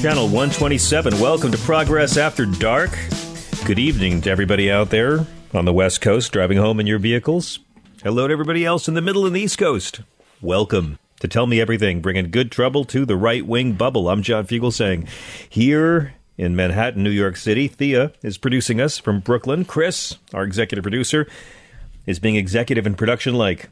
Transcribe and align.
channel 0.00 0.26
127. 0.26 1.18
Welcome 1.18 1.50
to 1.50 1.58
Progress 1.58 2.16
After 2.16 2.46
Dark. 2.46 2.96
Good 3.64 3.80
evening 3.80 4.20
to 4.20 4.30
everybody 4.30 4.70
out 4.70 4.90
there 4.90 5.26
on 5.52 5.64
the 5.64 5.72
West 5.72 6.00
Coast 6.00 6.30
driving 6.30 6.56
home 6.56 6.78
in 6.78 6.86
your 6.86 7.00
vehicles. 7.00 7.58
Hello 8.04 8.28
to 8.28 8.32
everybody 8.32 8.64
else 8.64 8.86
in 8.86 8.94
the 8.94 9.02
middle 9.02 9.26
and 9.26 9.34
the 9.34 9.40
East 9.40 9.58
Coast. 9.58 10.02
Welcome 10.40 11.00
to 11.18 11.26
Tell 11.26 11.48
Me 11.48 11.60
Everything, 11.60 12.00
bringing 12.00 12.30
good 12.30 12.52
trouble 12.52 12.84
to 12.84 13.04
the 13.04 13.16
right 13.16 13.44
wing 13.44 13.72
bubble. 13.72 14.08
I'm 14.08 14.22
John 14.22 14.46
Fugelsang. 14.46 15.08
Here 15.48 16.14
in 16.36 16.54
Manhattan, 16.54 17.02
New 17.02 17.10
York 17.10 17.36
City, 17.36 17.66
Thea 17.66 18.12
is 18.22 18.38
producing 18.38 18.80
us 18.80 18.98
from 18.98 19.18
Brooklyn. 19.18 19.64
Chris, 19.64 20.16
our 20.32 20.44
executive 20.44 20.84
producer, 20.84 21.26
is 22.06 22.20
being 22.20 22.36
executive 22.36 22.86
in 22.86 22.94
production 22.94 23.34
like 23.34 23.68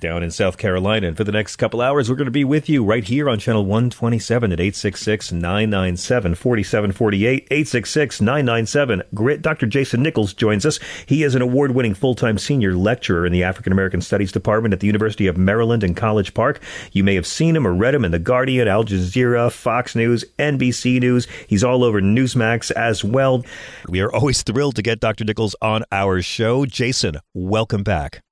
down 0.00 0.22
in 0.22 0.30
South 0.30 0.56
Carolina. 0.56 1.08
And 1.08 1.16
for 1.16 1.24
the 1.24 1.32
next 1.32 1.56
couple 1.56 1.80
hours, 1.80 2.08
we're 2.08 2.16
going 2.16 2.26
to 2.26 2.30
be 2.30 2.44
with 2.44 2.68
you 2.68 2.84
right 2.84 3.04
here 3.04 3.28
on 3.28 3.38
channel 3.38 3.64
127 3.64 4.52
at 4.52 4.60
866 4.60 5.32
997 5.32 6.34
4748. 6.34 7.46
866 7.50 8.20
997 8.20 9.02
GRIT. 9.14 9.42
Dr. 9.42 9.66
Jason 9.66 10.02
Nichols 10.02 10.32
joins 10.32 10.64
us. 10.64 10.78
He 11.06 11.22
is 11.22 11.34
an 11.34 11.42
award 11.42 11.72
winning 11.72 11.94
full 11.94 12.14
time 12.14 12.38
senior 12.38 12.74
lecturer 12.74 13.26
in 13.26 13.32
the 13.32 13.42
African 13.42 13.72
American 13.72 14.00
Studies 14.00 14.32
Department 14.32 14.72
at 14.72 14.80
the 14.80 14.86
University 14.86 15.26
of 15.26 15.36
Maryland 15.36 15.84
in 15.84 15.94
College 15.94 16.34
Park. 16.34 16.60
You 16.92 17.04
may 17.04 17.14
have 17.14 17.26
seen 17.26 17.56
him 17.56 17.66
or 17.66 17.74
read 17.74 17.94
him 17.94 18.04
in 18.04 18.10
The 18.10 18.18
Guardian, 18.18 18.68
Al 18.68 18.84
Jazeera, 18.84 19.52
Fox 19.52 19.94
News, 19.94 20.24
NBC 20.38 21.00
News. 21.00 21.26
He's 21.46 21.64
all 21.64 21.84
over 21.84 22.00
Newsmax 22.00 22.70
as 22.72 23.04
well. 23.04 23.44
We 23.88 24.00
are 24.00 24.12
always 24.12 24.42
thrilled 24.42 24.76
to 24.76 24.82
get 24.82 25.00
Dr. 25.00 25.24
Nichols 25.24 25.54
on 25.60 25.84
our 25.92 26.22
show. 26.22 26.66
Jason, 26.66 27.18
welcome 27.34 27.82
back. 27.82 28.22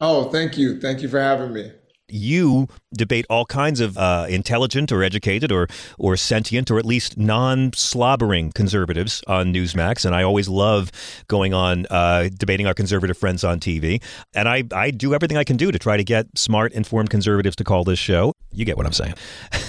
Oh, 0.00 0.30
thank 0.30 0.56
you. 0.56 0.80
Thank 0.80 1.02
you 1.02 1.08
for 1.08 1.20
having 1.20 1.52
me. 1.52 1.72
You 2.12 2.66
debate 2.92 3.24
all 3.30 3.44
kinds 3.44 3.80
of 3.80 3.96
uh, 3.96 4.26
intelligent 4.28 4.90
or 4.90 5.04
educated 5.04 5.52
or 5.52 5.68
or 5.96 6.16
sentient 6.16 6.68
or 6.68 6.78
at 6.78 6.84
least 6.84 7.16
non-slobbering 7.16 8.50
conservatives 8.50 9.22
on 9.28 9.54
Newsmax, 9.54 10.04
and 10.04 10.12
I 10.12 10.24
always 10.24 10.48
love 10.48 10.90
going 11.28 11.54
on 11.54 11.86
uh, 11.88 12.28
debating 12.36 12.66
our 12.66 12.74
conservative 12.74 13.16
friends 13.16 13.44
on 13.44 13.60
TV. 13.60 14.02
And 14.34 14.48
I 14.48 14.64
I 14.74 14.90
do 14.90 15.14
everything 15.14 15.36
I 15.36 15.44
can 15.44 15.56
do 15.56 15.70
to 15.70 15.78
try 15.78 15.96
to 15.96 16.02
get 16.02 16.26
smart, 16.36 16.72
informed 16.72 17.10
conservatives 17.10 17.54
to 17.56 17.64
call 17.64 17.84
this 17.84 17.98
show. 17.98 18.32
You 18.52 18.64
get 18.64 18.76
what 18.76 18.86
I'm 18.86 18.92
saying? 18.92 19.14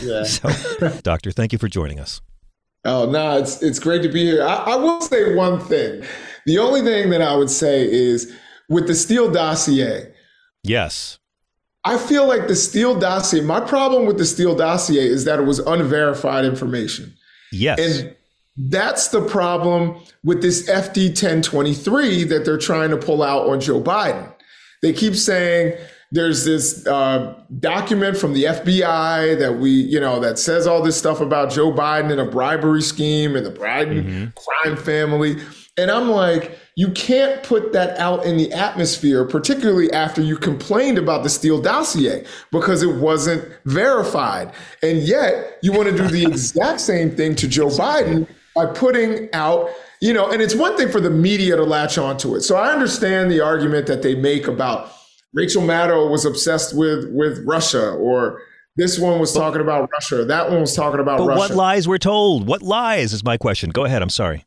Yeah. 0.01 0.23
so, 0.23 0.49
Doctor, 1.03 1.31
thank 1.31 1.53
you 1.53 1.59
for 1.59 1.67
joining 1.67 1.99
us. 1.99 2.21
Oh 2.85 3.07
no, 3.07 3.37
it's 3.37 3.61
it's 3.61 3.77
great 3.77 4.01
to 4.01 4.09
be 4.09 4.23
here. 4.23 4.43
I, 4.43 4.55
I 4.55 4.75
will 4.77 5.01
say 5.01 5.35
one 5.35 5.59
thing. 5.59 6.03
The 6.47 6.57
only 6.57 6.81
thing 6.81 7.11
that 7.11 7.21
I 7.21 7.35
would 7.35 7.51
say 7.51 7.87
is 7.87 8.33
with 8.67 8.87
the 8.87 8.95
Steele 8.95 9.29
dossier. 9.29 10.10
Yes. 10.63 11.19
I 11.83 11.97
feel 11.97 12.27
like 12.27 12.47
the 12.47 12.55
Steele 12.55 12.99
dossier, 12.99 13.41
my 13.41 13.59
problem 13.59 14.05
with 14.05 14.17
the 14.17 14.25
Steele 14.25 14.55
dossier 14.55 15.03
is 15.07 15.25
that 15.25 15.39
it 15.39 15.43
was 15.43 15.59
unverified 15.59 16.45
information. 16.45 17.13
Yes. 17.51 17.79
And 17.79 18.15
that's 18.57 19.07
the 19.07 19.21
problem 19.21 19.99
with 20.23 20.41
this 20.43 20.69
FD 20.69 21.07
1023 21.09 22.23
that 22.25 22.45
they're 22.45 22.57
trying 22.57 22.91
to 22.91 22.97
pull 22.97 23.23
out 23.23 23.49
on 23.49 23.59
Joe 23.59 23.81
Biden. 23.81 24.31
They 24.83 24.93
keep 24.93 25.15
saying 25.15 25.75
there's 26.11 26.43
this 26.45 26.85
uh, 26.85 27.33
document 27.59 28.17
from 28.17 28.33
the 28.33 28.43
FBI 28.43 29.39
that 29.39 29.57
we, 29.59 29.69
you 29.71 29.99
know, 29.99 30.19
that 30.19 30.37
says 30.37 30.67
all 30.67 30.81
this 30.83 30.97
stuff 30.97 31.19
about 31.21 31.49
Joe 31.51 31.71
Biden 31.71 32.11
and 32.11 32.19
a 32.21 32.25
bribery 32.25 32.81
scheme 32.81 33.35
and 33.35 33.45
the 33.45 33.51
Biden 33.51 34.03
Mm-hmm. 34.05 34.25
crime 34.35 34.77
family. 34.77 35.37
And 35.77 35.89
I'm 35.89 36.09
like, 36.09 36.57
you 36.75 36.91
can't 36.91 37.43
put 37.43 37.73
that 37.73 37.97
out 37.97 38.25
in 38.25 38.37
the 38.37 38.51
atmosphere, 38.51 39.25
particularly 39.25 39.91
after 39.91 40.21
you 40.21 40.37
complained 40.37 40.97
about 40.97 41.23
the 41.23 41.29
Steele 41.29 41.61
dossier 41.61 42.25
because 42.51 42.83
it 42.83 42.95
wasn't 42.95 43.47
verified. 43.65 44.51
And 44.83 44.99
yet 44.99 45.59
you 45.63 45.71
want 45.71 45.89
to 45.89 45.95
do 45.95 46.07
the 46.07 46.25
exact 46.27 46.81
same 46.81 47.11
thing 47.15 47.35
to 47.35 47.47
Joe 47.47 47.67
Biden 47.67 48.27
by 48.55 48.65
putting 48.65 49.29
out, 49.33 49.69
you 50.01 50.13
know, 50.13 50.29
and 50.29 50.41
it's 50.41 50.55
one 50.55 50.75
thing 50.75 50.89
for 50.89 50.99
the 50.99 51.09
media 51.09 51.55
to 51.55 51.63
latch 51.63 51.97
onto 51.97 52.35
it. 52.35 52.41
So 52.41 52.57
I 52.57 52.71
understand 52.71 53.31
the 53.31 53.39
argument 53.39 53.87
that 53.87 54.01
they 54.01 54.15
make 54.15 54.47
about 54.47 54.91
Rachel 55.33 55.61
Maddow 55.61 56.11
was 56.11 56.25
obsessed 56.25 56.75
with 56.75 57.09
with 57.13 57.41
Russia 57.45 57.91
or 57.91 58.41
this 58.75 58.99
one 58.99 59.19
was 59.19 59.33
talking 59.33 59.61
about 59.61 59.89
Russia. 59.93 60.25
That 60.25 60.49
one 60.49 60.61
was 60.61 60.75
talking 60.75 60.99
about 60.99 61.19
But 61.19 61.27
Russia. 61.27 61.39
what 61.39 61.51
lies 61.51 61.87
were 61.87 61.97
told? 61.97 62.47
What 62.47 62.61
lies 62.61 63.13
is 63.13 63.23
my 63.23 63.37
question. 63.37 63.69
Go 63.69 63.85
ahead. 63.85 64.01
I'm 64.01 64.09
sorry. 64.09 64.45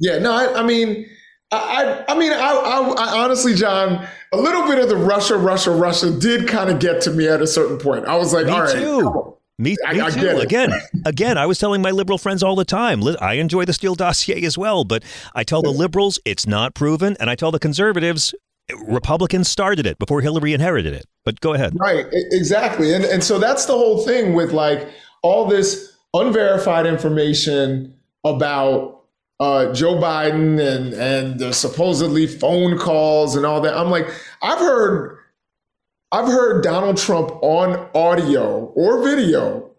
Yeah, 0.00 0.18
no, 0.18 0.32
I, 0.32 0.60
I 0.60 0.62
mean, 0.62 1.06
I, 1.52 2.04
I, 2.08 2.18
mean, 2.18 2.32
I, 2.32 2.36
I, 2.36 2.78
I 2.98 3.22
honestly, 3.24 3.54
John, 3.54 4.06
a 4.32 4.36
little 4.36 4.66
bit 4.66 4.78
of 4.78 4.88
the 4.88 4.96
Russia, 4.96 5.36
Russia, 5.36 5.70
Russia 5.70 6.10
did 6.10 6.48
kind 6.48 6.70
of 6.70 6.80
get 6.80 7.00
to 7.02 7.10
me 7.10 7.28
at 7.28 7.40
a 7.40 7.46
certain 7.46 7.78
point. 7.78 8.06
I 8.06 8.16
was 8.16 8.32
like, 8.32 8.46
Me 8.46 8.52
all 8.52 8.62
right, 8.62 8.72
too. 8.72 9.00
on. 9.06 9.34
Me, 9.58 9.76
I- 9.86 9.92
me 9.94 10.00
I 10.00 10.10
too. 10.10 10.38
Again, 10.38 10.72
again, 11.04 11.38
I 11.38 11.46
was 11.46 11.58
telling 11.60 11.80
my 11.80 11.92
liberal 11.92 12.18
friends 12.18 12.42
all 12.42 12.56
the 12.56 12.64
time. 12.64 13.02
I 13.20 13.34
enjoy 13.34 13.64
the 13.64 13.72
Steele 13.72 13.94
dossier 13.94 14.44
as 14.44 14.58
well, 14.58 14.84
but 14.84 15.04
I 15.34 15.44
tell 15.44 15.62
the 15.62 15.70
liberals 15.70 16.18
it's 16.24 16.46
not 16.46 16.74
proven, 16.74 17.16
and 17.20 17.30
I 17.30 17.36
tell 17.36 17.52
the 17.52 17.60
conservatives 17.60 18.34
Republicans 18.86 19.46
started 19.48 19.86
it 19.86 19.98
before 19.98 20.22
Hillary 20.22 20.54
inherited 20.54 20.94
it. 20.94 21.04
But 21.24 21.40
go 21.40 21.52
ahead. 21.52 21.74
Right, 21.78 22.06
exactly. 22.10 22.94
And 22.94 23.04
and 23.04 23.22
so 23.22 23.38
that's 23.38 23.66
the 23.66 23.74
whole 23.74 24.04
thing 24.04 24.32
with 24.34 24.52
like 24.52 24.88
all 25.22 25.46
this 25.46 25.92
unverified 26.14 26.86
information 26.86 27.94
about 28.24 29.03
uh, 29.40 29.72
Joe 29.72 29.94
Biden 29.94 30.60
and 30.60 30.94
and 30.94 31.38
the 31.38 31.52
supposedly 31.52 32.26
phone 32.26 32.78
calls 32.78 33.36
and 33.36 33.44
all 33.44 33.60
that. 33.60 33.76
I'm 33.76 33.90
like, 33.90 34.08
I've 34.42 34.58
heard 34.58 35.18
I've 36.12 36.26
heard 36.26 36.62
Donald 36.62 36.96
Trump 36.96 37.30
on 37.42 37.88
audio 37.94 38.66
or 38.76 39.02
video 39.02 39.70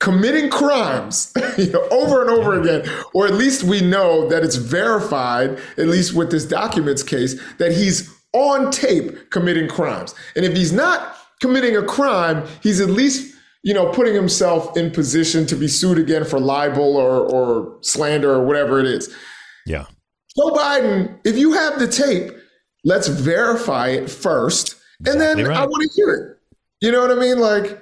committing 0.00 0.48
crimes 0.50 1.32
you 1.58 1.70
know, 1.70 1.86
over 1.90 2.20
and 2.20 2.30
over 2.30 2.60
again, 2.60 2.88
or 3.14 3.26
at 3.26 3.34
least 3.34 3.64
we 3.64 3.80
know 3.80 4.28
that 4.28 4.44
it's 4.44 4.56
verified, 4.56 5.58
at 5.76 5.86
least 5.86 6.14
with 6.14 6.30
this 6.30 6.44
documents 6.44 7.02
case, 7.02 7.40
that 7.56 7.72
he's 7.72 8.14
on 8.32 8.70
tape 8.70 9.30
committing 9.30 9.68
crimes. 9.68 10.14
And 10.36 10.44
if 10.44 10.54
he's 10.54 10.72
not 10.72 11.16
committing 11.40 11.76
a 11.76 11.82
crime, 11.82 12.46
he's 12.62 12.80
at 12.80 12.90
least 12.90 13.34
you 13.68 13.74
know 13.74 13.92
putting 13.92 14.14
himself 14.14 14.74
in 14.78 14.90
position 14.90 15.44
to 15.44 15.54
be 15.54 15.68
sued 15.68 15.98
again 15.98 16.24
for 16.24 16.40
libel 16.40 16.96
or, 16.96 17.30
or 17.30 17.76
slander 17.82 18.32
or 18.32 18.42
whatever 18.42 18.80
it 18.80 18.86
is. 18.86 19.14
Yeah. 19.66 19.84
Joe 20.34 20.52
Biden, 20.52 21.18
if 21.22 21.36
you 21.36 21.52
have 21.52 21.78
the 21.78 21.86
tape, 21.86 22.32
let's 22.84 23.08
verify 23.08 23.88
it 23.88 24.08
first, 24.08 24.74
and 25.04 25.20
then 25.20 25.44
right. 25.44 25.54
I 25.54 25.66
want 25.66 25.82
to 25.82 25.90
hear 25.94 26.14
it. 26.14 26.38
You 26.80 26.92
know 26.92 27.02
what 27.02 27.10
I 27.10 27.20
mean? 27.20 27.40
Like, 27.40 27.78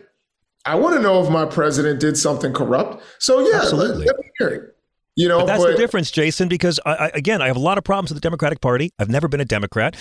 I 0.65 0.75
want 0.75 0.97
to 0.97 1.01
know 1.01 1.23
if 1.23 1.31
my 1.31 1.45
president 1.45 2.01
did 2.01 2.17
something 2.17 2.53
corrupt. 2.53 3.05
So 3.21 3.39
yeah, 3.39 3.45
let, 3.45 3.63
Absolutely. 3.63 4.07
let 4.07 4.19
me 4.19 4.31
hear 4.41 4.49
it. 4.49 4.77
You 5.15 5.29
know, 5.29 5.39
But 5.39 5.47
that's 5.47 5.65
the 5.65 5.77
difference, 5.77 6.11
Jason, 6.11 6.49
because 6.49 6.81
I, 6.85 6.95
I, 6.95 7.11
again, 7.15 7.41
I 7.41 7.47
have 7.47 7.57
a 7.57 7.61
lot 7.61 7.79
of 7.79 7.85
problems 7.85 8.11
with 8.11 8.21
the 8.21 8.27
Democratic 8.27 8.61
Party. 8.61 8.93
I've 8.99 9.09
never 9.09 9.29
been 9.29 9.41
a 9.41 9.47
Democrat, 9.47 9.95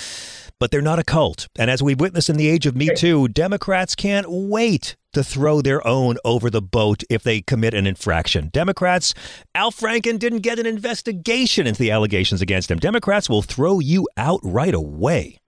but 0.60 0.72
they're 0.72 0.82
not 0.82 1.00
a 1.00 1.04
cult. 1.04 1.48
And 1.58 1.70
as 1.70 1.84
we've 1.84 2.00
witnessed 2.00 2.30
in 2.30 2.38
the 2.38 2.50
age 2.50 2.66
of 2.66 2.76
Me 2.76 2.90
Too, 2.96 3.28
Democrats 3.28 3.96
can't 3.96 4.28
wait 4.30 4.96
to 5.14 5.24
throw 5.24 5.62
their 5.62 5.86
own 5.88 6.18
over 6.26 6.50
the 6.50 6.62
boat 6.62 7.04
if 7.10 7.24
they 7.24 7.42
commit 7.42 7.74
an 7.74 7.88
infraction. 7.88 8.50
Democrats, 8.50 9.14
Al 9.54 9.72
Franken 9.72 10.20
didn't 10.20 10.40
get 10.40 10.60
an 10.60 10.66
investigation 10.66 11.68
into 11.68 11.80
the 11.80 11.92
allegations 11.92 12.42
against 12.42 12.70
him. 12.70 12.80
Democrats 12.80 13.30
will 13.30 13.42
throw 13.42 13.80
you 13.80 14.08
out 14.18 14.40
right 14.44 14.74
away. 14.74 15.40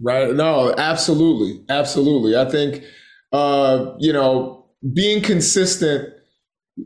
Right. 0.00 0.34
No, 0.34 0.74
absolutely. 0.76 1.64
Absolutely. 1.68 2.36
I 2.36 2.48
think, 2.48 2.84
uh, 3.32 3.94
you 3.98 4.12
know, 4.12 4.66
being 4.92 5.22
consistent 5.22 6.12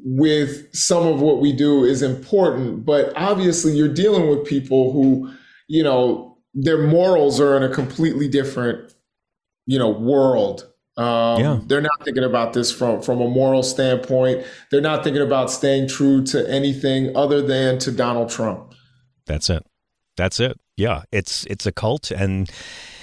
with 0.05 0.75
some 0.75 1.06
of 1.06 1.20
what 1.20 1.40
we 1.40 1.52
do 1.52 1.84
is 1.84 2.02
important, 2.02 2.87
but 2.87 3.12
obviously 3.16 3.72
you're 3.72 3.93
dealing 3.93 4.28
with 4.28 4.46
people 4.46 4.93
who, 4.93 5.31
you 5.69 5.82
know, 5.82 6.31
their 6.54 6.87
morals 6.87 7.40
are 7.40 7.56
in 7.56 7.62
a 7.62 7.69
completely 7.69 8.28
different, 8.28 8.94
you 9.66 9.78
know, 9.78 9.90
world. 9.90 10.69
Um, 10.96 11.40
yeah. 11.40 11.60
They're 11.64 11.81
not 11.81 12.04
thinking 12.04 12.25
about 12.25 12.52
this 12.52 12.70
from 12.70 13.00
from 13.00 13.20
a 13.20 13.28
moral 13.28 13.62
standpoint. 13.62 14.44
They're 14.70 14.82
not 14.82 15.02
thinking 15.04 15.22
about 15.22 15.50
staying 15.50 15.88
true 15.88 16.22
to 16.25 16.49
anything 16.50 17.16
other 17.16 17.40
than 17.40 17.78
to 17.78 17.90
Donald 17.90 18.28
Trump. 18.28 18.75
That's 19.26 19.49
it. 19.49 19.64
That's 20.16 20.38
it. 20.38 20.60
Yeah, 20.76 21.04
it's 21.10 21.46
it's 21.46 21.64
a 21.64 21.72
cult, 21.72 22.10
and 22.10 22.50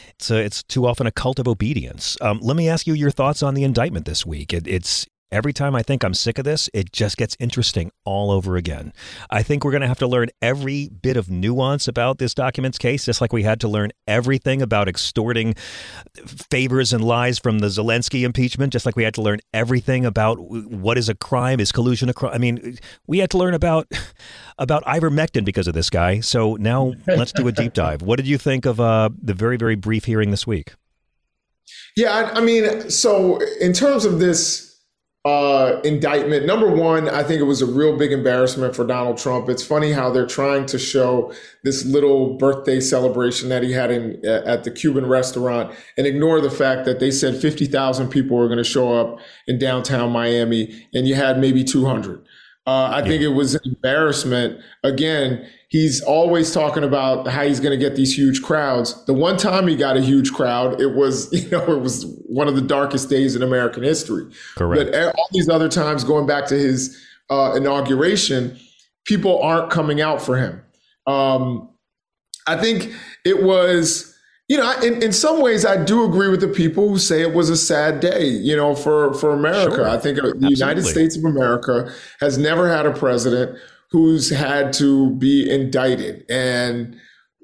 it's 0.10 0.30
a, 0.30 0.38
it's 0.38 0.62
too 0.63 0.86
often 0.86 1.07
a 1.07 1.12
cult 1.12 1.40
of 1.40 1.48
obedience. 1.48 2.18
Um, 2.22 2.40
let 2.42 2.56
me 2.56 2.69
ask 2.69 2.86
you 2.86 2.94
your 2.94 3.10
thoughts 3.10 3.42
on 3.42 3.56
the 3.56 3.63
indictment 3.63 4.06
this 4.06 4.25
week. 4.25 4.54
It, 4.54 4.68
it's 4.68 5.07
Every 5.31 5.54
time 5.54 5.76
I 5.76 5.84
think 5.84 6.04
I'm 6.04 6.16
sick 6.16 6.40
of 6.40 6.46
this, 6.46 6.72
it 6.74 6.92
just 6.92 7.16
gets 7.16 7.38
interesting 7.40 7.92
all 8.04 8.31
over 8.31 8.58
again. 8.58 8.94
I 9.30 9.44
think 9.44 9.64
we're 9.64 9.72
going 9.72 9.81
to 9.81 9.88
have 9.88 10.00
to 10.00 10.08
learn 10.08 10.30
every 10.42 10.90
bit 10.90 11.18
of 11.18 11.30
nuance 11.30 11.88
about 11.88 12.18
this 12.18 12.34
document's 12.34 12.80
case, 12.80 13.06
just 13.06 13.22
like 13.22 13.31
we 13.31 13.44
had 13.44 13.60
to 13.62 13.68
learn 13.68 13.92
everything 14.08 14.60
about 14.60 14.88
extorting 14.88 15.54
favors 16.26 16.92
and 16.94 17.04
lies 17.04 17.38
from 17.38 17.60
the 17.60 17.68
Zelensky 17.68 18.24
impeachment, 18.24 18.74
just 18.74 18.88
like 18.88 18.96
we 18.96 19.04
had 19.04 19.14
to 19.14 19.22
learn 19.22 19.40
everything 19.54 20.04
about 20.04 20.40
what 20.40 20.98
is 20.98 21.10
a 21.10 21.16
crime, 21.16 21.60
is 21.60 21.72
collusion 21.72 22.10
a 22.10 22.14
crime. 22.14 22.34
I 22.34 22.40
mean, 22.40 22.80
we 23.06 23.20
had 23.20 23.30
to 23.30 23.38
learn 23.38 23.54
about 23.54 23.88
about 24.58 24.84
ivermectin 24.86 25.46
because 25.46 25.68
of 25.68 25.76
this 25.76 25.92
guy. 25.92 26.22
So 26.22 26.56
now 26.56 26.94
let's 27.06 27.34
do 27.34 27.48
a 27.48 27.52
deep 27.52 27.74
dive. 27.76 28.02
What 28.02 28.18
did 28.18 28.28
you 28.28 28.40
think 28.40 28.66
of 28.66 28.80
uh, 28.80 29.10
the 29.22 29.36
very, 29.36 29.58
very 29.58 29.76
brief 29.76 30.06
hearing 30.06 30.31
this 30.31 30.48
week? 30.48 30.74
Yeah, 31.96 32.12
I, 32.12 32.40
I 32.40 32.42
mean, 32.42 32.90
so 32.90 33.40
in 33.60 33.74
terms 33.74 34.06
of 34.06 34.20
this 34.20 34.69
uh, 35.25 35.81
indictment. 35.83 36.45
Number 36.45 36.69
one, 36.69 37.10
I 37.10 37.24
think 37.24 37.42
it 37.42 37.45
was 37.45 37.62
a 37.62 37.66
real 37.66 37.98
big 37.98 38.13
embarrassment 38.13 38.74
for 38.74 38.86
Donald 38.86 39.18
Trump. 39.18 39.50
It's 39.50 39.63
funny 39.63 39.92
how 39.92 40.10
they're 40.10 40.25
trying 40.25 40.66
to 40.68 40.80
show 40.80 41.33
this 41.63 41.86
little 41.86 42.38
birthday 42.38 42.80
celebration 42.80 43.50
that 43.50 43.62
he 43.62 43.74
had 43.74 43.92
in 43.92 44.25
at 44.25 44.63
the 44.63 44.71
Cuban 44.71 45.06
restaurant 45.06 45.75
and 45.98 46.07
ignore 46.07 46.39
the 46.39 46.50
fact 46.50 46.86
that 46.86 47.00
they 47.00 47.12
said 47.12 47.36
50,000 47.36 48.10
people 48.10 48.38
were 48.38 48.48
going 48.48 48.60
to 48.60 48.63
show 48.63 48.94
up 48.94 49.19
in 49.45 49.60
downtown 49.60 50.12
Miami 50.12 50.88
and 50.94 51.06
you 51.07 51.16
had 51.16 51.38
maybe 51.38 51.66
200. 51.66 52.25
Uh, 52.66 52.71
I 52.71 53.00
yeah. 53.00 53.06
think 53.06 53.21
it 53.21 53.30
was 53.30 53.56
an 53.56 53.62
embarrassment. 53.66 54.62
Again, 54.83 55.45
he's 55.69 56.01
always 56.01 56.51
talking 56.51 56.83
about 56.83 57.27
how 57.27 57.44
he's 57.44 57.60
going 57.60 57.77
to 57.77 57.83
get 57.83 57.95
these 57.95 58.16
huge 58.16 58.42
crowds. 58.42 59.06
The 59.06 59.13
one 59.13 59.38
time 59.38 59.68
he 59.68 59.75
got 59.75 59.98
a 59.98 60.01
huge 60.01 60.33
crowd, 60.33 60.81
it 60.81 60.95
was, 60.95 61.31
you 61.31 61.50
know, 61.50 61.63
it 61.75 61.81
was 61.81 62.06
one 62.25 62.48
of 62.48 62.56
the 62.56 62.62
darkest 62.62 63.10
days 63.10 63.36
in 63.36 63.42
American 63.42 63.83
history. 63.83 64.25
Correct. 64.56 64.92
But 64.92 65.16
all 65.16 65.27
these 65.31 65.48
other 65.48 65.69
times, 65.69 66.04
going 66.04 66.27
back 66.27 66.48
to 66.48 66.56
his 66.56 67.00
uh, 67.30 67.54
inauguration, 67.56 68.60
people 69.06 69.42
aren't 69.42 69.71
coming 69.71 70.01
out 70.01 70.21
for 70.21 70.38
him. 70.38 70.62
Um, 71.07 71.69
I 72.48 72.57
think 72.57 72.92
it 73.24 73.44
was, 73.44 74.16
you 74.48 74.57
know, 74.57 74.71
in, 74.81 75.04
in 75.04 75.13
some 75.13 75.39
ways, 75.39 75.66
I 75.66 75.83
do 75.83 76.04
agree 76.04 76.30
with 76.30 76.42
the 76.42 76.48
people 76.48 76.89
who 76.89 76.98
say 76.98 77.21
it 77.21 77.33
was 77.36 77.51
a 77.51 77.57
sad 77.57 78.00
day, 78.00 78.25
you 78.25 78.56
know, 78.56 78.74
for, 78.74 79.13
for 79.13 79.31
America. 79.31 79.75
Sure. 79.75 79.89
I 79.89 80.00
think 80.00 80.18
the 80.18 80.50
United 80.50 80.83
States 80.83 81.16
of 81.16 81.25
America 81.25 81.94
has 82.19 82.39
never 82.39 82.68
had 82.68 82.88
a 82.88 82.92
president 82.92 83.60
who's 83.91 84.30
had 84.30 84.74
to 84.74 85.12
be 85.15 85.50
indicted. 85.50 86.25
And, 86.30 86.95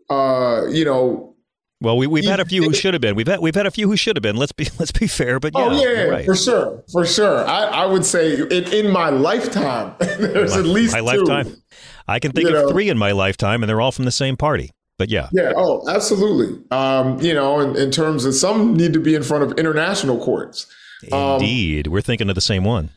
uh, 0.09 0.65
you 0.69 0.85
know, 0.85 1.35
well, 1.81 1.97
we, 1.97 2.07
we've 2.07 2.25
had 2.25 2.39
a 2.39 2.45
few 2.45 2.63
who 2.63 2.73
should 2.73 2.93
have 2.93 3.01
been. 3.01 3.15
We've 3.15 3.27
had 3.27 3.41
we've 3.41 3.53
had 3.53 3.65
a 3.65 3.71
few 3.71 3.87
who 3.87 3.97
should 3.97 4.15
have 4.15 4.23
been. 4.23 4.37
Let's 4.37 4.53
be 4.53 4.67
let's 4.79 4.91
be 4.91 5.07
fair, 5.07 5.39
but 5.39 5.51
oh, 5.55 5.71
yeah, 5.71 5.77
oh 5.77 5.91
yeah, 5.91 6.03
right. 6.03 6.25
for 6.25 6.35
sure, 6.35 6.83
for 6.91 7.05
sure. 7.05 7.45
I, 7.45 7.65
I 7.65 7.85
would 7.85 8.05
say 8.05 8.39
in, 8.39 8.73
in 8.73 8.89
my 8.89 9.09
lifetime, 9.09 9.93
there's 9.99 10.53
my, 10.53 10.59
at 10.59 10.65
least 10.65 10.93
my 10.93 10.99
two. 10.99 11.25
lifetime. 11.25 11.61
I 12.07 12.19
can 12.19 12.31
think 12.31 12.49
you 12.49 12.55
of 12.55 12.63
know. 12.63 12.71
three 12.71 12.89
in 12.89 12.97
my 12.97 13.11
lifetime, 13.11 13.61
and 13.61 13.69
they're 13.69 13.81
all 13.81 13.91
from 13.91 14.05
the 14.05 14.11
same 14.11 14.37
party. 14.37 14.71
But 14.97 15.09
yeah, 15.09 15.29
yeah, 15.33 15.51
oh, 15.55 15.87
absolutely. 15.89 16.63
Um, 16.71 17.19
you 17.19 17.33
know, 17.33 17.59
in, 17.59 17.75
in 17.75 17.91
terms 17.91 18.23
of 18.23 18.33
some 18.33 18.75
need 18.75 18.93
to 18.93 18.99
be 18.99 19.13
in 19.13 19.23
front 19.23 19.43
of 19.43 19.51
international 19.59 20.23
courts. 20.23 20.67
Indeed, 21.03 21.87
um, 21.87 21.93
we're 21.93 22.01
thinking 22.01 22.29
of 22.29 22.35
the 22.35 22.41
same 22.41 22.63
one. 22.63 22.89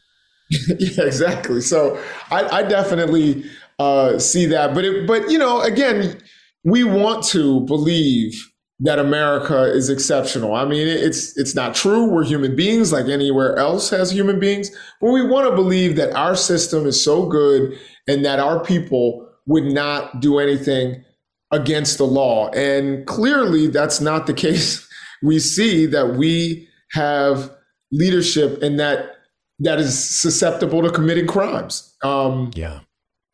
yeah, 0.79 1.05
exactly. 1.05 1.61
So 1.61 2.03
I, 2.31 2.59
I 2.59 2.63
definitely 2.63 3.45
uh, 3.79 4.19
see 4.19 4.47
that, 4.47 4.75
but 4.75 4.85
it, 4.85 5.07
but 5.07 5.31
you 5.31 5.39
know, 5.39 5.61
again, 5.61 6.21
we 6.65 6.85
want 6.85 7.25
to 7.25 7.61
believe 7.61 8.35
that 8.81 8.99
America 8.99 9.65
is 9.65 9.91
exceptional. 9.91 10.55
I 10.55 10.65
mean, 10.65 10.87
it's 10.87 11.37
it's 11.37 11.55
not 11.55 11.75
true. 11.75 12.05
We're 12.09 12.25
human 12.25 12.55
beings 12.55 12.93
like 12.93 13.07
anywhere 13.07 13.57
else 13.57 13.91
has 13.91 14.11
human 14.11 14.39
beings, 14.39 14.71
but 15.01 15.11
we 15.11 15.27
want 15.27 15.49
to 15.49 15.55
believe 15.55 15.97
that 15.97 16.15
our 16.15 16.37
system 16.37 16.87
is 16.87 17.03
so 17.03 17.27
good 17.27 17.77
and 18.07 18.25
that 18.25 18.39
our 18.39 18.63
people 18.63 19.29
would 19.47 19.65
not 19.65 20.21
do 20.21 20.39
anything 20.39 21.05
against 21.51 21.99
the 21.99 22.05
law. 22.07 22.51
And 22.51 23.07
clearly 23.07 23.67
that's 23.67 24.01
not 24.01 24.27
the 24.27 24.35
case. 24.47 24.87
We 25.23 25.41
see 25.41 25.87
that 25.87 26.15
we 26.17 26.69
have 26.93 27.51
leadership 27.91 28.63
and 28.63 28.79
that 28.79 29.18
that 29.61 29.79
is 29.79 29.99
susceptible 29.99 30.83
to 30.83 30.91
committing 30.91 31.27
crimes. 31.27 31.95
Um, 32.03 32.51
yeah. 32.55 32.81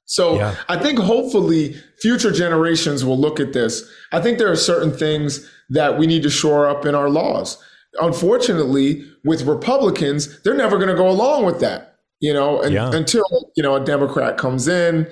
So 0.07 0.37
yeah. 0.37 0.55
I 0.69 0.79
think 0.79 0.99
hopefully 0.99 1.77
future 2.01 2.31
generations 2.31 3.05
will 3.05 3.19
look 3.19 3.41
at 3.41 3.53
this. 3.53 3.89
I 4.13 4.21
think 4.21 4.39
there 4.39 4.51
are 4.51 4.57
certain 4.57 4.93
things 4.93 5.51
that 5.71 5.99
we 5.99 6.07
need 6.07 6.23
to 6.23 6.31
shore 6.31 6.67
up 6.69 6.85
in 6.85 6.95
our 6.95 7.09
laws. 7.09 7.63
Unfortunately, 8.01 9.05
with 9.25 9.43
Republicans, 9.43 10.43
they're 10.43 10.55
never 10.55 10.77
going 10.77 10.89
to 10.89 10.95
go 10.95 11.09
along 11.09 11.47
with 11.47 11.61
that, 11.61 11.97
you 12.21 12.33
know, 12.33 12.61
and, 12.61 12.75
yeah. 12.75 12.91
until, 12.93 13.25
you 13.57 13.63
know, 13.63 13.77
a 13.77 13.85
Democrat 13.85 14.37
comes 14.37 14.69
in 14.69 15.09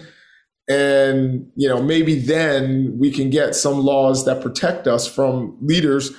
and, 0.68 1.50
you 1.56 1.68
know, 1.68 1.82
maybe 1.82 2.18
then 2.18 2.96
we 2.98 3.10
can 3.10 3.30
get 3.30 3.54
some 3.54 3.78
laws 3.78 4.24
that 4.24 4.42
protect 4.42 4.86
us 4.86 5.06
from 5.06 5.56
leaders 5.62 6.10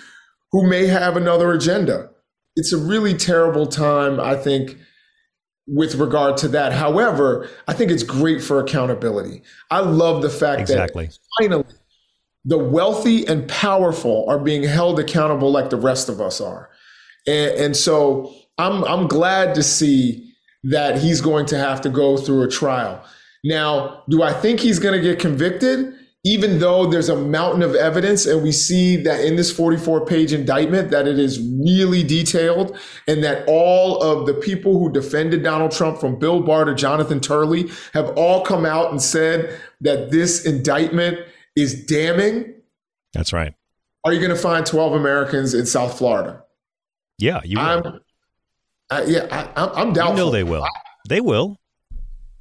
who 0.51 0.68
may 0.68 0.88
have 0.88 1.18
another 1.18 1.51
agenda 1.51 2.10
it's 2.56 2.74
a 2.74 2.78
really 2.78 3.13
terrible 3.13 3.66
time, 3.66 4.19
I 4.19 4.36
think, 4.36 4.78
with 5.68 5.95
regard 5.95 6.38
to 6.38 6.48
that. 6.50 6.74
However, 6.74 7.50
I 7.68 7.74
think 7.74 7.92
it's 7.92 8.04
great 8.04 8.44
for 8.44 8.60
accountability. 8.60 9.44
I 9.71 9.80
love 9.80 10.21
the 10.21 10.30
fact 10.30 10.62
exactly. 10.62 11.07
that 11.07 11.19
finally 11.39 11.65
the 12.45 12.57
wealthy 12.57 13.25
and 13.25 13.48
powerful 13.48 14.25
are 14.27 14.39
being 14.39 14.63
held 14.63 15.00
accountable 15.00 15.51
like 15.51 15.69
the 15.69 15.77
rest 15.77 16.10
of 16.10 16.19
us 16.19 16.42
are. 16.42 16.69
And, 17.25 17.51
and 17.51 17.77
so 17.77 18.33
I'm 18.57 18.83
I'm 18.83 19.07
glad 19.07 19.56
to 19.56 19.63
see 19.63 20.33
that 20.65 20.98
he's 20.98 21.21
going 21.21 21.45
to 21.48 21.57
have 21.57 21.81
to 21.81 21.89
go 21.89 22.18
through 22.18 22.44
a 22.44 22.50
trial. 22.50 23.04
Now, 23.44 24.04
do 24.10 24.24
I 24.24 24.33
think 24.33 24.60
he's 24.60 24.80
going 24.80 24.95
to 24.95 25.01
get 25.01 25.20
convicted? 25.20 25.93
Even 26.24 26.60
though 26.60 26.86
there's 26.86 27.10
a 27.10 27.18
mountain 27.18 27.62
of 27.62 27.75
evidence 27.75 28.25
and 28.25 28.42
we 28.42 28.51
see 28.51 28.96
that 28.96 29.25
in 29.25 29.36
this 29.36 29.51
44 29.51 30.06
page 30.06 30.32
indictment 30.32 30.89
that 30.92 31.06
it 31.06 31.20
is 31.20 31.39
really 31.39 32.01
detailed 32.01 32.77
and 33.08 33.24
that 33.24 33.44
all 33.46 34.01
of 34.01 34.25
the 34.25 34.34
people 34.34 34.80
who 34.80 34.89
defended 34.92 35.44
Donald 35.44 35.72
Trump 35.72 36.00
from 36.00 36.18
Bill 36.18 36.42
Barr 36.42 36.63
to 36.65 36.74
Jonathan 36.74 37.20
Turley 37.20 37.70
have 37.94 38.10
all 38.18 38.42
come 38.46 38.65
out 38.65 38.92
and 38.92 39.01
said 39.01 39.60
that 39.82 40.12
this 40.12 40.46
indictment 40.46 41.20
is 41.58 41.86
damning. 41.86 42.53
That's 43.13 43.34
right. 43.34 43.53
Are 44.06 44.13
you 44.13 44.20
going 44.20 44.32
to 44.32 44.42
find 44.42 44.65
12 44.65 44.94
Americans 44.94 45.53
in 45.53 45.65
South 45.65 45.98
Florida? 45.98 46.44
Yeah, 47.18 47.42
you 47.44 47.58
will. 47.58 47.65
I'm, 47.65 48.00
I, 48.89 49.03
yeah, 49.03 49.51
I, 49.56 49.82
am 49.82 49.94
doubtful. 49.94 50.18
You 50.18 50.25
know 50.25 50.32
they 50.32 50.44
will. 50.44 50.65
they 51.10 51.22
will. 51.22 51.58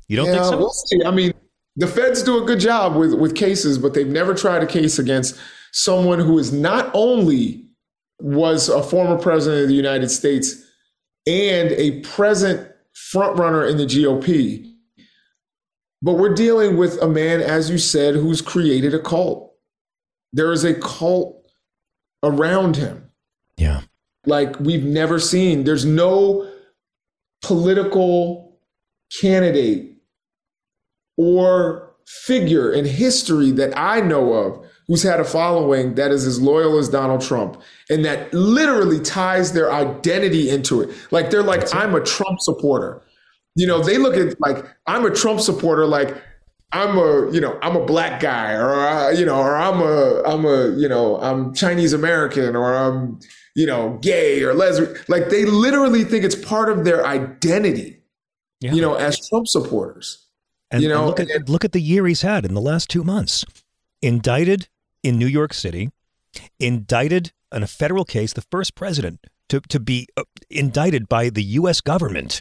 You 0.09 0.17
don't 0.17 0.27
yeah, 0.27 0.35
think 0.35 0.45
so? 0.45 0.59
We'll 0.59 0.71
see. 0.71 1.05
I 1.05 1.11
mean, 1.11 1.33
the 1.77 1.87
feds 1.87 2.23
do 2.23 2.43
a 2.43 2.47
good 2.47 2.61
job 2.61 2.97
with, 2.97 3.15
with 3.15 3.35
cases, 3.35 3.79
but 3.79 3.95
they've 3.95 4.07
never 4.07 4.35
tried 4.35 4.63
a 4.63 4.67
case 4.67 4.99
against 4.99 5.39
someone 5.73 6.19
who 6.19 6.39
is 6.39 6.53
not 6.53 6.91
only 6.93 7.67
was 8.21 8.69
a 8.69 8.83
former 8.83 9.19
president 9.19 9.63
of 9.63 9.69
the 9.69 9.75
United 9.75 10.11
States 10.11 10.63
and 11.27 11.73
a 11.73 12.01
present 12.01 12.71
frontrunner 12.95 13.69
in 13.69 13.79
the 13.79 13.87
GOP, 13.87 14.71
but 16.03 16.15
we're 16.15 16.35
dealing 16.35 16.77
with 16.77 17.01
a 17.01 17.09
man, 17.09 17.41
as 17.41 17.71
you 17.71 17.79
said, 17.79 18.15
who's 18.15 18.43
created 18.43 18.93
a 18.93 18.99
cult. 18.99 19.55
There 20.33 20.53
is 20.53 20.65
a 20.65 20.75
cult 20.75 21.47
around 22.23 22.77
him. 22.77 23.11
Yeah. 23.57 23.83
Like 24.27 24.59
we've 24.61 24.85
never 24.85 25.19
seen. 25.19 25.65
There's 25.65 25.85
no 25.85 26.51
political 27.43 28.59
candidate 29.21 29.92
or 31.17 31.91
figure 32.07 32.73
in 32.73 32.85
history 32.85 33.51
that 33.53 33.77
I 33.79 34.01
know 34.01 34.33
of 34.33 34.67
who's 34.89 35.03
had 35.03 35.21
a 35.21 35.25
following 35.25 35.95
that 35.95 36.11
is 36.11 36.27
as 36.27 36.41
loyal 36.41 36.79
as 36.79 36.89
Donald 36.89 37.21
Trump 37.21 37.61
and 37.89 38.05
that 38.05 38.33
literally 38.35 39.01
ties 39.01 39.53
their 39.53 39.73
identity 39.73 40.51
into 40.51 40.81
it. 40.81 40.91
Like 41.11 41.31
they're 41.31 41.43
like, 41.43 41.73
I'm 41.75 41.95
a 41.95 42.01
Trump 42.01 42.41
supporter. 42.41 43.01
You 43.55 43.67
know, 43.67 43.83
they 43.83 43.99
look 43.99 44.17
at 44.17 44.41
like, 44.41 44.67
I'm 44.87 45.05
a 45.05 45.11
Trump 45.11 45.41
supporter, 45.41 45.87
like, 45.87 46.17
I'm 46.75 46.97
a, 46.97 47.31
you 47.31 47.41
know, 47.41 47.59
I'm 47.63 47.77
a 47.77 47.85
black 47.85 48.19
guy, 48.19 48.53
or 48.55 48.73
uh, 48.73 49.11
you 49.11 49.27
know, 49.27 49.39
or 49.39 49.57
I'm 49.57 49.83
a, 49.83 50.23
I'm 50.25 50.47
a, 50.47 50.75
you 50.75 50.89
know, 50.89 51.21
I'm 51.21 51.53
Chinese 51.53 51.93
American, 51.93 52.57
or 52.57 52.75
I'm, 52.75 53.21
you 53.55 53.67
know, 53.67 53.99
gay 54.01 54.43
or 54.43 54.55
lesbian. 54.55 54.97
Like 55.07 55.29
they 55.29 55.45
literally 55.45 56.03
think 56.03 56.25
it's 56.25 56.35
part 56.35 56.71
of 56.71 56.87
their 56.87 57.07
identity. 57.07 58.01
yeah. 58.63 58.73
you 58.73 58.81
know, 58.81 58.95
as 58.95 59.19
Trump 59.29 59.49
supporters. 59.49 60.22
And, 60.73 60.83
you 60.83 60.89
know, 60.89 61.01
and 61.01 61.07
look 61.07 61.21
at 61.21 61.49
look 61.49 61.65
at 61.65 61.73
the 61.73 61.81
year 61.81 62.07
he's 62.07 62.23
had 62.23 62.45
in 62.45 62.55
the 62.55 62.61
last 62.61 62.89
two 62.89 63.05
months. 63.05 63.45
Indicted 64.01 64.69
in 65.05 65.19
New 65.19 65.27
York 65.27 65.55
City, 65.55 65.91
indicted 66.59 67.33
in 67.53 67.63
a 67.63 67.67
federal 67.67 68.05
case, 68.05 68.33
the 68.33 68.43
first 68.43 68.75
president 68.75 69.27
to, 69.49 69.61
to 69.61 69.79
be 69.79 70.09
uh, 70.17 70.25
indicted 70.51 71.09
by 71.09 71.29
the 71.29 71.43
U.S. 71.43 71.81
government 71.81 72.41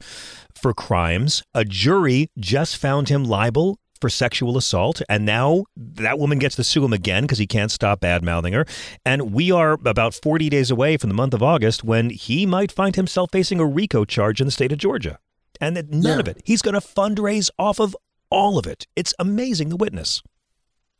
for 0.55 0.73
crimes. 0.73 1.43
A 1.53 1.65
jury 1.65 2.29
just 2.39 2.77
found 2.77 3.09
him 3.09 3.25
liable 3.25 3.79
for 3.99 4.09
sexual 4.09 4.57
assault, 4.57 5.01
and 5.09 5.25
now 5.25 5.65
that 5.75 6.17
woman 6.17 6.39
gets 6.39 6.55
to 6.55 6.63
sue 6.63 6.83
him 6.83 6.93
again 6.93 7.23
because 7.23 7.37
he 7.37 7.45
can't 7.45 7.69
stop 7.69 7.99
bad 7.99 8.23
mouthing 8.23 8.53
her. 8.53 8.65
And 9.05 9.33
we 9.33 9.51
are 9.51 9.73
about 9.73 10.15
40 10.15 10.49
days 10.49 10.71
away 10.71 10.97
from 10.97 11.09
the 11.09 11.13
month 11.15 11.35
of 11.35 11.43
August 11.43 11.83
when 11.83 12.09
he 12.09 12.45
might 12.45 12.71
find 12.71 12.95
himself 12.95 13.29
facing 13.31 13.59
a 13.59 13.65
RICO 13.65 14.05
charge 14.05 14.41
in 14.41 14.47
the 14.47 14.51
state 14.51 14.71
of 14.71 14.79
Georgia. 14.79 15.19
And 15.59 15.75
none 15.91 16.01
yeah. 16.01 16.19
of 16.19 16.27
it. 16.27 16.41
He's 16.43 16.63
going 16.63 16.73
to 16.73 16.81
fundraise 16.81 17.51
off 17.59 17.79
of 17.79 17.95
all 18.31 18.57
of 18.57 18.65
it. 18.65 18.87
It's 18.95 19.13
amazing 19.19 19.69
the 19.69 19.77
witness. 19.77 20.23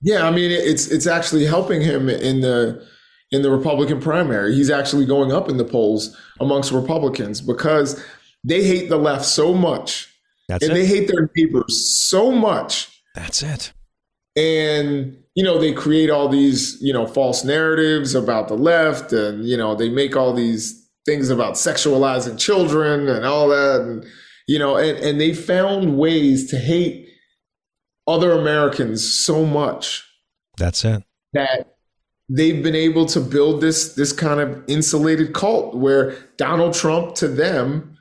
Yeah, 0.02 0.28
I 0.28 0.32
mean, 0.32 0.52
it's 0.52 0.88
it's 0.88 1.08
actually 1.08 1.46
helping 1.46 1.82
him 1.82 2.10
in 2.10 2.42
the 2.42 2.86
in 3.32 3.42
the 3.42 3.52
Republican 3.52 4.00
primary. 4.00 4.54
He's 4.54 4.70
actually 4.70 5.06
going 5.06 5.32
up 5.32 5.50
in 5.50 5.58
the 5.58 5.66
polls 5.66 6.16
amongst 6.40 6.72
Republicans 6.72 7.40
because 7.40 8.04
they 8.44 8.64
hate 8.64 8.90
the 8.90 8.98
left 8.98 9.26
so 9.26 9.54
much. 9.54 10.10
That's 10.50 10.64
and 10.64 10.72
it. 10.72 10.76
they 10.76 10.86
hate 10.86 11.08
their 11.08 11.30
neighbors 11.36 12.02
so 12.10 12.32
much. 12.32 13.02
That's 13.16 13.44
it. 13.44 13.74
And 14.36 15.18
you 15.36 15.44
know, 15.44 15.60
they 15.60 15.72
create 15.72 16.10
all 16.10 16.28
these, 16.28 16.78
you 16.82 16.92
know, 16.92 17.08
false 17.08 17.46
narratives 17.46 18.16
about 18.16 18.48
the 18.48 18.58
left 18.58 19.14
and 19.14 19.46
you 19.46 19.56
know, 19.56 19.76
they 19.76 19.90
make 19.90 20.16
all 20.16 20.34
these 20.34 20.90
things 21.06 21.30
about 21.30 21.54
sexualizing 21.54 22.38
children 22.38 23.08
and 23.08 23.26
all 23.26 23.48
that 23.50 23.82
and 23.82 24.06
you 24.48 24.58
know, 24.60 24.78
and 24.78 24.98
and 24.98 25.22
they 25.22 25.34
found 25.34 25.98
ways 25.98 26.50
to 26.50 26.58
hate 26.58 27.08
other 28.08 28.32
Americans 28.32 29.04
so 29.04 29.46
much. 29.46 30.08
That's 30.58 30.84
it. 30.86 31.04
That 31.34 31.76
they've 32.30 32.64
been 32.64 32.76
able 32.76 33.06
to 33.08 33.20
build 33.20 33.62
this 33.62 33.94
this 33.96 34.14
kind 34.14 34.40
of 34.40 34.64
insulated 34.68 35.34
cult 35.34 35.76
where 35.76 36.16
Donald 36.38 36.74
Trump 36.74 37.16
to 37.16 37.28
them 37.28 37.98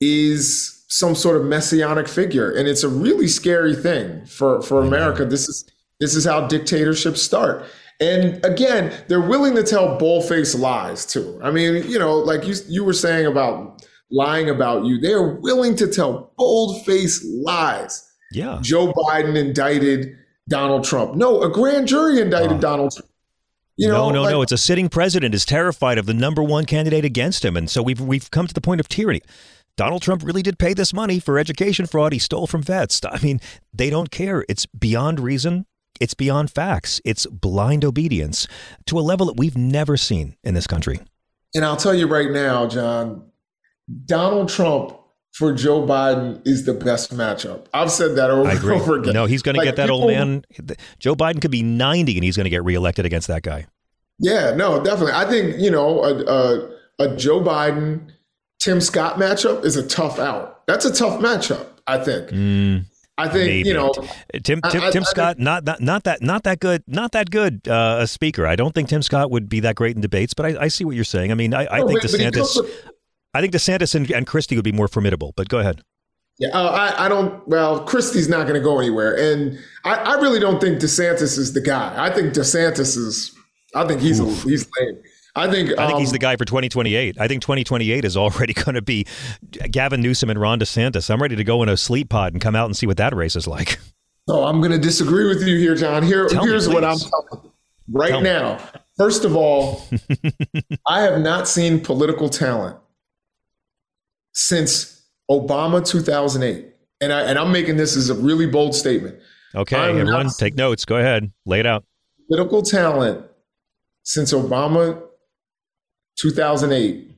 is 0.00 0.84
some 0.88 1.14
sort 1.14 1.36
of 1.36 1.44
messianic 1.46 2.08
figure. 2.08 2.50
And 2.50 2.68
it's 2.68 2.82
a 2.82 2.88
really 2.88 3.28
scary 3.28 3.74
thing 3.74 4.24
for 4.26 4.62
for 4.62 4.80
America. 4.80 5.24
This 5.24 5.48
is 5.48 5.64
this 6.00 6.14
is 6.14 6.24
how 6.24 6.46
dictatorships 6.46 7.22
start. 7.22 7.64
And 8.00 8.44
again 8.44 8.92
they're 9.08 9.20
willing 9.20 9.54
to 9.54 9.62
tell 9.62 9.98
bullface 9.98 10.58
lies 10.58 11.06
too. 11.06 11.38
I 11.42 11.50
mean 11.50 11.88
you 11.88 11.98
know 11.98 12.18
like 12.18 12.46
you 12.46 12.54
you 12.68 12.84
were 12.84 12.92
saying 12.92 13.26
about 13.26 13.82
lying 14.10 14.50
about 14.50 14.84
you. 14.84 15.00
They're 15.00 15.36
willing 15.36 15.74
to 15.76 15.86
tell 15.86 16.32
bold-faced 16.36 17.24
lies 17.24 18.11
yeah 18.32 18.58
joe 18.62 18.92
biden 18.92 19.36
indicted 19.36 20.16
donald 20.48 20.84
trump 20.84 21.14
no 21.14 21.42
a 21.42 21.50
grand 21.50 21.86
jury 21.86 22.20
indicted 22.20 22.58
uh, 22.58 22.60
donald 22.60 22.92
trump 22.92 23.08
you 23.76 23.88
know, 23.88 24.10
no, 24.10 24.10
no, 24.10 24.22
like, 24.22 24.32
no. 24.32 24.42
It's 24.42 24.52
a 24.52 24.58
sitting 24.58 24.90
president 24.90 25.34
is 25.34 25.46
terrified 25.46 25.96
of 25.96 26.04
the 26.04 26.12
number 26.12 26.42
one 26.42 26.66
candidate 26.66 27.06
against 27.06 27.42
him, 27.42 27.56
and 27.56 27.70
so 27.70 27.82
we've 27.82 28.00
we've 28.00 28.30
come 28.30 28.46
to 28.46 28.52
the 28.52 28.60
point 28.60 28.80
of 28.80 28.88
tyranny. 28.88 29.22
Donald 29.76 30.02
Trump 30.02 30.22
really 30.22 30.42
did 30.42 30.58
pay 30.58 30.74
this 30.74 30.92
money 30.92 31.18
for 31.18 31.38
education 31.38 31.86
fraud 31.86 32.12
he 32.12 32.18
stole 32.18 32.46
from 32.46 32.62
vets. 32.62 33.00
I 33.04 33.18
mean, 33.22 33.40
they 33.72 33.88
don't 33.88 34.10
care. 34.10 34.44
It's 34.48 34.66
beyond 34.66 35.20
reason. 35.20 35.64
It's 36.00 36.14
beyond 36.14 36.50
facts. 36.50 37.00
It's 37.04 37.26
blind 37.26 37.84
obedience 37.84 38.46
to 38.86 38.98
a 38.98 39.00
level 39.00 39.26
that 39.26 39.36
we've 39.36 39.56
never 39.56 39.96
seen 39.96 40.36
in 40.44 40.54
this 40.54 40.66
country. 40.66 41.00
And 41.54 41.64
I'll 41.64 41.76
tell 41.76 41.94
you 41.94 42.06
right 42.06 42.30
now, 42.30 42.66
John, 42.66 43.30
Donald 44.06 44.48
Trump 44.48 44.96
for 45.32 45.52
Joe 45.52 45.86
Biden 45.86 46.46
is 46.46 46.64
the 46.64 46.74
best 46.74 47.14
matchup. 47.14 47.66
I've 47.72 47.90
said 47.90 48.16
that 48.16 48.30
over 48.30 48.48
and 48.48 48.64
over 48.64 48.98
again. 48.98 49.14
No, 49.14 49.24
he's 49.24 49.42
going 49.42 49.56
like, 49.56 49.64
to 49.64 49.70
get 49.70 49.76
that 49.76 49.84
people, 49.84 50.02
old 50.02 50.10
man. 50.10 50.44
Joe 50.98 51.14
Biden 51.14 51.40
could 51.40 51.50
be 51.50 51.62
90 51.62 52.16
and 52.16 52.24
he's 52.24 52.36
going 52.36 52.44
to 52.44 52.50
get 52.50 52.64
reelected 52.64 53.06
against 53.06 53.28
that 53.28 53.42
guy. 53.42 53.66
Yeah, 54.18 54.54
no, 54.54 54.82
definitely. 54.82 55.14
I 55.14 55.28
think, 55.28 55.58
you 55.58 55.70
know, 55.70 56.04
a, 56.04 56.24
a, 56.24 56.70
a 56.98 57.16
Joe 57.16 57.40
Biden, 57.40 58.10
Tim 58.60 58.80
Scott 58.80 59.16
matchup 59.18 59.64
is 59.64 59.76
a 59.76 59.86
tough 59.86 60.18
out. 60.18 60.66
That's 60.66 60.84
a 60.84 60.92
tough 60.92 61.20
matchup, 61.20 61.66
I 61.86 61.98
think. 61.98 62.28
Mm, 62.28 62.84
I 63.18 63.28
think 63.28 63.46
maybe. 63.46 63.68
you 63.68 63.74
know 63.74 63.92
Tim 64.42 64.60
Tim, 64.62 64.82
I, 64.82 64.90
Tim 64.90 65.02
I, 65.02 65.06
Scott 65.06 65.36
I 65.38 65.42
not, 65.42 65.64
not 65.64 65.80
not 65.80 66.04
that 66.04 66.22
not 66.22 66.44
that 66.44 66.60
good 66.60 66.82
not 66.86 67.12
that 67.12 67.30
good 67.30 67.68
uh, 67.68 67.98
a 68.00 68.06
speaker. 68.06 68.46
I 68.46 68.56
don't 68.56 68.74
think 68.74 68.88
Tim 68.88 69.02
Scott 69.02 69.30
would 69.30 69.48
be 69.48 69.60
that 69.60 69.76
great 69.76 69.96
in 69.96 70.02
debates, 70.02 70.32
but 70.32 70.56
I, 70.56 70.68
see 70.68 70.84
what 70.84 70.94
you're 70.94 71.04
saying. 71.04 71.30
I 71.30 71.34
mean, 71.34 71.52
I, 71.52 71.66
no, 71.78 71.88
think 71.88 72.00
DeSantis. 72.00 72.58
I 73.34 73.40
think 73.40 73.52
DeSantis 73.52 73.94
and, 73.94 74.10
and 74.10 74.26
Christie 74.26 74.56
would 74.56 74.64
be 74.64 74.72
more 74.72 74.88
formidable, 74.88 75.32
but 75.36 75.48
go 75.48 75.58
ahead. 75.58 75.82
Yeah, 76.38 76.48
uh, 76.48 76.70
I, 76.70 77.06
I 77.06 77.08
don't. 77.08 77.46
Well, 77.46 77.84
Christie's 77.84 78.28
not 78.28 78.42
going 78.46 78.54
to 78.54 78.64
go 78.64 78.78
anywhere, 78.78 79.14
and 79.14 79.58
I, 79.84 79.94
I 79.94 80.14
really 80.14 80.40
don't 80.40 80.60
think 80.60 80.80
DeSantis 80.80 81.38
is 81.38 81.52
the 81.52 81.60
guy. 81.60 81.94
I 81.96 82.10
think 82.12 82.32
DeSantis 82.32 82.96
is. 82.96 83.34
I 83.74 83.86
think 83.86 84.00
he's 84.00 84.18
a, 84.18 84.24
he's 84.24 84.68
lame. 84.78 85.02
I 85.34 85.50
think 85.50 85.70
I 85.78 85.86
think 85.86 85.94
um, 85.94 86.00
he's 86.00 86.12
the 86.12 86.18
guy 86.18 86.36
for 86.36 86.44
2028. 86.44 87.16
I 87.18 87.28
think 87.28 87.42
2028 87.42 88.04
is 88.04 88.16
already 88.16 88.52
going 88.54 88.74
to 88.74 88.82
be 88.82 89.06
Gavin 89.70 90.00
Newsom 90.00 90.30
and 90.30 90.40
Ron 90.40 90.58
DeSantis. 90.58 91.10
I'm 91.10 91.22
ready 91.22 91.36
to 91.36 91.44
go 91.44 91.62
in 91.62 91.68
a 91.68 91.76
sleep 91.76 92.10
pod 92.10 92.32
and 92.32 92.40
come 92.40 92.54
out 92.54 92.66
and 92.66 92.76
see 92.76 92.86
what 92.86 92.98
that 92.98 93.14
race 93.14 93.36
is 93.36 93.46
like. 93.46 93.78
So 94.28 94.44
I'm 94.44 94.60
going 94.60 94.70
to 94.70 94.78
disagree 94.78 95.26
with 95.26 95.42
you 95.42 95.58
here, 95.58 95.74
John. 95.74 96.04
Here, 96.04 96.28
Tell 96.28 96.44
here's 96.44 96.68
me, 96.68 96.74
what 96.74 96.84
I'm 96.84 96.96
telling 96.96 97.42
you 97.42 97.52
right 97.90 98.10
Tell 98.10 98.20
now. 98.20 98.54
Me. 98.54 98.80
First 98.96 99.24
of 99.24 99.34
all, 99.34 99.84
I 100.86 101.00
have 101.00 101.20
not 101.20 101.48
seen 101.48 101.80
political 101.80 102.28
talent 102.28 102.76
since 104.32 105.06
Obama 105.30 105.86
2008. 105.86 106.66
And, 107.00 107.12
I, 107.12 107.22
and 107.22 107.38
I'm 107.38 107.52
making 107.52 107.76
this 107.76 107.96
as 107.96 108.10
a 108.10 108.14
really 108.14 108.46
bold 108.46 108.74
statement. 108.74 109.18
Okay, 109.54 109.76
everyone, 109.76 110.30
take 110.30 110.54
notes. 110.54 110.84
Go 110.84 110.96
ahead, 110.96 111.30
lay 111.44 111.60
it 111.60 111.66
out. 111.66 111.84
Political 112.28 112.62
talent 112.62 113.26
since 114.02 114.32
Obama 114.32 115.02
2008 116.18 117.10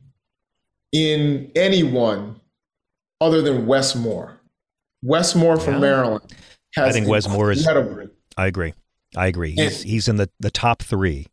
in 0.93 1.53
anyone 1.55 2.41
other 3.21 3.43
than 3.43 3.67
Wes 3.67 3.95
Moore. 3.95 4.41
Wes 5.03 5.35
Moore 5.35 5.59
from 5.59 5.75
yeah. 5.75 5.81
Maryland. 5.81 6.35
I 6.77 6.91
think 6.91 7.07
Wes 7.07 7.29
Moore 7.29 7.53
is. 7.53 7.67
I 8.37 8.47
agree. 8.47 8.75
I 9.17 9.27
agree. 9.27 9.53
He's, 9.53 9.81
and, 9.81 9.89
he's 9.89 10.09
in 10.09 10.17
the, 10.17 10.29
the 10.41 10.51
top 10.51 10.83
three 10.83 11.29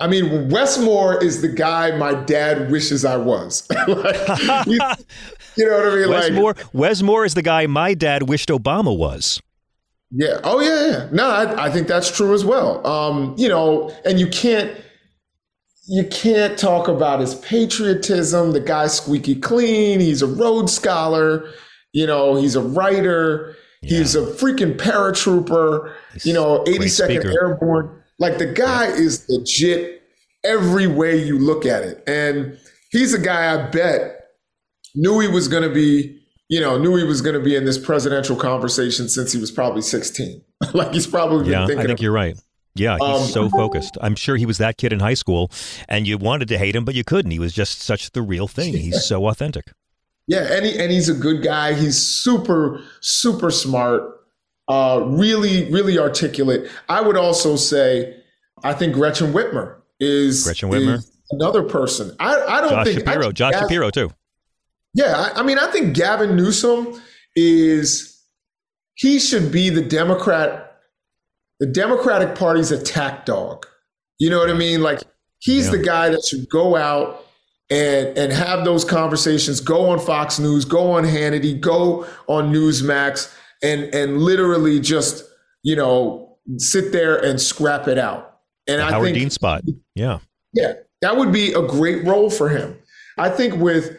I 0.00 0.08
mean, 0.08 0.48
Wes 0.48 0.78
Moore 0.78 1.22
is 1.22 1.40
the 1.40 1.48
guy 1.48 1.96
my 1.96 2.14
dad 2.14 2.70
wishes 2.70 3.04
I 3.04 3.16
was. 3.16 3.68
like, 3.88 4.66
you 4.66 4.78
know 4.78 5.76
what 5.76 5.86
I 5.86 5.96
mean? 5.96 6.08
Wes 6.10 6.30
like, 6.30 7.02
Moore. 7.04 7.24
Is 7.24 7.34
the 7.34 7.42
guy 7.42 7.66
my 7.66 7.94
dad 7.94 8.24
wished 8.24 8.48
Obama 8.48 8.96
was. 8.96 9.40
Yeah. 10.10 10.40
Oh 10.42 10.60
yeah. 10.60 10.86
Yeah. 10.86 11.08
No, 11.12 11.26
I, 11.26 11.66
I 11.66 11.70
think 11.70 11.86
that's 11.86 12.14
true 12.14 12.34
as 12.34 12.44
well. 12.44 12.84
Um, 12.86 13.34
you 13.38 13.48
know, 13.48 13.94
and 14.04 14.18
you 14.18 14.26
can't 14.26 14.76
you 15.86 16.04
can't 16.06 16.58
talk 16.58 16.88
about 16.88 17.20
his 17.20 17.36
patriotism. 17.36 18.52
The 18.52 18.60
guy's 18.60 18.96
squeaky 18.96 19.36
clean. 19.36 20.00
He's 20.00 20.22
a 20.22 20.26
Rhodes 20.26 20.72
Scholar. 20.72 21.48
You 21.92 22.06
know, 22.06 22.34
he's 22.34 22.56
a 22.56 22.62
writer. 22.62 23.54
Yeah. 23.82 23.98
He's 23.98 24.16
a 24.16 24.22
freaking 24.22 24.76
paratrooper. 24.76 25.94
He's 26.14 26.26
you 26.26 26.32
know, 26.32 26.64
82nd 26.64 27.32
Airborne 27.32 28.02
like 28.18 28.38
the 28.38 28.46
guy 28.46 28.86
is 28.86 29.24
legit 29.28 30.02
every 30.44 30.86
way 30.86 31.16
you 31.16 31.38
look 31.38 31.66
at 31.66 31.82
it. 31.82 32.02
And 32.06 32.58
he's 32.90 33.14
a 33.14 33.18
guy 33.18 33.52
I 33.52 33.70
bet 33.70 34.20
knew 34.94 35.20
he 35.20 35.28
was 35.28 35.48
going 35.48 35.62
to 35.62 35.74
be, 35.74 36.20
you 36.48 36.60
know, 36.60 36.78
knew 36.78 36.96
he 36.96 37.04
was 37.04 37.20
going 37.20 37.34
to 37.34 37.42
be 37.42 37.56
in 37.56 37.64
this 37.64 37.78
presidential 37.78 38.36
conversation 38.36 39.08
since 39.08 39.32
he 39.32 39.40
was 39.40 39.50
probably 39.50 39.82
16. 39.82 40.42
like 40.74 40.92
he's 40.92 41.06
probably 41.06 41.50
yeah, 41.50 41.64
I 41.64 41.84
think 41.84 42.00
you're 42.00 42.12
right. 42.12 42.38
Yeah, 42.76 42.96
he's 43.00 43.22
um, 43.22 43.28
so 43.28 43.48
focused. 43.50 43.96
I'm 44.00 44.16
sure 44.16 44.36
he 44.36 44.46
was 44.46 44.58
that 44.58 44.78
kid 44.78 44.92
in 44.92 44.98
high 44.98 45.14
school, 45.14 45.48
and 45.88 46.08
you 46.08 46.18
wanted 46.18 46.48
to 46.48 46.58
hate 46.58 46.74
him, 46.74 46.84
but 46.84 46.96
you 46.96 47.04
couldn't. 47.04 47.30
He 47.30 47.38
was 47.38 47.52
just 47.52 47.80
such 47.80 48.10
the 48.10 48.22
real 48.22 48.48
thing. 48.48 48.72
He's 48.76 49.04
so 49.04 49.28
authentic. 49.28 49.70
Yeah, 50.26 50.52
and 50.52 50.66
he, 50.66 50.76
and 50.76 50.90
he's 50.90 51.08
a 51.08 51.14
good 51.14 51.44
guy. 51.44 51.74
He's 51.74 51.98
super 51.98 52.80
super 53.00 53.50
smart 53.50 54.23
uh, 54.68 55.02
really, 55.06 55.70
really 55.70 55.98
articulate. 55.98 56.70
I 56.88 57.00
would 57.00 57.16
also 57.16 57.56
say, 57.56 58.16
I 58.62 58.72
think 58.72 58.94
Gretchen 58.94 59.32
Whitmer 59.32 59.76
is 60.00 60.44
Gretchen 60.44 60.70
Whitmer 60.70 60.98
is 60.98 61.12
another 61.30 61.62
person. 61.62 62.14
I, 62.18 62.34
I 62.34 62.60
don't 62.60 62.70
Josh 62.70 62.86
think 62.86 62.98
Shapiro. 63.00 63.22
think 63.24 63.34
Josh 63.34 63.52
Gavin, 63.52 63.68
Shapiro 63.68 63.90
too. 63.90 64.10
Yeah, 64.94 65.14
I, 65.16 65.40
I 65.40 65.42
mean, 65.42 65.58
I 65.58 65.66
think 65.68 65.94
Gavin 65.94 66.36
Newsom 66.36 67.00
is 67.36 68.22
he 68.94 69.18
should 69.18 69.52
be 69.52 69.70
the 69.70 69.82
Democrat, 69.82 70.76
the 71.60 71.66
Democratic 71.66 72.34
Party's 72.36 72.70
attack 72.70 73.26
dog. 73.26 73.66
You 74.18 74.30
know 74.30 74.38
what 74.38 74.50
I 74.50 74.54
mean? 74.54 74.82
Like 74.82 75.00
he's 75.40 75.66
yeah. 75.66 75.72
the 75.72 75.78
guy 75.78 76.08
that 76.08 76.24
should 76.24 76.48
go 76.48 76.76
out 76.76 77.26
and 77.70 78.16
and 78.16 78.32
have 78.32 78.64
those 78.64 78.84
conversations. 78.84 79.60
Go 79.60 79.90
on 79.90 79.98
Fox 79.98 80.38
News, 80.38 80.64
go 80.64 80.92
on 80.92 81.04
Hannity, 81.04 81.60
go 81.60 82.06
on 82.28 82.52
Newsmax 82.52 83.34
and 83.64 83.94
and 83.94 84.18
literally 84.18 84.78
just 84.78 85.24
you 85.62 85.74
know 85.74 86.36
sit 86.58 86.92
there 86.92 87.16
and 87.16 87.40
scrap 87.40 87.88
it 87.88 87.98
out. 87.98 88.38
And 88.66 88.80
the 88.80 88.84
I 88.84 88.90
Howard 88.92 89.06
think 89.06 89.18
Dean 89.18 89.30
spot, 89.30 89.62
yeah, 89.94 90.18
yeah, 90.52 90.74
that 91.00 91.16
would 91.16 91.32
be 91.32 91.52
a 91.52 91.62
great 91.62 92.04
role 92.04 92.30
for 92.30 92.48
him. 92.48 92.78
I 93.18 93.28
think 93.30 93.56
with 93.56 93.98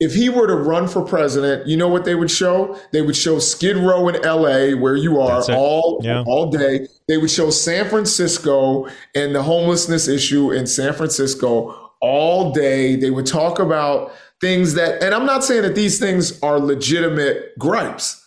if 0.00 0.14
he 0.14 0.28
were 0.28 0.48
to 0.48 0.56
run 0.56 0.88
for 0.88 1.04
president, 1.04 1.68
you 1.68 1.76
know 1.76 1.86
what 1.86 2.04
they 2.04 2.16
would 2.16 2.30
show? 2.30 2.76
They 2.92 3.02
would 3.02 3.14
show 3.14 3.38
Skid 3.38 3.76
Row 3.76 4.08
in 4.08 4.20
LA, 4.22 4.76
where 4.76 4.96
you 4.96 5.20
are 5.20 5.42
all 5.52 6.00
yeah. 6.02 6.24
all 6.26 6.50
day. 6.50 6.88
They 7.06 7.18
would 7.18 7.30
show 7.30 7.50
San 7.50 7.88
Francisco 7.88 8.88
and 9.14 9.34
the 9.34 9.42
homelessness 9.42 10.08
issue 10.08 10.50
in 10.50 10.66
San 10.66 10.92
Francisco 10.92 11.92
all 12.00 12.52
day. 12.52 12.96
They 12.96 13.10
would 13.10 13.26
talk 13.26 13.60
about 13.60 14.12
things 14.40 14.74
that, 14.74 15.02
and 15.02 15.14
I'm 15.14 15.24
not 15.24 15.44
saying 15.44 15.62
that 15.62 15.76
these 15.76 16.00
things 16.00 16.42
are 16.42 16.58
legitimate 16.58 17.56
gripes. 17.58 18.21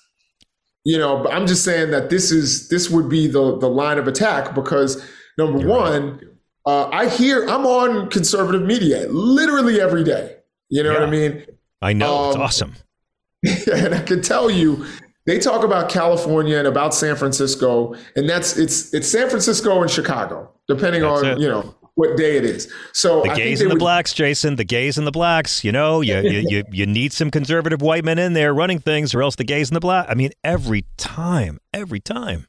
You 0.85 0.99
know, 0.99 1.23
but 1.23 1.33
I'm 1.33 1.47
just 1.47 1.63
saying 1.63 1.91
that 1.91 2.09
this 2.09 2.31
is 2.31 2.69
this 2.69 2.89
would 2.89 3.09
be 3.09 3.27
the 3.27 3.57
the 3.57 3.67
line 3.67 3.97
of 3.97 4.07
attack 4.07 4.53
because 4.53 5.03
number 5.37 5.59
You're 5.59 5.69
one, 5.69 6.11
right. 6.11 6.21
uh, 6.67 6.89
I 6.89 7.09
hear 7.09 7.45
I'm 7.47 7.65
on 7.65 8.09
conservative 8.09 8.61
media 8.61 9.07
literally 9.09 9.81
every 9.81 10.03
day. 10.03 10.37
You 10.69 10.83
know 10.83 10.93
yeah. 10.93 10.99
what 10.99 11.07
I 11.07 11.11
mean? 11.11 11.45
I 11.81 11.93
know 11.93 12.15
um, 12.15 12.27
it's 12.29 12.37
awesome. 12.37 12.75
and 13.73 13.95
I 13.95 14.01
can 14.01 14.21
tell 14.21 14.49
you, 14.49 14.85
they 15.25 15.39
talk 15.39 15.63
about 15.63 15.89
California 15.89 16.57
and 16.57 16.67
about 16.67 16.93
San 16.93 17.15
Francisco, 17.15 17.95
and 18.15 18.29
that's 18.29 18.55
it's 18.57 18.93
it's 18.93 19.11
San 19.11 19.27
Francisco 19.29 19.81
and 19.81 19.89
Chicago, 19.89 20.51
depending 20.67 21.01
that's 21.01 21.23
on 21.23 21.25
it. 21.25 21.39
you 21.39 21.47
know 21.47 21.75
what 21.95 22.17
day 22.17 22.37
it 22.37 22.45
is. 22.45 22.71
So 22.93 23.23
the 23.23 23.29
gays 23.29 23.61
and 23.61 23.71
the 23.71 23.75
would, 23.75 23.79
blacks, 23.79 24.13
Jason, 24.13 24.57
the 24.57 24.63
gays 24.63 24.97
and 24.97 25.07
the 25.07 25.11
blacks. 25.11 25.63
You 25.63 25.71
know, 25.71 26.01
you, 26.01 26.19
you 26.19 26.45
you 26.47 26.63
you 26.71 26.85
need 26.85 27.11
some 27.13 27.31
conservative 27.31 27.81
white 27.81 28.05
men 28.05 28.19
in 28.19 28.33
there 28.33 28.53
running 28.53 28.79
things, 28.79 29.15
or 29.15 29.21
else 29.21 29.35
the 29.35 29.43
gays 29.43 29.69
and 29.69 29.75
the 29.75 29.81
black. 29.81 30.05
I 30.09 30.13
mean, 30.13 30.31
every 30.43 30.85
time, 30.97 31.59
every 31.73 31.99
time. 31.99 32.47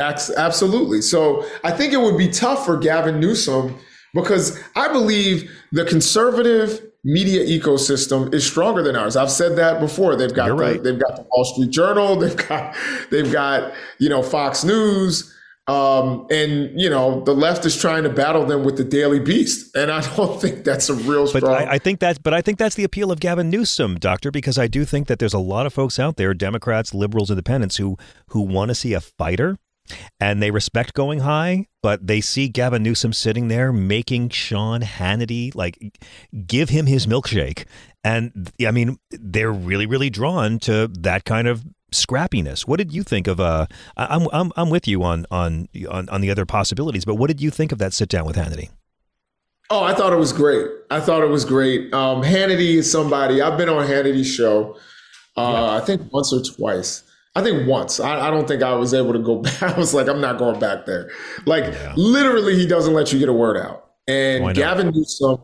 Absolutely. 0.00 1.00
So 1.02 1.46
I 1.62 1.70
think 1.70 1.92
it 1.92 1.98
would 2.00 2.18
be 2.18 2.28
tough 2.28 2.66
for 2.66 2.76
Gavin 2.76 3.20
Newsom 3.20 3.78
because 4.12 4.60
I 4.74 4.88
believe 4.88 5.50
the 5.72 5.84
conservative 5.84 6.80
media 7.04 7.44
ecosystem 7.44 8.32
is 8.34 8.46
stronger 8.46 8.82
than 8.82 8.96
ours. 8.96 9.14
I've 9.14 9.30
said 9.30 9.56
that 9.56 9.78
before. 9.78 10.16
They've 10.16 10.34
got 10.34 10.46
the, 10.46 10.54
right. 10.54 10.82
they've 10.82 10.98
got 10.98 11.16
the 11.16 11.22
Wall 11.30 11.44
Street 11.44 11.70
Journal, 11.70 12.16
they've 12.20 12.48
got 12.48 12.74
they've 13.10 13.30
got 13.30 13.72
you 13.98 14.08
know 14.08 14.22
Fox 14.22 14.64
News, 14.64 15.33
um, 15.66 16.26
and 16.30 16.78
you 16.78 16.90
know 16.90 17.20
the 17.22 17.34
left 17.34 17.64
is 17.64 17.76
trying 17.76 18.02
to 18.02 18.10
battle 18.10 18.44
them 18.44 18.64
with 18.64 18.76
the 18.76 18.84
Daily 18.84 19.20
Beast, 19.20 19.74
and 19.74 19.90
I 19.90 20.00
don't 20.16 20.40
think 20.40 20.64
that's 20.64 20.88
a 20.88 20.94
real 20.94 21.26
strong. 21.26 21.42
But 21.42 21.68
I, 21.68 21.72
I 21.74 21.78
think 21.78 22.00
that's 22.00 22.18
but 22.18 22.34
I 22.34 22.42
think 22.42 22.58
that's 22.58 22.74
the 22.74 22.84
appeal 22.84 23.10
of 23.10 23.20
Gavin 23.20 23.50
Newsom, 23.50 23.96
Doctor, 23.96 24.30
because 24.30 24.58
I 24.58 24.66
do 24.66 24.84
think 24.84 25.08
that 25.08 25.18
there's 25.18 25.34
a 25.34 25.38
lot 25.38 25.66
of 25.66 25.72
folks 25.72 25.98
out 25.98 26.16
there, 26.16 26.34
Democrats, 26.34 26.92
liberals, 26.92 27.30
independents, 27.30 27.76
who 27.76 27.96
who 28.28 28.42
want 28.42 28.68
to 28.70 28.74
see 28.74 28.92
a 28.92 29.00
fighter 29.00 29.58
and 30.18 30.42
they 30.42 30.50
respect 30.50 30.94
going 30.94 31.20
high, 31.20 31.66
but 31.82 32.06
they 32.06 32.20
see 32.20 32.48
Gavin 32.48 32.82
Newsom 32.82 33.12
sitting 33.12 33.48
there 33.48 33.72
making 33.72 34.30
Sean 34.30 34.80
Hannity 34.80 35.54
like 35.54 35.98
give 36.46 36.70
him 36.70 36.86
his 36.86 37.06
milkshake. 37.06 37.66
And 38.02 38.50
I 38.66 38.70
mean, 38.70 38.98
they're 39.10 39.52
really, 39.52 39.86
really 39.86 40.10
drawn 40.10 40.58
to 40.60 40.88
that 41.00 41.24
kind 41.24 41.48
of 41.48 41.64
scrappiness. 41.94 42.66
What 42.66 42.78
did 42.78 42.92
you 42.92 43.02
think 43.02 43.26
of? 43.26 43.40
Uh, 43.40 43.66
I'm 43.96 44.28
I'm 44.32 44.52
I'm 44.56 44.70
with 44.70 44.86
you 44.86 45.02
on 45.02 45.26
on 45.30 45.68
on 45.90 46.08
on 46.08 46.20
the 46.20 46.30
other 46.30 46.46
possibilities, 46.46 47.04
but 47.04 47.14
what 47.14 47.28
did 47.28 47.40
you 47.40 47.50
think 47.50 47.72
of 47.72 47.78
that 47.78 47.92
sit 47.92 48.08
down 48.08 48.26
with 48.26 48.36
Hannity? 48.36 48.70
Oh, 49.70 49.82
I 49.82 49.94
thought 49.94 50.12
it 50.12 50.16
was 50.16 50.32
great. 50.32 50.68
I 50.90 51.00
thought 51.00 51.22
it 51.22 51.30
was 51.30 51.44
great. 51.44 51.92
Um, 51.94 52.22
Hannity 52.22 52.74
is 52.74 52.90
somebody 52.90 53.40
I've 53.40 53.56
been 53.56 53.68
on 53.68 53.86
Hannity's 53.86 54.30
show. 54.30 54.76
Uh, 55.36 55.52
yeah. 55.52 55.76
I 55.76 55.80
think 55.80 56.12
once 56.12 56.32
or 56.32 56.42
twice. 56.42 57.02
I 57.34 57.42
think 57.42 57.66
once. 57.66 57.98
I, 57.98 58.28
I, 58.28 58.30
don't 58.30 58.46
think 58.46 58.62
I 58.62 58.74
was 58.74 58.94
able 58.94 59.12
to 59.12 59.18
go 59.18 59.36
back. 59.42 59.62
I 59.62 59.76
was 59.76 59.92
like, 59.92 60.06
I'm 60.06 60.20
not 60.20 60.38
going 60.38 60.60
back 60.60 60.86
there. 60.86 61.10
Like 61.46 61.64
yeah. 61.64 61.94
literally, 61.96 62.56
he 62.56 62.66
doesn't 62.66 62.94
let 62.94 63.12
you 63.12 63.18
get 63.18 63.28
a 63.28 63.32
word 63.32 63.56
out. 63.56 63.90
And 64.06 64.54
Gavin 64.54 64.90
Newsom, 64.90 65.40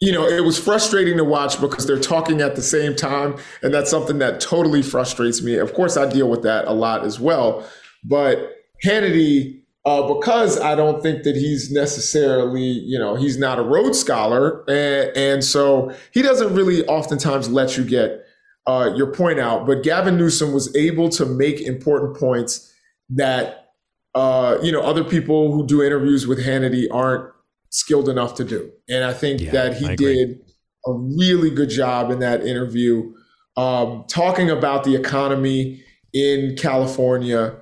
you 0.00 0.12
know, 0.12 0.26
it 0.26 0.44
was 0.44 0.58
frustrating 0.58 1.16
to 1.16 1.24
watch 1.24 1.60
because 1.60 1.86
they're 1.86 1.98
talking 1.98 2.40
at 2.40 2.54
the 2.54 2.62
same 2.62 2.94
time, 2.94 3.36
and 3.62 3.72
that's 3.72 3.90
something 3.90 4.18
that 4.18 4.40
totally 4.40 4.82
frustrates 4.82 5.42
me. 5.42 5.56
Of 5.56 5.72
course, 5.72 5.96
I 5.96 6.08
deal 6.08 6.28
with 6.28 6.42
that 6.42 6.66
a 6.66 6.72
lot 6.72 7.04
as 7.04 7.18
well. 7.18 7.66
But 8.04 8.56
Hannity, 8.84 9.62
uh, 9.86 10.12
because 10.12 10.60
I 10.60 10.74
don't 10.74 11.02
think 11.02 11.22
that 11.22 11.34
he's 11.34 11.70
necessarily, 11.70 12.62
you 12.62 12.98
know, 12.98 13.14
he's 13.14 13.38
not 13.38 13.58
a 13.58 13.62
Rhodes 13.62 13.98
Scholar, 13.98 14.64
and, 14.68 15.16
and 15.16 15.44
so 15.44 15.94
he 16.12 16.20
doesn't 16.20 16.54
really 16.54 16.84
oftentimes 16.86 17.48
let 17.48 17.78
you 17.78 17.84
get 17.84 18.26
uh, 18.66 18.92
your 18.96 19.06
point 19.06 19.38
out, 19.38 19.66
but 19.66 19.82
Gavin 19.82 20.16
Newsom 20.16 20.52
was 20.52 20.74
able 20.74 21.08
to 21.10 21.24
make 21.24 21.60
important 21.60 22.16
points 22.16 22.72
that 23.10 23.72
uh, 24.14 24.58
you 24.62 24.72
know 24.72 24.80
other 24.80 25.04
people 25.04 25.52
who 25.52 25.64
do 25.66 25.82
interviews 25.82 26.26
with 26.26 26.44
Hannity 26.44 26.86
aren't 26.90 27.30
skilled 27.76 28.08
enough 28.08 28.34
to 28.34 28.44
do. 28.44 28.70
And 28.88 29.04
I 29.04 29.12
think 29.12 29.40
yeah, 29.40 29.52
that 29.52 29.76
he 29.76 29.94
did 29.96 30.40
a 30.86 30.92
really 30.92 31.50
good 31.50 31.68
job 31.68 32.10
in 32.10 32.20
that 32.20 32.46
interview, 32.46 33.12
um, 33.56 34.04
talking 34.08 34.50
about 34.50 34.84
the 34.84 34.94
economy 34.94 35.82
in 36.14 36.56
California, 36.56 37.54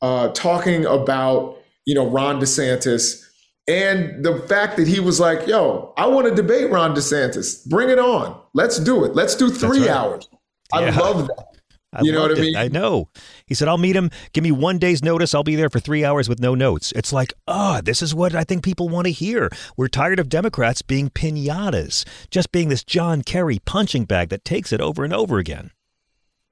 uh, 0.00 0.28
talking 0.28 0.86
about 0.86 1.58
you 1.84 1.94
know 1.94 2.08
Ron 2.08 2.40
DeSantis. 2.40 3.22
And 3.68 4.24
the 4.24 4.40
fact 4.48 4.78
that 4.78 4.88
he 4.88 4.98
was 4.98 5.20
like, 5.20 5.46
yo, 5.46 5.92
I 5.96 6.06
want 6.06 6.26
to 6.26 6.34
debate 6.34 6.70
Ron 6.70 6.94
DeSantis. 6.94 7.68
Bring 7.68 7.90
it 7.90 7.98
on. 7.98 8.40
Let's 8.54 8.80
do 8.80 9.04
it. 9.04 9.14
Let's 9.14 9.36
do 9.36 9.50
three 9.50 9.82
right. 9.82 9.90
hours. 9.90 10.28
I 10.72 10.86
yeah. 10.86 10.98
love 10.98 11.28
that. 11.28 11.49
I 11.92 12.02
you 12.02 12.12
know 12.12 12.22
what 12.22 12.38
I 12.38 12.40
mean? 12.40 12.54
It. 12.54 12.58
I 12.58 12.68
know. 12.68 13.08
He 13.46 13.54
said, 13.54 13.66
I'll 13.66 13.78
meet 13.78 13.96
him. 13.96 14.10
Give 14.32 14.44
me 14.44 14.52
one 14.52 14.78
day's 14.78 15.02
notice. 15.02 15.34
I'll 15.34 15.42
be 15.42 15.56
there 15.56 15.68
for 15.68 15.80
three 15.80 16.04
hours 16.04 16.28
with 16.28 16.38
no 16.38 16.54
notes. 16.54 16.92
It's 16.94 17.12
like, 17.12 17.32
oh, 17.48 17.80
this 17.80 18.00
is 18.00 18.14
what 18.14 18.34
I 18.34 18.44
think 18.44 18.62
people 18.62 18.88
want 18.88 19.06
to 19.06 19.12
hear. 19.12 19.50
We're 19.76 19.88
tired 19.88 20.20
of 20.20 20.28
Democrats 20.28 20.82
being 20.82 21.10
pinatas, 21.10 22.06
just 22.30 22.52
being 22.52 22.68
this 22.68 22.84
John 22.84 23.22
Kerry 23.22 23.58
punching 23.64 24.04
bag 24.04 24.28
that 24.28 24.44
takes 24.44 24.72
it 24.72 24.80
over 24.80 25.02
and 25.02 25.12
over 25.12 25.38
again. 25.38 25.72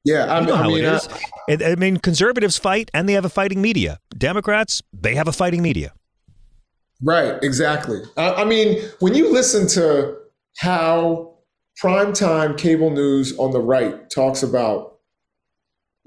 Yeah, 0.05 0.25
I, 0.25 0.41
you 0.41 0.47
know 0.47 0.55
I 0.55 0.59
how 0.59 0.69
mean, 0.69 0.85
it 0.85 0.85
is. 0.85 1.09
I, 1.49 1.73
I 1.73 1.75
mean, 1.77 1.99
conservatives 1.99 2.57
fight 2.57 2.91
and 2.93 3.09
they 3.09 3.13
have 3.13 3.25
a 3.25 3.31
fighting 3.31 3.63
media. 3.63 4.01
Democrats, 4.17 4.83
they 4.93 5.15
have 5.15 5.29
a 5.29 5.33
fighting 5.33 5.63
media. 5.63 5.93
Right, 7.03 7.39
exactly. 7.43 8.01
I, 8.17 8.43
I 8.43 8.45
mean, 8.45 8.83
when 8.99 9.15
you 9.15 9.33
listen 9.33 9.69
to 9.69 10.17
how 10.59 11.37
primetime 11.81 12.59
cable 12.59 12.91
news 12.91 13.39
on 13.39 13.53
the 13.53 13.61
right 13.61 14.11
talks 14.11 14.43
about 14.43 14.98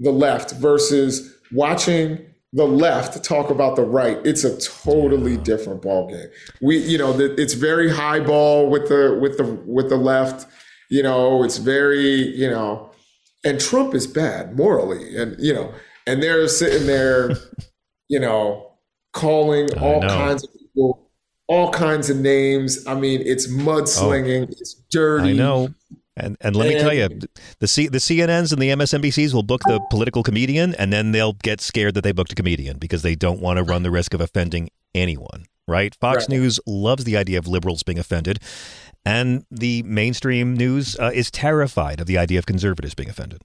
the 0.00 0.10
left 0.10 0.52
versus 0.52 1.34
watching 1.52 2.18
the 2.52 2.66
left 2.66 3.24
talk 3.24 3.50
about 3.50 3.76
the 3.76 3.84
right. 3.84 4.18
It's 4.24 4.44
a 4.44 4.58
totally 4.60 5.36
different 5.38 5.82
ball 5.82 6.08
game 6.08 6.28
we 6.60 6.78
you 6.78 6.98
know 6.98 7.18
it's 7.18 7.54
very 7.54 7.90
high 7.90 8.20
ball 8.20 8.68
with 8.68 8.88
the 8.88 9.18
with 9.20 9.38
the 9.38 9.44
with 9.66 9.88
the 9.88 9.96
left 9.96 10.46
you 10.90 11.02
know 11.02 11.42
it's 11.42 11.58
very 11.58 12.34
you 12.36 12.48
know 12.48 12.90
and 13.44 13.60
trump 13.60 13.94
is 13.94 14.06
bad 14.06 14.56
morally. 14.56 15.16
And 15.16 15.36
you 15.38 15.52
know 15.52 15.72
and 16.06 16.22
they're 16.22 16.46
sitting 16.48 16.86
there 16.86 17.30
you 18.08 18.20
know 18.20 18.72
calling 19.12 19.72
all 19.78 20.00
kinds 20.00 20.44
of 20.44 20.50
people 20.52 21.02
all 21.48 21.70
kinds 21.70 22.08
of 22.08 22.16
names. 22.16 22.86
I 22.86 22.94
mean, 22.94 23.22
it's 23.26 23.46
oh. 23.46 23.50
mudslinging, 23.50 24.46
oh, 24.48 24.56
it's 24.58 24.74
dirty. 24.90 25.30
I 25.30 25.32
know. 25.34 25.74
And 26.16 26.36
and 26.40 26.54
let 26.54 26.68
me 26.68 26.78
tell 26.78 26.92
you, 26.92 27.08
the 27.60 27.68
C, 27.68 27.88
the 27.88 27.98
CNNs 27.98 28.52
and 28.52 28.60
the 28.60 28.68
MSNBCs 28.68 29.32
will 29.32 29.42
book 29.42 29.62
the 29.66 29.80
political 29.90 30.22
comedian, 30.22 30.74
and 30.74 30.92
then 30.92 31.12
they'll 31.12 31.32
get 31.32 31.60
scared 31.60 31.94
that 31.94 32.04
they 32.04 32.12
booked 32.12 32.32
a 32.32 32.34
comedian 32.34 32.78
because 32.78 33.02
they 33.02 33.14
don't 33.14 33.40
want 33.40 33.56
to 33.56 33.62
run 33.62 33.82
the 33.82 33.90
risk 33.90 34.12
of 34.12 34.20
offending 34.20 34.68
anyone. 34.94 35.46
Right? 35.66 35.94
Fox 35.94 36.24
right. 36.24 36.30
News 36.30 36.60
loves 36.66 37.04
the 37.04 37.16
idea 37.16 37.38
of 37.38 37.46
liberals 37.46 37.82
being 37.82 37.98
offended, 37.98 38.40
and 39.06 39.46
the 39.50 39.82
mainstream 39.84 40.54
news 40.54 40.98
uh, 40.98 41.12
is 41.14 41.30
terrified 41.30 42.00
of 42.00 42.06
the 42.06 42.18
idea 42.18 42.38
of 42.38 42.44
conservatives 42.44 42.94
being 42.94 43.08
offended. 43.08 43.40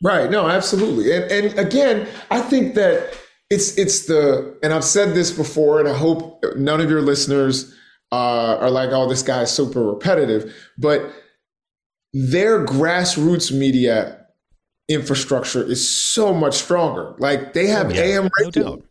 Right. 0.00 0.30
No, 0.30 0.48
absolutely. 0.48 1.12
And 1.12 1.24
and 1.32 1.58
again, 1.58 2.06
I 2.30 2.40
think 2.40 2.76
that 2.76 3.12
it's 3.50 3.76
it's 3.76 4.06
the 4.06 4.56
and 4.62 4.72
I've 4.72 4.84
said 4.84 5.14
this 5.14 5.32
before, 5.32 5.80
and 5.80 5.88
I 5.88 5.94
hope 5.94 6.44
none 6.56 6.80
of 6.80 6.88
your 6.88 7.02
listeners 7.02 7.74
uh, 8.12 8.56
are 8.60 8.70
like, 8.70 8.90
"Oh, 8.92 9.08
this 9.08 9.22
guy 9.22 9.42
is 9.42 9.50
super 9.50 9.82
repetitive," 9.82 10.54
but 10.78 11.12
their 12.12 12.64
grassroots 12.64 13.52
media 13.52 14.26
infrastructure 14.88 15.62
is 15.62 15.88
so 15.88 16.32
much 16.32 16.54
stronger. 16.54 17.14
Like 17.18 17.52
they 17.52 17.72
oh, 17.72 17.76
have 17.76 17.86
oh, 17.88 17.94
yeah, 17.94 18.00
AM 18.00 18.30
radio. 18.40 18.62
No 18.62 18.82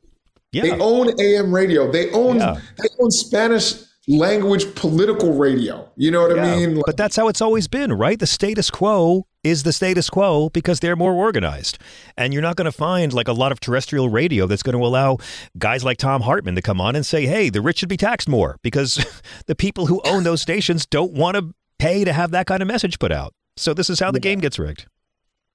yeah. 0.51 0.63
They 0.63 0.71
own 0.71 1.19
AM 1.19 1.53
radio. 1.53 1.91
They 1.91 2.11
own 2.11 2.37
yeah. 2.37 2.59
they 2.77 2.87
own 2.99 3.11
Spanish 3.11 3.73
language 4.07 4.73
political 4.75 5.33
radio. 5.33 5.89
You 5.97 6.11
know 6.11 6.21
what 6.21 6.35
yeah, 6.35 6.43
I 6.45 6.55
mean? 6.55 6.75
Like, 6.75 6.85
but 6.85 6.97
that's 6.97 7.15
how 7.15 7.27
it's 7.27 7.41
always 7.41 7.67
been, 7.67 7.91
right? 7.91 8.17
The 8.17 8.27
status 8.27 8.71
quo 8.71 9.27
is 9.43 9.63
the 9.63 9.73
status 9.73 10.09
quo 10.09 10.49
because 10.49 10.79
they're 10.79 10.95
more 10.95 11.13
organized. 11.13 11.77
And 12.17 12.33
you're 12.33 12.41
not 12.41 12.55
going 12.55 12.65
to 12.65 12.71
find 12.71 13.13
like 13.13 13.27
a 13.27 13.33
lot 13.33 13.51
of 13.51 13.59
terrestrial 13.59 14.09
radio 14.09 14.47
that's 14.47 14.63
going 14.63 14.77
to 14.77 14.85
allow 14.85 15.17
guys 15.57 15.83
like 15.83 15.97
Thom 15.97 16.21
Hartmann 16.21 16.55
to 16.55 16.61
come 16.61 16.79
on 16.79 16.95
and 16.95 17.05
say, 17.05 17.25
hey, 17.25 17.49
the 17.49 17.61
rich 17.61 17.79
should 17.79 17.89
be 17.89 17.97
taxed 17.97 18.29
more 18.29 18.57
because 18.63 19.05
the 19.47 19.55
people 19.55 19.87
who 19.87 20.01
own 20.05 20.23
those 20.23 20.41
stations 20.41 20.85
don't 20.85 21.11
want 21.11 21.35
to 21.35 21.53
pay 21.79 22.03
to 22.03 22.13
have 22.13 22.31
that 22.31 22.47
kind 22.47 22.61
of 22.61 22.67
message 22.67 22.99
put 22.99 23.11
out. 23.11 23.33
So 23.55 23.73
this 23.73 23.89
is 23.89 23.99
how 23.99 24.11
the 24.11 24.19
game 24.19 24.39
gets 24.39 24.59
rigged. 24.59 24.85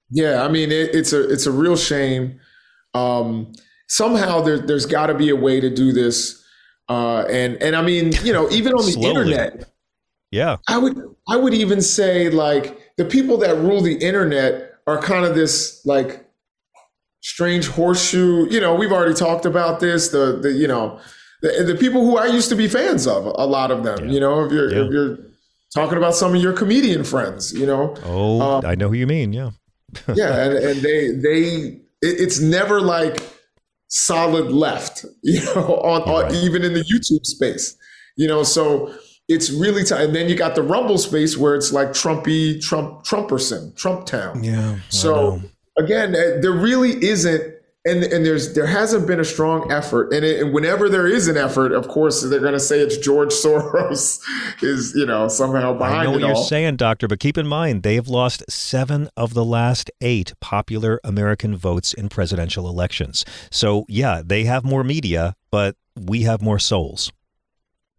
Yeah, 0.09 0.43
I 0.43 0.47
mean 0.47 0.71
it, 0.71 0.93
it's 0.93 1.13
a 1.13 1.29
it's 1.31 1.45
a 1.45 1.51
real 1.51 1.77
shame. 1.77 2.39
Um, 2.93 3.53
somehow 3.87 4.41
there, 4.41 4.59
there's 4.59 4.85
got 4.85 5.07
to 5.07 5.13
be 5.13 5.29
a 5.29 5.35
way 5.35 5.59
to 5.59 5.69
do 5.69 5.91
this 5.91 6.43
uh, 6.89 7.21
and 7.29 7.55
and 7.61 7.75
I 7.75 7.81
mean, 7.81 8.13
you 8.23 8.33
know, 8.33 8.49
even 8.51 8.73
on 8.73 8.85
the 8.85 9.07
internet, 9.07 9.69
yeah, 10.31 10.57
I 10.67 10.77
would 10.77 11.01
I 11.29 11.37
would 11.37 11.53
even 11.53 11.81
say 11.81 12.29
like 12.29 12.95
the 12.97 13.05
people 13.05 13.37
that 13.37 13.55
rule 13.57 13.81
the 13.81 13.95
internet 13.95 14.73
are 14.87 15.01
kind 15.01 15.25
of 15.25 15.35
this 15.35 15.81
like 15.85 16.25
strange 17.21 17.67
horseshoe. 17.67 18.47
You 18.49 18.59
know, 18.59 18.75
we've 18.75 18.91
already 18.91 19.13
talked 19.13 19.45
about 19.45 19.79
this. 19.79 20.09
The 20.09 20.39
the 20.41 20.51
you 20.51 20.67
know 20.67 20.99
the, 21.41 21.63
the 21.63 21.75
people 21.75 22.01
who 22.01 22.17
I 22.17 22.25
used 22.25 22.49
to 22.49 22.55
be 22.55 22.67
fans 22.67 23.07
of, 23.07 23.25
a 23.25 23.45
lot 23.45 23.71
of 23.71 23.83
them. 23.83 24.05
Yeah. 24.05 24.11
You 24.11 24.19
know, 24.19 24.43
if 24.45 24.51
you're 24.51 24.71
yeah. 24.71 24.85
if 24.85 24.91
you're 24.91 25.17
talking 25.73 25.97
about 25.97 26.15
some 26.15 26.35
of 26.35 26.41
your 26.41 26.53
comedian 26.53 27.03
friends, 27.03 27.53
you 27.53 27.65
know. 27.65 27.95
Oh, 28.05 28.41
um, 28.41 28.65
I 28.65 28.75
know 28.75 28.89
who 28.89 28.95
you 28.95 29.07
mean. 29.07 29.33
Yeah. 29.33 29.51
yeah, 30.15 30.45
and, 30.45 30.53
and 30.53 30.81
they 30.81 31.09
they 31.09 31.43
it, 32.01 32.19
it's 32.19 32.39
never 32.39 32.81
like 32.81 33.21
solid 33.87 34.51
left, 34.51 35.05
you 35.23 35.43
know, 35.45 35.77
on, 35.83 36.01
on 36.03 36.23
right. 36.23 36.33
even 36.33 36.63
in 36.63 36.73
the 36.73 36.81
YouTube 36.81 37.25
space, 37.25 37.75
you 38.17 38.27
know. 38.27 38.43
So 38.43 38.93
it's 39.27 39.51
really 39.51 39.83
t- 39.83 39.95
and 39.95 40.15
then 40.15 40.29
you 40.29 40.35
got 40.35 40.55
the 40.55 40.63
rumble 40.63 40.97
space 40.97 41.37
where 41.37 41.55
it's 41.55 41.71
like 41.71 41.89
trumpy 41.89 42.61
trump 42.61 43.03
trumperson 43.05 43.75
trump 43.75 44.05
town 44.05 44.43
yeah 44.43 44.77
so 44.89 45.41
again 45.77 46.13
eh, 46.13 46.39
there 46.41 46.51
really 46.51 47.01
isn't 47.03 47.52
and 47.85 48.03
and 48.03 48.25
there's 48.25 48.53
there 48.53 48.65
hasn't 48.65 49.05
been 49.05 49.19
a 49.19 49.25
strong 49.25 49.71
effort 49.71 50.13
and, 50.13 50.23
it, 50.23 50.41
and 50.41 50.53
whenever 50.53 50.89
there 50.89 51.07
is 51.07 51.27
an 51.27 51.37
effort 51.37 51.71
of 51.71 51.87
course 51.87 52.21
they're 52.21 52.39
going 52.39 52.53
to 52.53 52.59
say 52.59 52.79
it's 52.79 52.97
george 52.97 53.29
soros 53.33 54.21
is 54.61 54.93
you 54.95 55.05
know 55.05 55.27
somehow 55.27 55.73
behind 55.73 55.95
I 55.95 56.03
know 56.03 56.11
what 56.11 56.21
you're 56.21 56.35
all. 56.35 56.43
saying 56.43 56.77
doctor 56.77 57.07
but 57.07 57.19
keep 57.19 57.37
in 57.37 57.47
mind 57.47 57.83
they 57.83 57.95
have 57.95 58.07
lost 58.07 58.43
seven 58.49 59.09
of 59.17 59.33
the 59.33 59.45
last 59.45 59.91
eight 60.01 60.33
popular 60.39 60.99
american 61.03 61.55
votes 61.55 61.93
in 61.93 62.09
presidential 62.09 62.67
elections 62.67 63.25
so 63.51 63.85
yeah 63.89 64.21
they 64.25 64.45
have 64.45 64.63
more 64.63 64.83
media 64.83 65.35
but 65.51 65.75
we 65.95 66.23
have 66.23 66.41
more 66.41 66.59
souls 66.59 67.11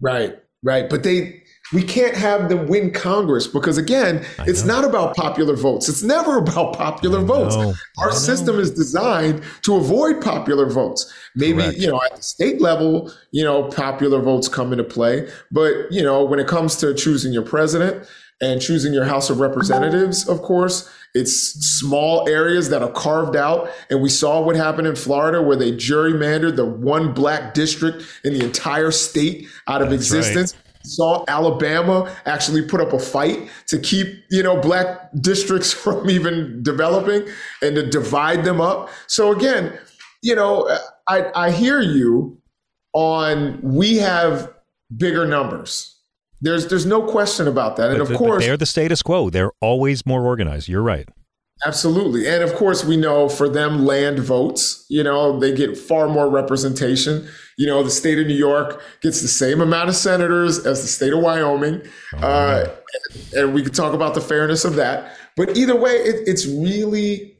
right 0.00 0.38
right? 0.64 0.88
But 0.88 1.04
they 1.04 1.43
we 1.74 1.82
can't 1.82 2.14
have 2.14 2.48
them 2.48 2.68
win 2.68 2.92
Congress 2.92 3.46
because 3.46 3.76
again, 3.76 4.24
it's 4.40 4.64
not 4.64 4.84
about 4.84 5.16
popular 5.16 5.56
votes. 5.56 5.88
It's 5.88 6.02
never 6.02 6.38
about 6.38 6.76
popular 6.76 7.20
votes. 7.20 7.56
Our 7.98 8.12
system 8.12 8.60
is 8.60 8.70
designed 8.70 9.42
to 9.62 9.76
avoid 9.76 10.22
popular 10.22 10.70
votes. 10.70 11.12
Maybe, 11.34 11.62
Correct. 11.62 11.78
you 11.78 11.88
know, 11.88 12.00
at 12.04 12.16
the 12.16 12.22
state 12.22 12.60
level, 12.60 13.12
you 13.32 13.42
know, 13.42 13.64
popular 13.64 14.20
votes 14.20 14.48
come 14.48 14.72
into 14.72 14.84
play, 14.84 15.28
but 15.50 15.90
you 15.90 16.02
know, 16.02 16.24
when 16.24 16.38
it 16.38 16.46
comes 16.46 16.76
to 16.76 16.94
choosing 16.94 17.32
your 17.32 17.42
president 17.42 18.06
and 18.40 18.62
choosing 18.62 18.92
your 18.92 19.04
House 19.04 19.28
of 19.28 19.40
Representatives, 19.40 20.28
of 20.28 20.42
course, 20.42 20.88
it's 21.14 21.32
small 21.78 22.28
areas 22.28 22.70
that 22.70 22.82
are 22.82 22.90
carved 22.90 23.36
out. 23.36 23.70
And 23.88 24.02
we 24.02 24.08
saw 24.08 24.40
what 24.40 24.56
happened 24.56 24.88
in 24.88 24.96
Florida 24.96 25.40
where 25.40 25.56
they 25.56 25.70
gerrymandered 25.70 26.56
the 26.56 26.64
one 26.64 27.14
black 27.14 27.54
district 27.54 28.04
in 28.24 28.34
the 28.34 28.44
entire 28.44 28.90
state 28.90 29.46
out 29.68 29.80
of 29.80 29.90
That's 29.90 30.02
existence. 30.02 30.54
Right. 30.54 30.63
Saw 30.84 31.24
Alabama 31.28 32.14
actually 32.26 32.62
put 32.62 32.80
up 32.80 32.92
a 32.92 32.98
fight 32.98 33.48
to 33.68 33.78
keep, 33.78 34.06
you 34.30 34.42
know, 34.42 34.60
black 34.60 35.10
districts 35.20 35.72
from 35.84 36.08
even 36.10 36.62
developing 36.62 37.26
and 37.62 37.74
to 37.74 37.86
divide 37.86 38.44
them 38.44 38.60
up. 38.60 38.90
So 39.06 39.32
again, 39.32 39.78
you 40.22 40.34
know, 40.34 40.68
I, 41.08 41.30
I 41.34 41.50
hear 41.50 41.80
you 41.80 42.38
on 42.92 43.60
we 43.62 43.96
have 43.96 44.52
bigger 44.96 45.26
numbers 45.26 45.94
there's 46.44 46.68
there's 46.68 46.86
no 46.86 47.02
question 47.02 47.48
about 47.48 47.76
that. 47.76 47.90
And 47.90 47.98
but, 47.98 48.10
of 48.10 48.16
course, 48.18 48.44
they're 48.44 48.56
the 48.56 48.66
status 48.66 49.02
quo. 49.02 49.30
They're 49.30 49.52
always 49.60 50.04
more 50.04 50.26
organized. 50.26 50.68
You're 50.68 50.82
right. 50.82 51.08
Absolutely. 51.66 52.28
And 52.28 52.42
of 52.42 52.54
course, 52.54 52.84
we 52.84 52.96
know 52.96 53.28
for 53.28 53.48
them, 53.48 53.86
land 53.86 54.18
votes, 54.18 54.84
you 54.90 55.02
know, 55.02 55.38
they 55.38 55.54
get 55.54 55.78
far 55.78 56.08
more 56.08 56.28
representation. 56.28 57.26
You 57.56 57.66
know, 57.66 57.82
the 57.82 57.90
state 57.90 58.18
of 58.18 58.26
New 58.26 58.34
York 58.34 58.82
gets 59.00 59.22
the 59.22 59.28
same 59.28 59.60
amount 59.60 59.88
of 59.88 59.94
senators 59.94 60.66
as 60.66 60.82
the 60.82 60.88
state 60.88 61.12
of 61.12 61.20
Wyoming. 61.20 61.82
Oh, 62.14 62.18
uh, 62.18 62.74
and, 62.94 63.32
and, 63.34 63.54
we 63.54 63.62
could 63.62 63.74
talk 63.74 63.94
about 63.94 64.14
the 64.14 64.20
fairness 64.20 64.64
of 64.64 64.74
that. 64.76 65.16
But 65.36 65.56
either 65.56 65.74
way, 65.74 65.92
it, 65.92 66.28
it's 66.28 66.46
really 66.46 67.38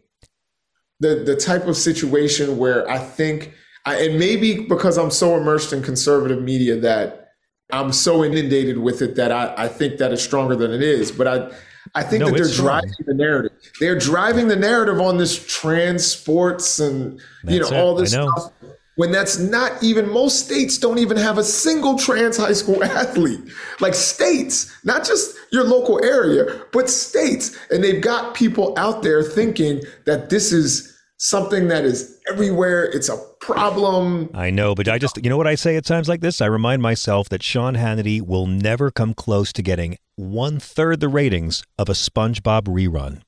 the, 1.01 1.17
the 1.17 1.37
type 1.37 1.67
of 1.67 1.77
situation 1.77 2.57
where 2.57 2.89
I 2.89 2.99
think, 2.99 3.53
I, 3.85 3.97
and 4.05 4.19
maybe 4.19 4.65
because 4.67 4.97
I'm 4.97 5.11
so 5.11 5.37
immersed 5.37 5.73
in 5.73 5.83
conservative 5.83 6.43
media 6.43 6.77
that 6.81 7.33
I'm 7.73 7.93
so 7.93 8.25
inundated 8.25 8.79
with 8.79 9.03
it 9.03 9.17
that 9.17 9.33
I, 9.33 9.53
I 9.65 9.69
think 9.69 9.99
that 9.99 10.13
it's 10.13 10.23
stronger 10.23 10.57
than 10.57 10.73
it 10.73 10.83
is. 10.83 11.13
But 11.13 11.29
I 11.29 11.51
I 11.95 12.03
think 12.03 12.21
no, 12.21 12.31
that 12.31 12.37
they're 12.37 12.53
driving 12.53 12.91
the 13.07 13.15
narrative. 13.15 13.53
They're 13.81 13.99
driving 13.99 14.49
the 14.49 14.57
narrative 14.57 15.01
on 15.01 15.19
this 15.19 15.45
transports 15.47 16.79
and 16.79 17.21
that's 17.43 17.55
you 17.55 17.61
know 17.61 17.67
it. 17.67 17.73
all 17.75 17.95
this 17.95 18.13
know. 18.13 18.31
stuff. 18.31 18.53
When 18.97 19.11
that's 19.11 19.39
not 19.39 19.83
even 19.83 20.09
most 20.09 20.45
states 20.45 20.79
don't 20.79 20.99
even 20.99 21.17
have 21.17 21.37
a 21.37 21.43
single 21.43 21.99
trans 21.99 22.37
high 22.37 22.53
school 22.53 22.83
athlete. 22.85 23.41
Like 23.81 23.95
states, 23.95 24.73
not 24.85 25.05
just 25.05 25.37
your 25.51 25.65
local 25.65 26.03
area, 26.05 26.63
but 26.73 26.89
states. 26.89 27.57
And 27.71 27.83
they've 27.83 28.01
got 28.01 28.35
people 28.35 28.73
out 28.77 29.03
there 29.03 29.23
thinking 29.23 29.83
that 30.07 30.31
this 30.31 30.53
is 30.53 30.97
something 31.17 31.69
that 31.69 31.85
is 31.85 32.21
everywhere. 32.31 32.85
It's 32.85 33.09
a 33.09 33.17
problem. 33.41 34.31
I 34.33 34.51
know, 34.51 34.77
but 34.77 34.89
I 34.89 34.99
just, 34.99 35.23
you 35.23 35.29
know 35.29 35.37
what 35.37 35.47
I 35.47 35.57
say 35.57 35.77
at 35.77 35.85
times 35.85 36.09
like 36.09 36.21
this? 36.21 36.41
I 36.41 36.47
remind 36.47 36.81
myself 36.81 37.29
that 37.31 37.43
Sean 37.43 37.75
Hannity 37.75 38.23
will 38.23 38.47
never 38.47 38.91
come 38.93 39.15
close 39.15 39.53
to 39.55 39.63
getting 39.63 39.99
one 40.17 40.61
third 40.61 41.01
the 41.01 41.09
ratings 41.09 41.65
of 41.79 41.89
a 41.89 41.93
SpongeBob 41.93 42.63
rerun 42.63 43.23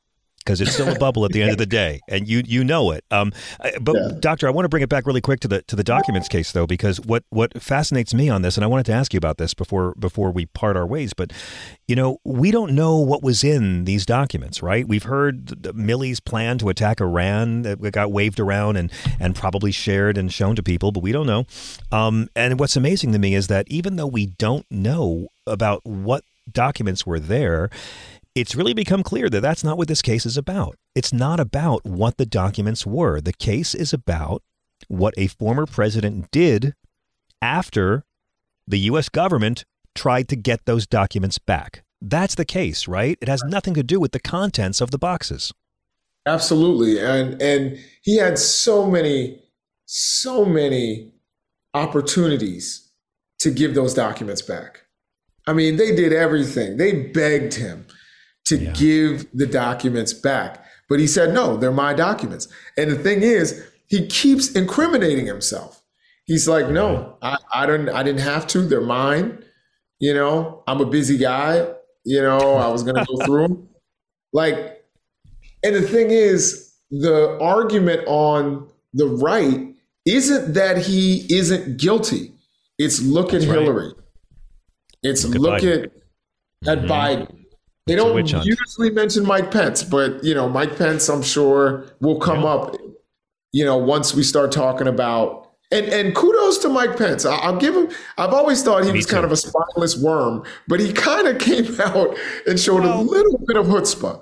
because 0.46 0.60
it's 0.60 0.72
still 0.72 0.88
a 0.88 0.98
bubble 0.98 1.24
at 1.24 1.32
the 1.32 1.42
end 1.42 1.50
of 1.50 1.58
the 1.58 1.66
day, 1.66 2.00
and 2.08 2.28
you 2.28 2.42
you 2.46 2.62
know 2.62 2.92
it. 2.92 3.04
Um, 3.10 3.32
but 3.80 3.96
yeah. 3.96 4.08
doctor, 4.20 4.46
I 4.46 4.50
want 4.50 4.64
to 4.64 4.68
bring 4.68 4.82
it 4.82 4.88
back 4.88 5.06
really 5.06 5.20
quick 5.20 5.40
to 5.40 5.48
the 5.48 5.62
to 5.62 5.76
the 5.76 5.84
documents 5.84 6.28
case 6.28 6.52
though, 6.52 6.66
because 6.66 7.00
what 7.00 7.24
what 7.30 7.60
fascinates 7.60 8.14
me 8.14 8.28
on 8.28 8.42
this, 8.42 8.56
and 8.56 8.64
I 8.64 8.68
wanted 8.68 8.86
to 8.86 8.92
ask 8.92 9.12
you 9.12 9.18
about 9.18 9.38
this 9.38 9.52
before 9.52 9.94
before 9.98 10.30
we 10.30 10.46
part 10.46 10.76
our 10.76 10.86
ways, 10.86 11.12
but 11.12 11.32
you 11.88 11.96
know 11.96 12.18
we 12.24 12.50
don't 12.50 12.72
know 12.74 12.96
what 12.98 13.22
was 13.22 13.42
in 13.42 13.84
these 13.84 14.06
documents, 14.06 14.62
right? 14.62 14.86
We've 14.86 15.02
heard 15.02 15.74
Milley's 15.74 16.20
plan 16.20 16.58
to 16.58 16.68
attack 16.68 17.00
Iran 17.00 17.62
that 17.62 17.80
got 17.90 18.12
waved 18.12 18.38
around 18.38 18.76
and 18.76 18.92
and 19.18 19.34
probably 19.34 19.72
shared 19.72 20.16
and 20.16 20.32
shown 20.32 20.54
to 20.56 20.62
people, 20.62 20.92
but 20.92 21.02
we 21.02 21.12
don't 21.12 21.26
know. 21.26 21.44
Um, 21.90 22.28
and 22.36 22.60
what's 22.60 22.76
amazing 22.76 23.12
to 23.12 23.18
me 23.18 23.34
is 23.34 23.48
that 23.48 23.66
even 23.68 23.96
though 23.96 24.06
we 24.06 24.26
don't 24.26 24.66
know 24.70 25.28
about 25.46 25.84
what 25.84 26.22
documents 26.52 27.04
were 27.04 27.20
there 27.20 27.70
it's 28.36 28.54
really 28.54 28.74
become 28.74 29.02
clear 29.02 29.30
that 29.30 29.40
that's 29.40 29.64
not 29.64 29.78
what 29.78 29.88
this 29.88 30.02
case 30.02 30.26
is 30.26 30.36
about. 30.36 30.76
It's 30.94 31.12
not 31.12 31.40
about 31.40 31.86
what 31.86 32.18
the 32.18 32.26
documents 32.26 32.84
were. 32.84 33.18
The 33.18 33.32
case 33.32 33.74
is 33.74 33.94
about 33.94 34.42
what 34.88 35.14
a 35.16 35.26
former 35.26 35.64
president 35.64 36.30
did 36.30 36.74
after 37.40 38.04
the 38.68 38.78
U.S. 38.90 39.08
government 39.08 39.64
tried 39.94 40.28
to 40.28 40.36
get 40.36 40.66
those 40.66 40.86
documents 40.86 41.38
back. 41.38 41.82
That's 42.02 42.34
the 42.34 42.44
case, 42.44 42.86
right? 42.86 43.16
It 43.22 43.28
has 43.28 43.42
nothing 43.42 43.72
to 43.72 43.82
do 43.82 43.98
with 43.98 44.12
the 44.12 44.20
contents 44.20 44.82
of 44.82 44.90
the 44.90 44.98
boxes. 44.98 45.50
Absolutely. 46.26 47.00
And 47.00 47.40
and 47.40 47.78
he 48.02 48.18
had 48.18 48.38
so 48.38 48.86
many 48.90 49.40
so 49.86 50.44
many 50.44 51.12
opportunities 51.72 52.90
to 53.38 53.50
give 53.50 53.74
those 53.74 53.94
documents 53.94 54.42
back. 54.42 54.82
I 55.46 55.54
mean, 55.54 55.76
they 55.76 55.94
did 55.94 56.12
everything. 56.12 56.76
They 56.76 57.04
begged 57.04 57.54
him 57.54 57.86
to 58.46 58.56
yeah. 58.56 58.72
give 58.72 59.26
the 59.32 59.46
documents 59.46 60.12
back. 60.12 60.64
But 60.88 61.00
he 61.00 61.06
said, 61.06 61.34
no, 61.34 61.56
they're 61.56 61.72
my 61.72 61.94
documents. 61.94 62.48
And 62.76 62.90
the 62.90 62.98
thing 62.98 63.22
is, 63.22 63.64
he 63.88 64.06
keeps 64.06 64.52
incriminating 64.52 65.26
himself. 65.26 65.82
He's 66.26 66.48
like, 66.48 66.68
no, 66.68 67.16
I, 67.22 67.38
I 67.54 67.66
don't 67.66 67.88
I 67.88 68.02
didn't 68.02 68.22
have 68.22 68.46
to. 68.48 68.62
They're 68.62 68.80
mine. 68.80 69.44
You 70.00 70.12
know, 70.12 70.64
I'm 70.66 70.80
a 70.80 70.86
busy 70.86 71.16
guy. 71.16 71.68
You 72.04 72.20
know, 72.20 72.56
I 72.56 72.68
was 72.68 72.82
gonna 72.82 73.04
go 73.04 73.16
through 73.24 73.48
them. 73.48 73.68
Like, 74.32 74.84
and 75.62 75.74
the 75.74 75.82
thing 75.82 76.10
is, 76.10 76.74
the 76.90 77.38
argument 77.40 78.02
on 78.06 78.68
the 78.92 79.06
right 79.06 79.72
isn't 80.04 80.54
that 80.54 80.78
he 80.78 81.26
isn't 81.32 81.78
guilty. 81.78 82.32
It's 82.78 83.00
look 83.00 83.30
That's 83.30 83.44
at 83.44 83.50
right. 83.50 83.60
Hillary. 83.60 83.92
It's 85.02 85.24
look, 85.24 85.62
look 85.62 85.64
at 85.64 85.92
at, 86.66 86.78
mm-hmm. 86.78 86.86
Biden. 86.86 87.45
They 87.86 87.94
don't 87.94 88.26
usually 88.44 88.90
mention 88.90 89.24
Mike 89.24 89.50
Pence, 89.50 89.84
but 89.84 90.22
you 90.24 90.34
know, 90.34 90.48
Mike 90.48 90.76
Pence, 90.76 91.08
I'm 91.08 91.22
sure 91.22 91.86
will 92.00 92.18
come 92.18 92.42
yeah. 92.42 92.48
up. 92.48 92.76
You 93.52 93.64
know, 93.64 93.76
once 93.76 94.12
we 94.12 94.22
start 94.22 94.50
talking 94.52 94.88
about 94.88 95.46
and 95.70 95.86
and 95.86 96.14
kudos 96.14 96.58
to 96.58 96.68
Mike 96.68 96.96
Pence. 96.96 97.24
I, 97.24 97.50
will 97.50 97.58
give 97.58 97.74
him. 97.74 97.88
I've 98.18 98.32
always 98.32 98.62
thought 98.62 98.84
he 98.84 98.92
Me 98.92 98.98
was 98.98 99.06
too. 99.06 99.14
kind 99.14 99.24
of 99.24 99.32
a 99.32 99.36
spineless 99.36 99.96
worm, 99.96 100.44
but 100.68 100.80
he 100.80 100.92
kind 100.92 101.26
of 101.26 101.38
came 101.38 101.80
out 101.80 102.16
and 102.46 102.58
showed 102.58 102.82
well, 102.82 103.00
a 103.00 103.02
little 103.02 103.38
bit 103.46 103.56
of 103.56 103.66
chutzpah. 103.66 104.20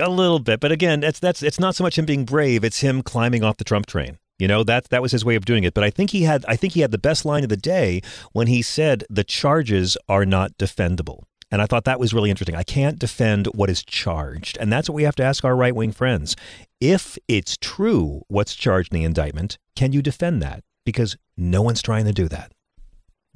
A 0.00 0.10
little 0.10 0.40
bit, 0.40 0.60
but 0.60 0.72
again, 0.72 1.00
that's 1.00 1.20
that's 1.20 1.42
it's 1.42 1.60
not 1.60 1.74
so 1.74 1.84
much 1.84 1.98
him 1.98 2.04
being 2.04 2.24
brave; 2.24 2.64
it's 2.64 2.80
him 2.80 3.02
climbing 3.02 3.44
off 3.44 3.56
the 3.56 3.64
Trump 3.64 3.86
train. 3.86 4.18
You 4.38 4.48
know 4.48 4.64
that 4.64 4.88
that 4.90 5.00
was 5.00 5.12
his 5.12 5.24
way 5.24 5.36
of 5.36 5.44
doing 5.44 5.62
it. 5.64 5.74
But 5.74 5.84
I 5.84 5.90
think 5.90 6.10
he 6.10 6.24
had 6.24 6.44
I 6.48 6.56
think 6.56 6.72
he 6.72 6.80
had 6.80 6.90
the 6.90 6.98
best 6.98 7.24
line 7.24 7.44
of 7.44 7.48
the 7.48 7.56
day 7.56 8.02
when 8.32 8.48
he 8.48 8.60
said 8.60 9.04
the 9.08 9.24
charges 9.24 9.96
are 10.08 10.26
not 10.26 10.58
defendable. 10.58 11.22
And 11.54 11.62
I 11.62 11.66
thought 11.66 11.84
that 11.84 12.00
was 12.00 12.12
really 12.12 12.30
interesting. 12.30 12.56
I 12.56 12.64
can't 12.64 12.98
defend 12.98 13.46
what 13.54 13.70
is 13.70 13.84
charged. 13.84 14.58
And 14.60 14.72
that's 14.72 14.88
what 14.88 14.96
we 14.96 15.04
have 15.04 15.14
to 15.14 15.22
ask 15.22 15.44
our 15.44 15.54
right 15.54 15.72
wing 15.72 15.92
friends. 15.92 16.34
If 16.80 17.16
it's 17.28 17.56
true 17.56 18.22
what's 18.26 18.56
charged 18.56 18.92
in 18.92 18.98
the 18.98 19.04
indictment, 19.04 19.56
can 19.76 19.92
you 19.92 20.02
defend 20.02 20.42
that? 20.42 20.64
Because 20.84 21.16
no 21.36 21.62
one's 21.62 21.80
trying 21.80 22.06
to 22.06 22.12
do 22.12 22.26
that. 22.26 22.50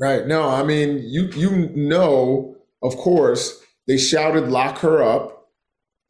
Right. 0.01 0.27
No, 0.27 0.49
I 0.49 0.65
mean, 0.65 1.01
you 1.05 1.29
you 1.37 1.69
know, 1.77 2.57
of 2.83 2.97
course, 2.97 3.63
they 3.87 3.97
shouted 3.97 4.49
lock 4.49 4.79
her 4.79 5.01
up. 5.01 5.51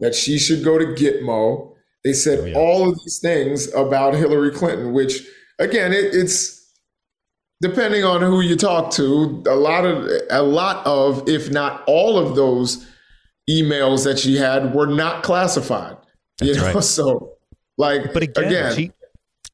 that 0.01 0.15
she 0.15 0.39
should 0.39 0.65
go 0.65 0.79
to 0.79 0.87
Gitmo. 0.87 1.75
They 2.05 2.15
said 2.15 2.39
oh, 2.39 2.45
yeah. 2.47 2.57
all 2.57 2.89
of 2.89 2.99
these 3.01 3.19
things 3.21 3.71
about 3.75 4.15
Hillary 4.15 4.51
Clinton, 4.51 4.95
which 4.95 5.27
again, 5.59 5.93
it, 5.93 6.15
it's 6.15 6.58
depending 7.61 8.05
on 8.05 8.21
who 8.21 8.41
you 8.41 8.57
talk 8.57 8.91
to, 8.93 9.43
a 9.47 9.55
lot 9.55 9.85
of 9.85 10.09
a 10.31 10.43
lot 10.43 10.85
of, 10.87 11.29
if 11.29 11.51
not 11.51 11.83
all 11.87 12.19
of 12.19 12.37
those 12.37 12.87
emails 13.49 14.05
that 14.05 14.19
she 14.19 14.37
had 14.37 14.75
were 14.75 14.87
not 14.87 15.23
classified. 15.23 15.97
That's 16.39 16.51
you 16.51 16.57
know, 16.57 16.73
right. 16.73 16.85
so 16.85 17.33
like, 17.77 18.13
but 18.13 18.23
again, 18.23 18.45
again 18.45 18.75
she, 18.77 18.93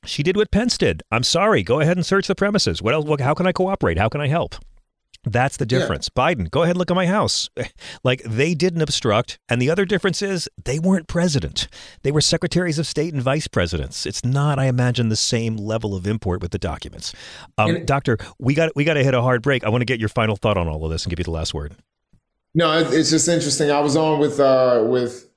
she 0.05 0.23
did 0.23 0.37
what 0.37 0.51
Pence 0.51 0.77
did. 0.77 1.03
I'm 1.11 1.23
sorry. 1.23 1.63
Go 1.63 1.81
ahead 1.81 1.97
and 1.97 2.05
search 2.05 2.27
the 2.27 2.35
premises. 2.35 2.83
What 2.83 2.95
else? 2.95 3.21
How 3.21 3.35
can 3.35 3.47
I 3.47 3.53
cooperate? 3.53 3.99
How 3.99 4.09
can 4.09 4.21
I 4.21 4.29
help? 4.29 4.57
That's 5.25 5.57
the 5.57 5.67
difference. 5.67 6.11
Yeah. 6.15 6.23
Biden, 6.23 6.51
go 6.51 6.63
ahead 6.63 6.73
and 6.73 6.79
look 6.79 6.91
at 6.91 6.95
my 6.95 7.07
house. 7.07 7.49
like 8.05 8.23
they 8.25 8.55
didn't 8.55 8.83
obstruct. 8.83 9.39
And 9.49 9.61
the 9.61 9.71
other 9.71 9.85
difference 9.85 10.23
is 10.23 10.49
they 10.63 10.79
weren't 10.79 11.09
president. 11.09 11.69
They 12.03 12.13
were 12.13 12.21
secretaries 12.21 12.79
of 12.79 12.87
state 12.87 13.15
and 13.15 13.23
vice 13.23 13.49
presidents. 13.49 14.07
It's 14.07 14.25
not, 14.25 14.59
I 14.59 14.67
imagine, 14.67 15.09
the 15.09 15.17
same 15.17 15.57
level 15.57 15.95
of 15.95 16.07
import 16.07 16.43
with 16.43 16.51
the 16.51 16.59
documents. 16.59 17.15
Um, 17.59 17.77
and, 17.77 17.87
Doctor, 17.87 18.19
we 18.39 18.55
got 18.55 18.73
we 18.77 18.85
got 18.85 18.95
to 18.95 19.05
hit 19.05 19.15
a 19.15 19.23
hard 19.23 19.43
break. 19.43 19.65
I 19.65 19.69
want 19.69 19.83
to 19.83 19.87
get 19.87 20.01
your 20.01 20.09
final 20.09 20.37
thought 20.37 20.57
on 20.57 20.69
all 20.69 20.85
of 20.85 20.91
this 20.91 21.05
and 21.05 21.11
give 21.11 21.19
you 21.19 21.25
the 21.25 21.31
last 21.31 21.55
word. 21.55 21.75
No, 22.55 22.79
it's 22.79 23.11
just 23.11 23.29
interesting. 23.29 23.71
I 23.71 23.81
was 23.81 23.97
on 23.97 24.21
with 24.21 24.39
uh, 24.39 24.85
with 24.87 25.29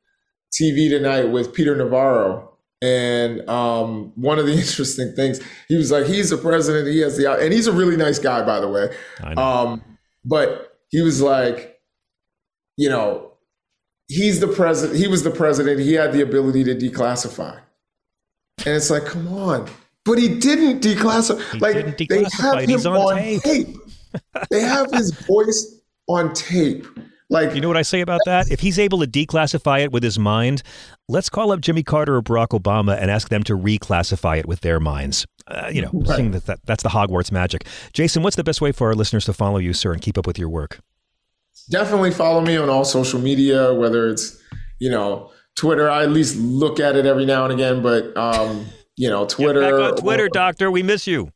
TV 0.52 0.89
tonight 0.89 1.26
with 1.26 1.54
Peter 1.54 1.76
Navarro, 1.76 2.57
and 2.81 3.47
um, 3.49 4.11
one 4.15 4.39
of 4.39 4.45
the 4.45 4.53
interesting 4.57 5.13
things, 5.15 5.39
he 5.67 5.75
was 5.75 5.91
like, 5.91 6.05
he's 6.05 6.29
the 6.29 6.37
president. 6.37 6.87
He 6.87 6.99
has 6.99 7.17
the, 7.17 7.31
and 7.31 7.53
he's 7.53 7.67
a 7.67 7.71
really 7.71 7.97
nice 7.97 8.19
guy, 8.19 8.45
by 8.45 8.59
the 8.59 8.69
way. 8.69 8.89
Um, 9.35 9.81
but 10.23 10.77
he 10.89 11.01
was 11.01 11.21
like, 11.21 11.79
you 12.77 12.89
know, 12.89 13.31
he's 14.07 14.39
the 14.39 14.47
president. 14.47 14.99
He 14.99 15.07
was 15.07 15.23
the 15.23 15.31
president. 15.31 15.79
He 15.79 15.93
had 15.93 16.13
the 16.13 16.21
ability 16.21 16.63
to 16.65 16.75
declassify. 16.75 17.59
And 18.65 18.75
it's 18.75 18.89
like, 18.89 19.05
come 19.05 19.27
on. 19.33 19.69
But 20.05 20.19
he 20.19 20.39
didn't 20.39 20.81
declassify. 20.81 21.53
He 21.53 21.59
like 21.59 21.73
didn't 21.73 21.97
declassify. 21.97 22.65
they 22.65 22.73
have 22.73 22.85
him 22.85 22.91
on, 22.93 22.97
on 22.97 23.17
tape. 23.17 23.41
tape. 23.43 23.75
they 24.49 24.61
have 24.61 24.91
his 24.91 25.11
voice 25.11 25.81
on 26.07 26.33
tape. 26.33 26.85
Like, 27.29 27.53
you 27.55 27.61
know 27.61 27.67
what 27.67 27.77
I 27.77 27.81
say 27.81 27.99
about 27.99 28.21
that? 28.25 28.49
If 28.49 28.61
he's 28.61 28.79
able 28.79 28.99
to 28.99 29.07
declassify 29.07 29.83
it 29.83 29.91
with 29.91 30.01
his 30.01 30.17
mind, 30.17 30.63
let's 31.09 31.29
call 31.29 31.51
up 31.51 31.59
Jimmy 31.59 31.83
Carter 31.83 32.15
or 32.15 32.21
Barack 32.21 32.57
Obama 32.57 32.97
and 32.99 33.11
ask 33.11 33.27
them 33.27 33.43
to 33.43 33.57
reclassify 33.57 34.39
it 34.39 34.45
with 34.45 34.61
their 34.61 34.79
minds. 34.79 35.25
Uh, 35.45 35.69
you 35.71 35.81
know, 35.81 35.89
right. 35.93 36.31
that, 36.31 36.45
that 36.45 36.59
that's 36.65 36.83
the 36.83 36.89
Hogwarts 36.89 37.31
magic. 37.31 37.65
Jason, 37.91 38.23
what's 38.23 38.37
the 38.37 38.43
best 38.43 38.61
way 38.61 38.71
for 38.71 38.87
our 38.87 38.95
listeners 38.95 39.25
to 39.25 39.33
follow 39.33 39.57
you, 39.57 39.73
sir, 39.73 39.91
and 39.91 40.01
keep 40.01 40.17
up 40.17 40.25
with 40.25 40.39
your 40.39 40.49
work? 40.49 40.79
Definitely 41.69 42.11
follow 42.11 42.41
me 42.41 42.55
on 42.55 42.69
all 42.69 42.85
social 42.85 43.19
media, 43.19 43.73
whether 43.73 44.07
it's 44.07 44.41
you 44.79 44.89
know 44.89 45.31
Twitter. 45.55 45.89
I 45.89 46.03
at 46.03 46.11
least 46.11 46.37
look 46.37 46.79
at 46.79 46.95
it 46.95 47.05
every 47.05 47.25
now 47.25 47.43
and 47.43 47.53
again, 47.53 47.81
but 47.81 48.15
um, 48.15 48.65
you 48.95 49.09
know 49.09 49.25
Twitter. 49.25 49.61
Get 49.61 49.71
back 49.71 49.91
on 49.91 49.97
Twitter, 49.97 50.25
or, 50.25 50.29
Doctor. 50.29 50.71
We 50.71 50.83
miss 50.83 51.07
you. 51.07 51.31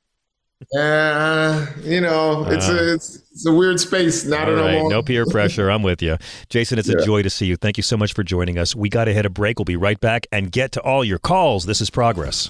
Uh, 0.77 1.65
you 1.83 2.01
know, 2.01 2.45
it's 2.47 2.69
uh, 2.69 2.73
a 2.73 2.93
it's, 2.93 3.15
it's, 3.31 3.45
a 3.45 3.53
weird 3.53 3.79
space. 3.79 4.25
Not 4.25 4.47
at 4.47 4.57
all 4.57 4.65
right, 4.65 4.89
no 4.89 5.01
peer 5.01 5.25
pressure. 5.29 5.69
I'm 5.69 5.83
with 5.83 6.01
you, 6.01 6.17
Jason. 6.49 6.79
It's 6.79 6.89
yeah. 6.89 7.01
a 7.01 7.05
joy 7.05 7.21
to 7.23 7.29
see 7.29 7.45
you. 7.45 7.55
Thank 7.55 7.77
you 7.77 7.83
so 7.83 7.97
much 7.97 8.13
for 8.13 8.23
joining 8.23 8.57
us. 8.57 8.75
We 8.75 8.89
got 8.89 9.05
to 9.05 9.13
hit 9.13 9.25
a 9.25 9.29
break. 9.29 9.59
We'll 9.59 9.65
be 9.65 9.75
right 9.75 9.99
back 9.99 10.27
and 10.31 10.51
get 10.51 10.71
to 10.73 10.81
all 10.81 11.03
your 11.03 11.19
calls. 11.19 11.65
This 11.65 11.81
is 11.81 11.89
progress. 11.89 12.49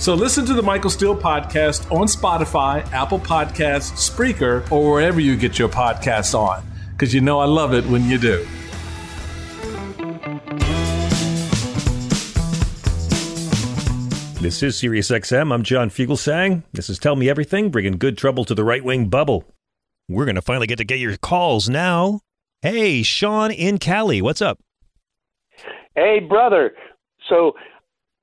So 0.00 0.14
listen 0.14 0.46
to 0.46 0.54
the 0.54 0.62
Michael 0.62 0.88
Steele 0.88 1.14
podcast 1.14 1.92
on 1.92 2.06
Spotify, 2.06 2.90
Apple 2.90 3.18
Podcasts, 3.18 3.92
Spreaker, 3.92 4.68
or 4.72 4.90
wherever 4.90 5.20
you 5.20 5.36
get 5.36 5.58
your 5.58 5.68
podcasts 5.68 6.34
on 6.34 6.64
because 6.92 7.12
you 7.12 7.20
know 7.20 7.38
I 7.38 7.44
love 7.44 7.74
it 7.74 7.84
when 7.84 8.08
you 8.08 8.16
do. 8.16 8.46
This 14.40 14.62
is 14.62 14.80
SiriusXM. 14.80 15.52
I'm 15.52 15.64
John 15.64 15.90
Fugelsang. 15.90 16.62
This 16.72 16.88
is 16.88 16.98
Tell 16.98 17.14
Me 17.14 17.28
Everything, 17.28 17.70
bringing 17.70 17.98
good 17.98 18.16
trouble 18.16 18.46
to 18.46 18.54
the 18.54 18.64
right 18.64 18.82
wing 18.82 19.10
bubble. 19.10 19.44
We're 20.08 20.24
going 20.24 20.34
to 20.36 20.42
finally 20.42 20.66
get 20.66 20.78
to 20.78 20.84
get 20.84 20.98
your 20.98 21.18
calls 21.18 21.68
now. 21.68 22.20
Hey, 22.62 23.02
Sean 23.02 23.50
in 23.50 23.76
Cali, 23.76 24.22
what's 24.22 24.40
up? 24.40 24.60
Hey, 25.94 26.20
brother. 26.20 26.72
So, 27.28 27.52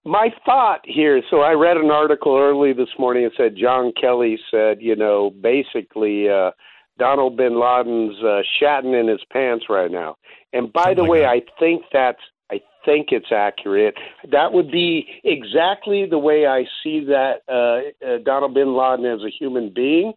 my 0.07 0.29
thought 0.45 0.81
here 0.85 1.21
so 1.29 1.41
I 1.41 1.51
read 1.51 1.77
an 1.77 1.91
article 1.91 2.37
early 2.37 2.73
this 2.73 2.89
morning. 2.97 3.23
It 3.23 3.33
said 3.35 3.55
John 3.57 3.91
Kelly 3.99 4.39
said, 4.49 4.77
you 4.81 4.95
know, 4.95 5.31
basically, 5.41 6.29
uh, 6.29 6.51
Donald 6.97 7.37
bin 7.37 7.59
Laden's 7.59 8.17
uh, 8.23 8.41
shatting 8.59 8.93
in 8.93 9.07
his 9.07 9.19
pants 9.31 9.65
right 9.69 9.91
now. 9.91 10.15
And 10.53 10.71
by 10.71 10.85
Something 10.85 11.03
the 11.03 11.09
way, 11.09 11.25
I 11.25 11.41
think 11.59 11.83
that's 11.91 12.21
I 12.49 12.61
think 12.85 13.07
it's 13.11 13.31
accurate. 13.31 13.95
That 14.31 14.53
would 14.53 14.71
be 14.71 15.07
exactly 15.23 16.05
the 16.05 16.17
way 16.17 16.47
I 16.47 16.63
see 16.81 17.05
that 17.05 17.41
uh, 17.47 18.07
uh, 18.07 18.17
Donald 18.23 18.53
bin 18.53 18.75
Laden 18.75 19.05
as 19.05 19.21
a 19.23 19.29
human 19.29 19.71
being, 19.73 20.13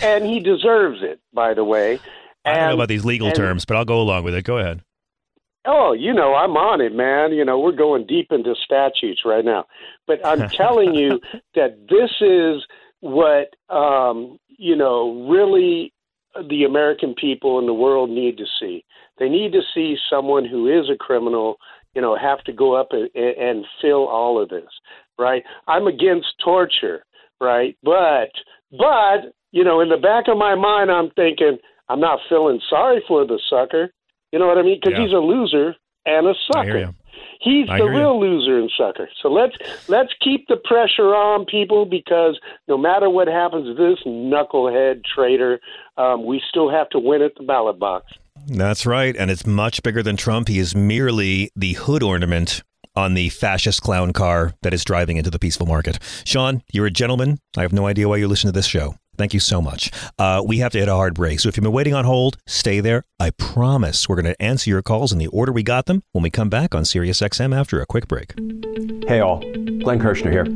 and 0.00 0.24
he 0.24 0.40
deserves 0.40 0.98
it. 1.02 1.20
By 1.32 1.54
the 1.54 1.64
way, 1.64 2.00
and, 2.44 2.56
I 2.56 2.60
don't 2.60 2.68
know 2.70 2.74
about 2.74 2.88
these 2.88 3.04
legal 3.04 3.28
and, 3.28 3.36
terms, 3.36 3.64
but 3.64 3.76
I'll 3.76 3.84
go 3.84 4.00
along 4.00 4.24
with 4.24 4.34
it. 4.34 4.44
Go 4.44 4.58
ahead. 4.58 4.82
Oh, 5.66 5.92
you 5.92 6.12
know, 6.12 6.34
I'm 6.34 6.56
on 6.56 6.80
it, 6.80 6.94
man. 6.94 7.32
You 7.32 7.44
know, 7.44 7.58
we're 7.58 7.72
going 7.72 8.06
deep 8.06 8.28
into 8.30 8.54
statutes 8.64 9.22
right 9.24 9.44
now. 9.44 9.64
But 10.06 10.24
I'm 10.24 10.48
telling 10.56 10.94
you 10.94 11.20
that 11.54 11.88
this 11.88 12.10
is 12.20 12.66
what 13.00 13.54
um, 13.74 14.38
you 14.48 14.76
know 14.76 15.26
really 15.28 15.92
the 16.48 16.64
American 16.64 17.14
people 17.14 17.58
and 17.58 17.68
the 17.68 17.74
world 17.74 18.10
need 18.10 18.36
to 18.38 18.44
see. 18.60 18.84
They 19.18 19.28
need 19.28 19.52
to 19.52 19.62
see 19.74 19.96
someone 20.10 20.44
who 20.44 20.66
is 20.66 20.90
a 20.90 20.96
criminal, 20.96 21.56
you 21.94 22.02
know, 22.02 22.16
have 22.16 22.42
to 22.44 22.52
go 22.52 22.74
up 22.74 22.88
and, 22.90 23.08
and 23.14 23.64
fill 23.80 24.08
all 24.08 24.42
of 24.42 24.48
this, 24.48 24.68
right? 25.18 25.42
I'm 25.68 25.86
against 25.86 26.34
torture, 26.44 27.04
right? 27.40 27.76
But, 27.82 28.30
but, 28.72 29.32
you 29.52 29.62
know, 29.62 29.80
in 29.80 29.88
the 29.88 29.96
back 29.96 30.24
of 30.28 30.36
my 30.36 30.54
mind, 30.54 30.90
I'm 30.90 31.10
thinking, 31.10 31.58
I'm 31.88 32.00
not 32.00 32.18
feeling 32.28 32.60
sorry 32.68 33.02
for 33.06 33.24
the 33.24 33.38
sucker. 33.48 33.92
You 34.34 34.40
know 34.40 34.48
what 34.48 34.58
I 34.58 34.62
mean? 34.62 34.80
Because 34.82 34.98
yeah. 34.98 35.04
he's 35.04 35.12
a 35.12 35.18
loser 35.18 35.76
and 36.04 36.26
a 36.26 36.34
sucker. 36.52 36.92
He's 37.40 37.70
I 37.70 37.78
the 37.78 37.84
real 37.84 38.14
you. 38.14 38.20
loser 38.20 38.58
and 38.58 38.68
sucker. 38.76 39.08
So 39.22 39.28
let's 39.28 39.54
let's 39.86 40.12
keep 40.20 40.48
the 40.48 40.56
pressure 40.56 41.14
on 41.14 41.44
people 41.44 41.86
because 41.86 42.36
no 42.66 42.76
matter 42.76 43.08
what 43.08 43.28
happens 43.28 43.78
this 43.78 44.00
knucklehead 44.04 45.02
traitor, 45.04 45.60
um, 45.98 46.26
we 46.26 46.42
still 46.48 46.68
have 46.68 46.88
to 46.90 46.98
win 46.98 47.22
at 47.22 47.36
the 47.36 47.44
ballot 47.44 47.78
box. 47.78 48.12
That's 48.48 48.84
right, 48.84 49.14
and 49.16 49.30
it's 49.30 49.46
much 49.46 49.84
bigger 49.84 50.02
than 50.02 50.16
Trump. 50.16 50.48
He 50.48 50.58
is 50.58 50.74
merely 50.74 51.52
the 51.54 51.74
hood 51.74 52.02
ornament 52.02 52.64
on 52.96 53.14
the 53.14 53.28
fascist 53.28 53.82
clown 53.82 54.12
car 54.12 54.54
that 54.62 54.74
is 54.74 54.84
driving 54.84 55.16
into 55.16 55.30
the 55.30 55.38
peaceful 55.38 55.66
market. 55.66 56.00
Sean, 56.26 56.60
you're 56.72 56.86
a 56.86 56.90
gentleman. 56.90 57.38
I 57.56 57.62
have 57.62 57.72
no 57.72 57.86
idea 57.86 58.08
why 58.08 58.16
you 58.16 58.26
listen 58.26 58.48
to 58.48 58.52
this 58.52 58.66
show. 58.66 58.96
Thank 59.16 59.34
you 59.34 59.40
so 59.40 59.60
much. 59.62 59.90
Uh, 60.18 60.42
we 60.44 60.58
have 60.58 60.72
to 60.72 60.78
hit 60.78 60.88
a 60.88 60.94
hard 60.94 61.14
break. 61.14 61.40
So 61.40 61.48
if 61.48 61.56
you've 61.56 61.64
been 61.64 61.72
waiting 61.72 61.94
on 61.94 62.04
hold, 62.04 62.36
stay 62.46 62.80
there. 62.80 63.04
I 63.20 63.30
promise 63.30 64.08
we're 64.08 64.20
going 64.20 64.32
to 64.32 64.42
answer 64.42 64.70
your 64.70 64.82
calls 64.82 65.12
in 65.12 65.18
the 65.18 65.28
order 65.28 65.52
we 65.52 65.62
got 65.62 65.86
them 65.86 66.02
when 66.12 66.22
we 66.22 66.30
come 66.30 66.48
back 66.48 66.74
on 66.74 66.84
Sirius 66.84 67.20
XM 67.20 67.56
after 67.56 67.80
a 67.80 67.86
quick 67.86 68.08
break. 68.08 68.34
Hey, 69.06 69.20
all. 69.20 69.40
Glenn 69.84 70.00
Kirschner 70.00 70.30
here. 70.30 70.46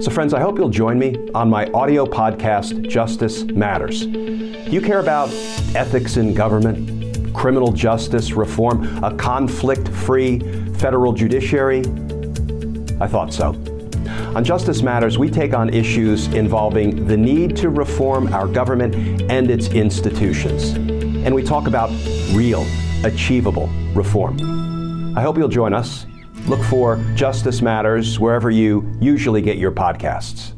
So, 0.00 0.10
friends, 0.10 0.32
I 0.32 0.40
hope 0.40 0.56
you'll 0.56 0.70
join 0.70 0.98
me 0.98 1.16
on 1.34 1.50
my 1.50 1.66
audio 1.72 2.06
podcast, 2.06 2.88
Justice 2.88 3.44
Matters. 3.44 4.06
Do 4.06 4.70
you 4.70 4.80
care 4.80 5.00
about 5.00 5.28
ethics 5.74 6.16
in 6.16 6.34
government, 6.34 7.34
criminal 7.34 7.72
justice 7.72 8.32
reform, 8.32 9.04
a 9.04 9.14
conflict 9.14 9.88
free 9.88 10.40
federal 10.74 11.12
judiciary? 11.12 11.80
I 13.00 13.08
thought 13.08 13.32
so. 13.32 13.52
On 14.36 14.44
Justice 14.44 14.82
Matters, 14.82 15.18
we 15.18 15.28
take 15.28 15.54
on 15.54 15.70
issues 15.70 16.28
involving 16.28 17.06
the 17.06 17.16
need 17.16 17.56
to 17.56 17.68
reform 17.68 18.32
our 18.32 18.46
government 18.46 18.94
and 19.30 19.50
its 19.50 19.68
institutions. 19.68 20.70
And 21.24 21.34
we 21.34 21.42
talk 21.42 21.66
about 21.66 21.90
real, 22.32 22.64
achievable 23.04 23.68
reform. 23.94 25.16
I 25.16 25.22
hope 25.22 25.36
you'll 25.36 25.48
join 25.48 25.74
us. 25.74 26.06
Look 26.46 26.62
for 26.64 26.96
Justice 27.14 27.60
Matters 27.60 28.20
wherever 28.20 28.50
you 28.50 28.96
usually 29.00 29.42
get 29.42 29.58
your 29.58 29.72
podcasts. 29.72 30.52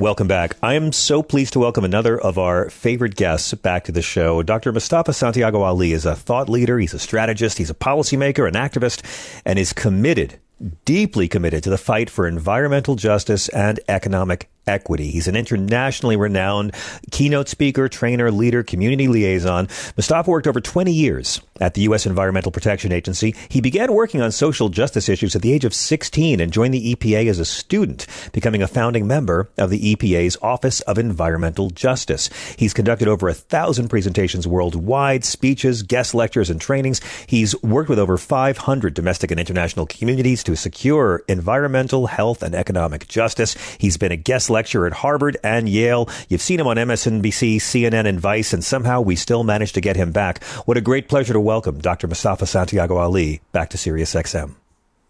Welcome 0.00 0.28
back. 0.28 0.56
I 0.62 0.76
am 0.76 0.92
so 0.92 1.22
pleased 1.22 1.52
to 1.52 1.58
welcome 1.58 1.84
another 1.84 2.18
of 2.18 2.38
our 2.38 2.70
favorite 2.70 3.16
guests 3.16 3.52
back 3.52 3.84
to 3.84 3.92
the 3.92 4.00
show. 4.00 4.42
Dr. 4.42 4.72
Mustafa 4.72 5.12
Santiago 5.12 5.60
Ali 5.60 5.92
is 5.92 6.06
a 6.06 6.16
thought 6.16 6.48
leader, 6.48 6.78
he's 6.78 6.94
a 6.94 6.98
strategist, 6.98 7.58
he's 7.58 7.68
a 7.68 7.74
policymaker, 7.74 8.48
an 8.48 8.54
activist, 8.54 9.02
and 9.44 9.58
is 9.58 9.74
committed, 9.74 10.38
deeply 10.86 11.28
committed 11.28 11.62
to 11.64 11.68
the 11.68 11.76
fight 11.76 12.08
for 12.08 12.26
environmental 12.26 12.94
justice 12.94 13.50
and 13.50 13.78
economic 13.88 14.48
equity. 14.66 15.10
He's 15.10 15.28
an 15.28 15.36
internationally 15.36 16.16
renowned 16.16 16.74
keynote 17.10 17.50
speaker, 17.50 17.86
trainer, 17.86 18.30
leader, 18.30 18.62
community 18.62 19.06
liaison. 19.06 19.68
Mustafa 19.98 20.30
worked 20.30 20.46
over 20.46 20.62
20 20.62 20.90
years 20.90 21.42
at 21.60 21.74
the 21.74 21.82
U.S. 21.82 22.06
Environmental 22.06 22.52
Protection 22.52 22.92
Agency. 22.92 23.34
He 23.48 23.60
began 23.60 23.92
working 23.92 24.20
on 24.20 24.32
social 24.32 24.68
justice 24.68 25.08
issues 25.08 25.36
at 25.36 25.42
the 25.42 25.52
age 25.52 25.64
of 25.64 25.74
16 25.74 26.40
and 26.40 26.52
joined 26.52 26.74
the 26.74 26.94
EPA 26.94 27.28
as 27.28 27.38
a 27.38 27.44
student, 27.44 28.06
becoming 28.32 28.62
a 28.62 28.68
founding 28.68 29.06
member 29.06 29.50
of 29.58 29.70
the 29.70 29.94
EPA's 29.94 30.36
Office 30.42 30.80
of 30.82 30.98
Environmental 30.98 31.70
Justice. 31.70 32.30
He's 32.56 32.74
conducted 32.74 33.08
over 33.08 33.28
a 33.28 33.34
thousand 33.34 33.88
presentations 33.88 34.46
worldwide, 34.46 35.24
speeches, 35.24 35.82
guest 35.82 36.14
lectures, 36.14 36.50
and 36.50 36.60
trainings. 36.60 37.00
He's 37.26 37.60
worked 37.62 37.88
with 37.88 37.98
over 37.98 38.16
500 38.16 38.94
domestic 38.94 39.30
and 39.30 39.40
international 39.40 39.86
communities 39.86 40.42
to 40.44 40.56
secure 40.56 41.22
environmental, 41.28 42.06
health, 42.06 42.42
and 42.42 42.54
economic 42.54 43.08
justice. 43.08 43.54
He's 43.78 43.96
been 43.96 44.12
a 44.12 44.16
guest 44.16 44.50
lecturer 44.50 44.86
at 44.86 44.92
Harvard 44.92 45.36
and 45.42 45.68
Yale. 45.68 46.08
You've 46.28 46.42
seen 46.42 46.60
him 46.60 46.66
on 46.66 46.76
MSNBC, 46.76 47.56
CNN, 47.56 48.06
and 48.06 48.20
Vice, 48.20 48.52
and 48.52 48.64
somehow 48.64 49.00
we 49.00 49.16
still 49.16 49.44
managed 49.44 49.74
to 49.74 49.80
get 49.80 49.96
him 49.96 50.12
back. 50.12 50.42
What 50.64 50.76
a 50.76 50.80
great 50.80 51.08
pleasure 51.08 51.32
to 51.32 51.40
welcome 51.50 51.80
Dr. 51.80 52.06
Mustafa 52.06 52.46
Santiago 52.46 52.98
Ali 52.98 53.40
back 53.50 53.70
to 53.70 53.76
Sirius 53.76 54.14
XM. 54.14 54.54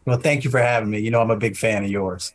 Well, 0.07 0.17
thank 0.17 0.43
you 0.43 0.51
for 0.51 0.59
having 0.59 0.89
me. 0.89 0.99
You 0.99 1.11
know, 1.11 1.21
I'm 1.21 1.31
a 1.31 1.37
big 1.37 1.55
fan 1.55 1.85
of 1.85 1.91
yours. 1.91 2.33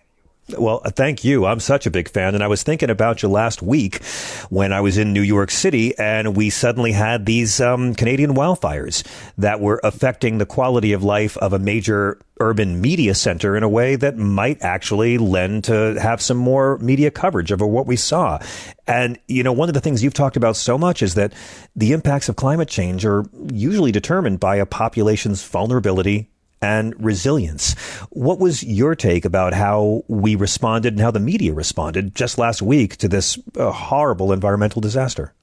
Well, 0.57 0.81
uh, 0.85 0.91
thank 0.91 1.23
you. 1.23 1.45
I'm 1.45 1.59
such 1.59 1.87
a 1.87 1.91
big 1.91 2.07
fan. 2.07 2.35
And 2.35 2.43
I 2.43 2.47
was 2.47 2.61
thinking 2.61 2.91
about 2.91 3.23
you 3.23 3.29
last 3.29 3.63
week 3.63 4.03
when 4.49 4.71
I 4.73 4.81
was 4.81 4.97
in 4.97 5.11
New 5.11 5.23
York 5.23 5.49
City 5.49 5.97
and 5.97 6.35
we 6.35 6.51
suddenly 6.51 6.91
had 6.91 7.25
these 7.25 7.59
um, 7.59 7.95
Canadian 7.95 8.35
wildfires 8.35 9.03
that 9.39 9.59
were 9.59 9.79
affecting 9.83 10.37
the 10.37 10.45
quality 10.45 10.93
of 10.93 11.03
life 11.03 11.35
of 11.37 11.53
a 11.53 11.59
major 11.59 12.19
urban 12.39 12.79
media 12.79 13.15
center 13.15 13.55
in 13.55 13.63
a 13.63 13.69
way 13.69 13.95
that 13.95 14.17
might 14.17 14.61
actually 14.61 15.17
lend 15.17 15.63
to 15.63 15.99
have 15.99 16.21
some 16.21 16.37
more 16.37 16.77
media 16.77 17.09
coverage 17.09 17.51
of 17.51 17.61
what 17.61 17.87
we 17.87 17.95
saw. 17.95 18.37
And, 18.85 19.17
you 19.27 19.41
know, 19.41 19.53
one 19.53 19.69
of 19.69 19.73
the 19.73 19.81
things 19.81 20.03
you've 20.03 20.13
talked 20.13 20.37
about 20.37 20.57
so 20.57 20.77
much 20.77 21.01
is 21.01 21.15
that 21.15 21.33
the 21.75 21.91
impacts 21.91 22.29
of 22.29 22.35
climate 22.35 22.67
change 22.67 23.03
are 23.03 23.25
usually 23.51 23.91
determined 23.91 24.39
by 24.39 24.57
a 24.57 24.65
population's 24.65 25.43
vulnerability 25.43 26.29
and 26.65 26.93
resilience. 27.03 27.73
What 28.09 28.39
was 28.39 28.63
your 28.63 28.95
take 28.95 29.23
about 29.23 29.53
how 29.53 30.03
we 30.07 30.35
responded 30.35 30.93
and 30.93 31.01
how 31.01 31.11
the 31.11 31.19
media 31.19 31.53
responded 31.53 32.15
just 32.15 32.37
last 32.39 32.61
week 32.61 32.97
to 32.97 33.07
this 33.07 33.37
uh, 33.55 33.71
horrible 33.71 34.33
environmental 34.33 34.81
disaster? 34.81 35.33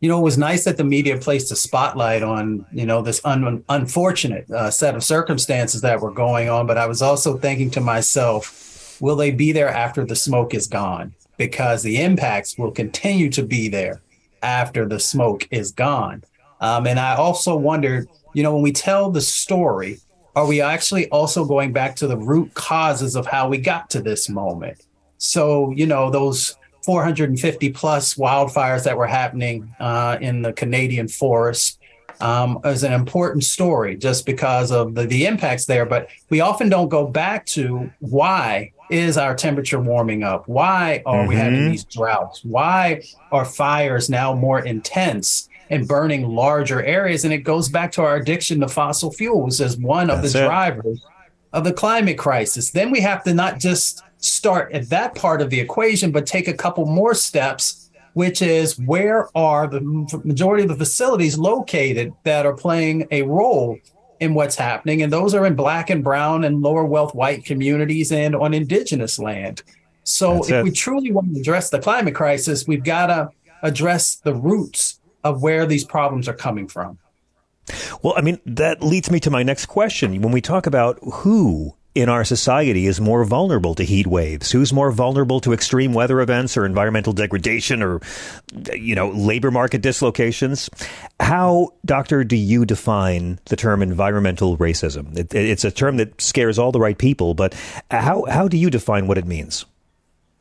You 0.00 0.08
know, 0.08 0.18
it 0.18 0.24
was 0.24 0.36
nice 0.36 0.64
that 0.64 0.76
the 0.76 0.84
media 0.84 1.16
placed 1.18 1.52
a 1.52 1.56
spotlight 1.56 2.22
on, 2.22 2.66
you 2.72 2.84
know, 2.84 3.00
this 3.00 3.20
un- 3.24 3.64
unfortunate 3.68 4.50
uh, 4.50 4.70
set 4.70 4.96
of 4.96 5.04
circumstances 5.04 5.80
that 5.82 6.00
were 6.00 6.10
going 6.10 6.48
on. 6.48 6.66
But 6.66 6.78
I 6.78 6.86
was 6.86 7.00
also 7.00 7.38
thinking 7.38 7.70
to 7.70 7.80
myself, 7.80 8.98
will 9.00 9.16
they 9.16 9.30
be 9.30 9.52
there 9.52 9.68
after 9.68 10.04
the 10.04 10.16
smoke 10.16 10.52
is 10.52 10.66
gone? 10.66 11.14
Because 11.38 11.82
the 11.82 12.02
impacts 12.02 12.58
will 12.58 12.72
continue 12.72 13.30
to 13.30 13.42
be 13.44 13.68
there 13.68 14.02
after 14.42 14.86
the 14.86 15.00
smoke 15.00 15.46
is 15.50 15.70
gone. 15.70 16.24
Um, 16.60 16.86
and 16.86 16.98
I 16.98 17.14
also 17.16 17.56
wondered, 17.56 18.08
you 18.34 18.42
know, 18.42 18.52
when 18.52 18.62
we 18.62 18.72
tell 18.72 19.10
the 19.10 19.20
story, 19.20 20.00
are 20.36 20.46
we 20.46 20.60
actually 20.60 21.08
also 21.10 21.44
going 21.44 21.72
back 21.72 21.96
to 21.96 22.06
the 22.06 22.16
root 22.16 22.54
causes 22.54 23.14
of 23.16 23.26
how 23.26 23.48
we 23.48 23.58
got 23.58 23.90
to 23.90 24.02
this 24.02 24.28
moment? 24.28 24.84
So, 25.18 25.70
you 25.70 25.86
know, 25.86 26.10
those 26.10 26.56
450 26.84 27.70
plus 27.70 28.14
wildfires 28.14 28.84
that 28.84 28.96
were 28.96 29.06
happening 29.06 29.74
uh, 29.80 30.18
in 30.20 30.42
the 30.42 30.52
Canadian 30.52 31.08
forest 31.08 31.78
um, 32.20 32.58
is 32.64 32.84
an 32.84 32.92
important 32.92 33.44
story 33.44 33.96
just 33.96 34.26
because 34.26 34.70
of 34.70 34.94
the, 34.94 35.06
the 35.06 35.26
impacts 35.26 35.66
there. 35.66 35.86
But 35.86 36.08
we 36.30 36.40
often 36.40 36.68
don't 36.68 36.88
go 36.88 37.06
back 37.06 37.46
to 37.46 37.90
why 38.00 38.72
is 38.90 39.16
our 39.16 39.34
temperature 39.34 39.80
warming 39.80 40.22
up? 40.22 40.46
Why 40.46 41.02
are 41.06 41.20
mm-hmm. 41.20 41.28
we 41.28 41.36
having 41.36 41.60
mm-hmm. 41.60 41.70
these 41.70 41.84
droughts? 41.84 42.44
Why 42.44 43.02
are 43.32 43.44
fires 43.44 44.10
now 44.10 44.34
more 44.34 44.60
intense? 44.60 45.48
And 45.74 45.88
burning 45.88 46.28
larger 46.28 46.82
areas. 46.82 47.24
And 47.24 47.34
it 47.34 47.38
goes 47.38 47.68
back 47.68 47.92
to 47.92 48.02
our 48.02 48.16
addiction 48.16 48.60
to 48.60 48.68
fossil 48.68 49.10
fuels 49.10 49.60
as 49.60 49.76
one 49.76 50.06
That's 50.06 50.26
of 50.26 50.32
the 50.32 50.38
it. 50.38 50.46
drivers 50.46 51.04
of 51.52 51.64
the 51.64 51.72
climate 51.72 52.18
crisis. 52.18 52.70
Then 52.70 52.90
we 52.90 53.00
have 53.00 53.24
to 53.24 53.34
not 53.34 53.58
just 53.58 54.02
start 54.18 54.72
at 54.72 54.88
that 54.90 55.14
part 55.14 55.42
of 55.42 55.50
the 55.50 55.60
equation, 55.60 56.10
but 56.10 56.26
take 56.26 56.48
a 56.48 56.54
couple 56.54 56.86
more 56.86 57.14
steps, 57.14 57.90
which 58.14 58.40
is 58.42 58.78
where 58.78 59.28
are 59.36 59.66
the 59.66 59.80
majority 60.24 60.62
of 60.62 60.68
the 60.68 60.76
facilities 60.76 61.36
located 61.36 62.12
that 62.24 62.46
are 62.46 62.54
playing 62.54 63.06
a 63.10 63.22
role 63.22 63.76
in 64.20 64.34
what's 64.34 64.56
happening? 64.56 65.02
And 65.02 65.12
those 65.12 65.34
are 65.34 65.46
in 65.46 65.54
black 65.54 65.90
and 65.90 66.02
brown 66.02 66.44
and 66.44 66.62
lower 66.62 66.84
wealth 66.84 67.14
white 67.14 67.44
communities 67.44 68.12
and 68.12 68.34
on 68.34 68.54
indigenous 68.54 69.18
land. 69.18 69.62
So 70.04 70.34
That's 70.34 70.48
if 70.48 70.54
it. 70.56 70.64
we 70.64 70.70
truly 70.70 71.12
want 71.12 71.34
to 71.34 71.40
address 71.40 71.70
the 71.70 71.78
climate 71.78 72.14
crisis, 72.14 72.66
we've 72.66 72.84
got 72.84 73.06
to 73.06 73.30
address 73.62 74.16
the 74.16 74.34
roots 74.34 75.00
of 75.24 75.42
where 75.42 75.66
these 75.66 75.84
problems 75.84 76.28
are 76.28 76.34
coming 76.34 76.68
from. 76.68 76.98
Well, 78.02 78.14
I 78.16 78.20
mean, 78.20 78.40
that 78.46 78.82
leads 78.82 79.10
me 79.10 79.20
to 79.20 79.30
my 79.30 79.42
next 79.42 79.66
question. 79.66 80.20
When 80.20 80.32
we 80.32 80.40
talk 80.40 80.66
about 80.66 80.98
who 81.02 81.74
in 81.94 82.08
our 82.08 82.24
society 82.24 82.86
is 82.86 83.00
more 83.00 83.24
vulnerable 83.24 83.74
to 83.76 83.84
heat 83.84 84.06
waves? 84.06 84.50
Who's 84.50 84.72
more 84.72 84.90
vulnerable 84.90 85.40
to 85.40 85.52
extreme 85.52 85.94
weather 85.94 86.20
events 86.20 86.56
or 86.56 86.66
environmental 86.66 87.12
degradation 87.12 87.82
or, 87.82 88.00
you 88.74 88.94
know, 88.94 89.10
labor 89.10 89.50
market 89.50 89.80
dislocations? 89.80 90.68
How, 91.20 91.70
doctor, 91.84 92.24
do 92.24 92.36
you 92.36 92.66
define 92.66 93.38
the 93.44 93.56
term 93.56 93.80
environmental 93.80 94.58
racism? 94.58 95.16
It, 95.16 95.34
it's 95.34 95.64
a 95.64 95.70
term 95.70 95.98
that 95.98 96.20
scares 96.20 96.58
all 96.58 96.72
the 96.72 96.80
right 96.80 96.98
people, 96.98 97.34
but 97.34 97.54
how, 97.90 98.24
how 98.28 98.48
do 98.48 98.56
you 98.56 98.70
define 98.70 99.06
what 99.06 99.18
it 99.18 99.26
means? 99.26 99.64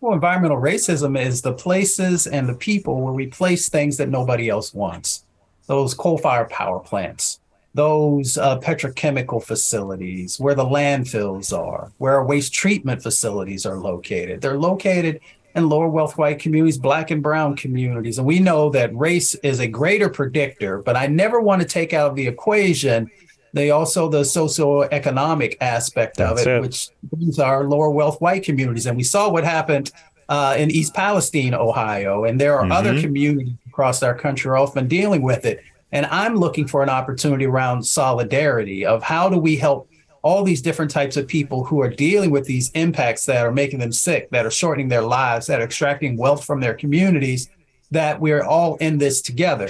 Well, 0.04 0.12
environmental 0.12 0.58
racism 0.58 1.18
is 1.18 1.42
the 1.42 1.54
places 1.54 2.28
and 2.28 2.50
the 2.50 2.56
people 2.56 3.00
where 3.00 3.14
we 3.14 3.28
place 3.28 3.70
things 3.70 3.96
that 3.96 4.10
nobody 4.10 4.50
else 4.50 4.74
wants. 4.74 5.24
Those 5.68 5.94
coal 5.94 6.18
fired 6.18 6.50
power 6.50 6.82
plants, 6.82 7.40
those 7.74 8.38
uh, 8.38 8.60
petrochemical 8.60 9.42
facilities, 9.42 10.38
where 10.42 10.56
the 10.56 10.66
landfills 10.66 11.58
are, 11.58 11.94
where 12.00 12.16
our 12.16 12.26
waste 12.26 12.54
treatment 12.54 13.02
facilities 13.02 13.66
are 13.66 13.78
located. 13.78 14.42
They're 14.42 14.58
located 14.58 15.22
in 15.56 15.70
lower 15.70 15.88
wealth 15.88 16.18
white 16.18 16.40
communities, 16.40 16.78
black 16.78 17.10
and 17.10 17.24
brown 17.24 17.56
communities. 17.56 18.18
And 18.18 18.28
we 18.28 18.40
know 18.40 18.70
that 18.72 18.94
race 18.94 19.36
is 19.36 19.62
a 19.62 19.68
greater 19.68 20.10
predictor, 20.10 20.80
but 20.80 20.98
I 20.98 21.08
never 21.08 21.40
want 21.40 21.62
to 21.62 21.68
take 21.68 21.94
out 21.94 22.10
of 22.10 22.18
the 22.18 22.28
equation 22.28 23.10
they 23.54 23.70
also 23.70 24.10
the 24.10 24.22
socioeconomic 24.22 25.58
aspect 25.62 26.20
of 26.20 26.40
it, 26.40 26.48
it, 26.48 26.62
which 26.62 26.90
brings 27.04 27.40
our 27.40 27.64
lower 27.64 27.90
wealth 27.90 28.20
white 28.20 28.44
communities. 28.44 28.88
And 28.88 28.98
we 28.98 29.04
saw 29.04 29.30
what 29.30 29.44
happened 29.44 29.92
uh, 30.28 30.56
in 30.58 30.72
East 30.72 30.94
Palestine, 30.94 31.54
Ohio, 31.54 32.26
and 32.26 32.42
there 32.42 32.58
are 32.58 32.64
mm-hmm. 32.64 32.72
other 32.72 33.00
communities 33.00 33.54
across 33.68 34.02
our 34.02 34.16
country 34.16 34.50
are 34.50 34.58
often 34.58 34.88
dealing 34.88 35.22
with 35.22 35.46
it. 35.46 35.64
And 35.92 36.08
I'm 36.08 36.36
looking 36.36 36.68
for 36.68 36.82
an 36.82 36.90
opportunity 36.90 37.46
around 37.46 37.84
solidarity 37.84 38.86
of 38.86 39.04
how 39.04 39.30
do 39.30 39.38
we 39.38 39.56
help 39.56 39.88
all 40.24 40.44
these 40.44 40.62
different 40.62 40.90
types 40.90 41.18
of 41.18 41.28
people 41.28 41.64
who 41.66 41.82
are 41.82 41.90
dealing 41.90 42.32
with 42.32 42.46
these 42.46 42.72
impacts 42.72 43.26
that 43.28 43.46
are 43.46 43.52
making 43.52 43.80
them 43.80 43.92
sick, 43.92 44.30
that 44.32 44.46
are 44.46 44.52
shortening 44.52 44.88
their 44.88 45.02
lives, 45.02 45.46
that 45.48 45.60
are 45.60 45.66
extracting 45.66 46.18
wealth 46.18 46.44
from 46.44 46.62
their 46.62 46.74
communities 46.74 47.50
that 47.92 48.20
we're 48.20 48.42
all 48.42 48.76
in 48.78 48.98
this 48.98 49.22
together. 49.22 49.70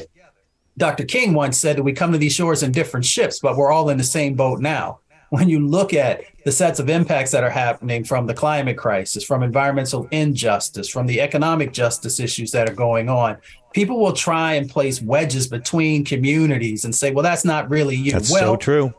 Dr. 0.78 1.06
King 1.06 1.34
once 1.34 1.58
said 1.58 1.78
that 1.78 1.84
we 1.84 1.94
come 1.94 2.12
to 2.12 2.18
these 2.18 2.34
shores 2.34 2.64
in 2.64 2.72
different 2.72 3.06
ships, 3.06 3.40
but 3.40 3.56
we're 3.56 3.72
all 3.72 3.90
in 3.90 3.98
the 3.98 4.04
same 4.04 4.36
boat 4.36 4.60
now. 4.60 5.00
When 5.30 5.50
you 5.50 5.66
look 5.66 5.94
at 5.94 6.22
the 6.46 6.52
sets 6.52 6.80
of 6.80 6.90
impacts 6.90 7.32
that 7.32 7.44
are 7.44 7.50
happening 7.50 8.04
from 8.04 8.28
the 8.28 8.36
climate 8.36 8.78
crisis, 8.78 9.24
from 9.24 9.42
environmental 9.42 10.08
injustice, 10.12 10.88
from 10.90 11.08
the 11.08 11.22
economic 11.22 11.74
justice 11.74 12.20
issues 12.20 12.52
that 12.52 12.70
are 12.70 12.74
going 12.76 13.10
on, 13.10 13.38
people 13.74 14.00
will 14.00 14.14
try 14.14 14.54
and 14.54 14.70
place 14.70 15.02
wedges 15.02 15.48
between 15.48 16.06
communities 16.06 16.86
and 16.86 16.94
say, 16.94 17.12
well, 17.12 17.24
that's 17.24 17.46
not 17.46 17.70
really 17.70 17.96
you. 17.96 18.12
That's 18.12 18.32
well, 18.32 18.54
so 18.54 18.58
true. 18.58 18.94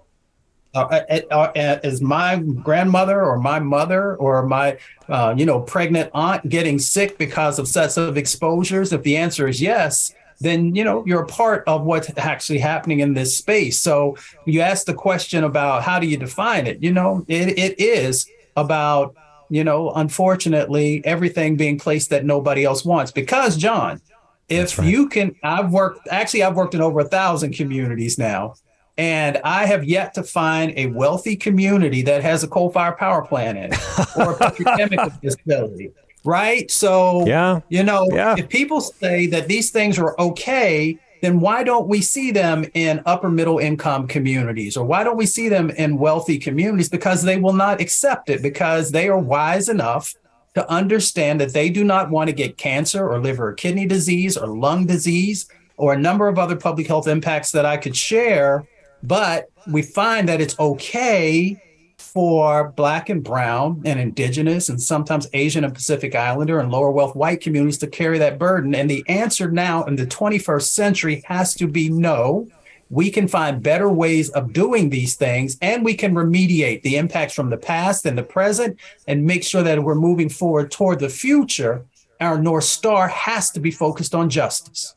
Uh, 0.74 1.02
uh, 1.08 1.20
uh, 1.30 1.34
uh, 1.34 1.78
is 1.84 2.02
my 2.02 2.36
grandmother 2.36 3.24
or 3.24 3.38
my 3.38 3.60
mother 3.60 4.16
or 4.16 4.44
my 4.44 4.76
uh, 5.08 5.32
you 5.36 5.46
know 5.46 5.60
pregnant 5.60 6.10
aunt 6.14 6.48
getting 6.48 6.80
sick 6.80 7.16
because 7.16 7.60
of 7.60 7.68
sets 7.68 7.96
of 7.96 8.16
exposures 8.16 8.92
if 8.92 9.00
the 9.04 9.16
answer 9.16 9.46
is 9.46 9.62
yes 9.62 10.12
then 10.40 10.74
you 10.74 10.84
know 10.84 11.04
you're 11.06 11.22
a 11.22 11.26
part 11.26 11.64
of 11.66 11.84
what's 11.84 12.10
actually 12.16 12.58
happening 12.58 13.00
in 13.00 13.14
this 13.14 13.36
space 13.36 13.78
so 13.80 14.16
you 14.46 14.60
ask 14.60 14.86
the 14.86 14.94
question 14.94 15.44
about 15.44 15.82
how 15.82 15.98
do 15.98 16.06
you 16.06 16.16
define 16.16 16.66
it 16.66 16.82
you 16.82 16.92
know 16.92 17.24
it, 17.28 17.58
it 17.58 17.78
is 17.80 18.28
about 18.56 19.14
you 19.50 19.64
know 19.64 19.90
unfortunately 19.92 21.04
everything 21.04 21.56
being 21.56 21.78
placed 21.78 22.10
that 22.10 22.24
nobody 22.24 22.64
else 22.64 22.84
wants 22.84 23.10
because 23.12 23.56
john 23.56 24.00
if 24.48 24.78
right. 24.78 24.88
you 24.88 25.08
can 25.08 25.34
i've 25.42 25.70
worked 25.70 26.06
actually 26.10 26.42
i've 26.42 26.56
worked 26.56 26.74
in 26.74 26.80
over 26.80 27.00
a 27.00 27.04
thousand 27.04 27.52
communities 27.54 28.18
now 28.18 28.54
and 28.96 29.40
I 29.42 29.66
have 29.66 29.84
yet 29.84 30.14
to 30.14 30.22
find 30.22 30.72
a 30.76 30.86
wealthy 30.86 31.36
community 31.36 32.02
that 32.02 32.22
has 32.22 32.44
a 32.44 32.48
coal 32.48 32.70
fired 32.70 32.96
power 32.96 33.22
plant 33.22 33.58
in 33.58 33.72
it 33.72 33.78
or 34.16 34.32
a 34.32 34.38
petrochemical 34.38 35.20
facility. 35.20 35.90
Right. 36.24 36.70
So, 36.70 37.26
yeah. 37.26 37.60
you 37.68 37.82
know, 37.82 38.08
yeah. 38.10 38.34
if 38.38 38.48
people 38.48 38.80
say 38.80 39.26
that 39.26 39.46
these 39.46 39.70
things 39.70 39.98
are 39.98 40.18
okay, 40.18 40.98
then 41.20 41.40
why 41.40 41.64
don't 41.64 41.86
we 41.86 42.00
see 42.00 42.30
them 42.30 42.64
in 42.74 43.02
upper 43.06 43.30
middle 43.30 43.58
income 43.58 44.06
communities 44.06 44.76
or 44.76 44.84
why 44.84 45.04
don't 45.04 45.16
we 45.16 45.26
see 45.26 45.48
them 45.48 45.70
in 45.70 45.98
wealthy 45.98 46.38
communities? 46.38 46.88
Because 46.88 47.22
they 47.22 47.38
will 47.38 47.52
not 47.52 47.80
accept 47.80 48.30
it 48.30 48.42
because 48.42 48.90
they 48.90 49.08
are 49.08 49.18
wise 49.18 49.68
enough 49.68 50.14
to 50.54 50.70
understand 50.70 51.40
that 51.40 51.52
they 51.52 51.68
do 51.68 51.84
not 51.84 52.10
want 52.10 52.28
to 52.28 52.34
get 52.34 52.56
cancer 52.56 53.08
or 53.08 53.18
liver 53.18 53.48
or 53.48 53.52
kidney 53.52 53.86
disease 53.86 54.36
or 54.36 54.46
lung 54.46 54.86
disease 54.86 55.46
or 55.76 55.92
a 55.92 55.98
number 55.98 56.28
of 56.28 56.38
other 56.38 56.56
public 56.56 56.86
health 56.86 57.08
impacts 57.08 57.50
that 57.52 57.66
I 57.66 57.76
could 57.76 57.96
share 57.96 58.66
but 59.04 59.50
we 59.70 59.82
find 59.82 60.28
that 60.28 60.40
it's 60.40 60.58
okay 60.58 61.60
for 62.04 62.68
Black 62.76 63.08
and 63.08 63.24
Brown 63.24 63.82
and 63.84 63.98
Indigenous 63.98 64.68
and 64.68 64.80
sometimes 64.80 65.26
Asian 65.32 65.64
and 65.64 65.74
Pacific 65.74 66.14
Islander 66.14 66.60
and 66.60 66.70
lower 66.70 66.90
wealth 66.90 67.16
white 67.16 67.40
communities 67.40 67.78
to 67.78 67.86
carry 67.86 68.18
that 68.18 68.38
burden. 68.38 68.74
And 68.74 68.88
the 68.88 69.04
answer 69.08 69.50
now 69.50 69.84
in 69.84 69.96
the 69.96 70.06
21st 70.06 70.68
century 70.68 71.22
has 71.26 71.54
to 71.54 71.66
be 71.66 71.88
no. 71.88 72.48
We 72.90 73.10
can 73.10 73.26
find 73.26 73.62
better 73.62 73.88
ways 73.88 74.30
of 74.30 74.52
doing 74.52 74.90
these 74.90 75.16
things 75.16 75.56
and 75.60 75.84
we 75.84 75.94
can 75.94 76.14
remediate 76.14 76.82
the 76.82 76.96
impacts 76.96 77.34
from 77.34 77.50
the 77.50 77.56
past 77.56 78.06
and 78.06 78.16
the 78.16 78.22
present 78.22 78.78
and 79.08 79.24
make 79.24 79.42
sure 79.42 79.62
that 79.62 79.82
we're 79.82 79.94
moving 79.94 80.28
forward 80.28 80.70
toward 80.70 81.00
the 81.00 81.08
future. 81.08 81.84
Our 82.20 82.38
North 82.38 82.64
Star 82.64 83.08
has 83.08 83.50
to 83.52 83.60
be 83.60 83.70
focused 83.70 84.14
on 84.14 84.30
justice. 84.30 84.94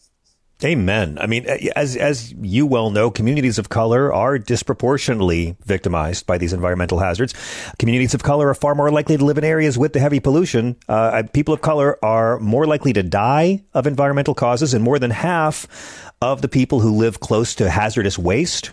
Amen. 0.64 1.20
I 1.22 1.28
mean, 1.28 1.46
as 1.76 1.96
as 1.96 2.34
you 2.42 2.66
well 2.66 2.90
know, 2.90 3.12
communities 3.12 3.60
of 3.60 3.70
color 3.70 4.12
are 4.12 4.40
disproportionately 4.40 5.56
victimized 5.66 6.26
by 6.26 6.40
these 6.40 6.52
environmental 6.52 6.98
hazards. 6.98 7.36
Communities 7.78 8.16
of 8.16 8.24
color 8.24 8.50
are 8.50 8.56
far 8.56 8.74
more 8.74 8.90
likely 8.90 9.18
to 9.18 9.24
live 9.24 9.38
in 9.38 9.44
areas 9.44 9.78
with 9.78 9.94
the 9.94 10.00
heavy 10.00 10.20
pollution. 10.20 10.76
Uh, 10.90 11.22
people 11.32 11.54
of 11.54 11.62
color 11.62 12.04
are 12.04 12.40
more 12.40 12.66
likely 12.66 12.92
to 12.94 13.04
die 13.04 13.64
of 13.76 13.86
environmental 13.86 14.34
causes, 14.34 14.74
and 14.74 14.84
more 14.84 14.98
than 14.98 15.12
half 15.12 16.12
of 16.24 16.42
the 16.42 16.48
people 16.48 16.80
who 16.80 16.92
live 16.92 17.20
close 17.20 17.54
to 17.54 17.70
hazardous 17.70 18.18
waste 18.18 18.72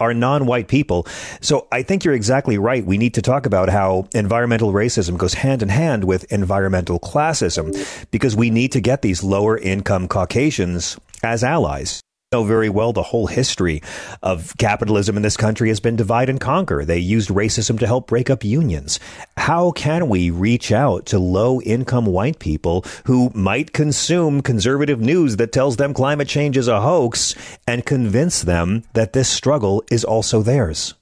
are 0.00 0.14
non-white 0.14 0.68
people. 0.68 1.06
So 1.42 1.68
I 1.70 1.82
think 1.82 2.02
you're 2.04 2.14
exactly 2.14 2.56
right. 2.56 2.82
We 2.82 2.96
need 2.96 3.12
to 3.14 3.22
talk 3.22 3.44
about 3.44 3.68
how 3.68 4.08
environmental 4.14 4.72
racism 4.72 5.18
goes 5.18 5.34
hand 5.34 5.62
in 5.62 5.68
hand 5.68 6.04
with 6.04 6.24
environmental 6.32 6.98
classism 6.98 8.08
because 8.10 8.34
we 8.34 8.48
need 8.48 8.72
to 8.72 8.80
get 8.80 9.02
these 9.02 9.22
lower 9.22 9.58
income 9.58 10.08
Caucasians 10.08 10.98
as 11.22 11.44
allies 11.44 12.00
know 12.32 12.44
very 12.44 12.68
well 12.68 12.92
the 12.92 13.02
whole 13.02 13.26
history 13.26 13.82
of 14.22 14.54
capitalism 14.56 15.16
in 15.16 15.22
this 15.24 15.36
country 15.36 15.66
has 15.66 15.80
been 15.80 15.96
divide 15.96 16.28
and 16.28 16.40
conquer. 16.40 16.84
They 16.84 17.00
used 17.00 17.28
racism 17.28 17.76
to 17.80 17.88
help 17.88 18.06
break 18.06 18.30
up 18.30 18.44
unions. 18.44 19.00
How 19.36 19.72
can 19.72 20.08
we 20.08 20.30
reach 20.30 20.70
out 20.70 21.06
to 21.06 21.18
low 21.18 21.60
income 21.62 22.06
white 22.06 22.38
people 22.38 22.84
who 23.06 23.32
might 23.34 23.72
consume 23.72 24.42
conservative 24.42 25.00
news 25.00 25.38
that 25.38 25.50
tells 25.50 25.76
them 25.76 25.92
climate 25.92 26.28
change 26.28 26.56
is 26.56 26.68
a 26.68 26.80
hoax 26.80 27.34
and 27.66 27.84
convince 27.84 28.42
them 28.42 28.84
that 28.92 29.12
this 29.12 29.28
struggle 29.28 29.82
is 29.90 30.04
also 30.04 30.40
theirs? 30.40 30.94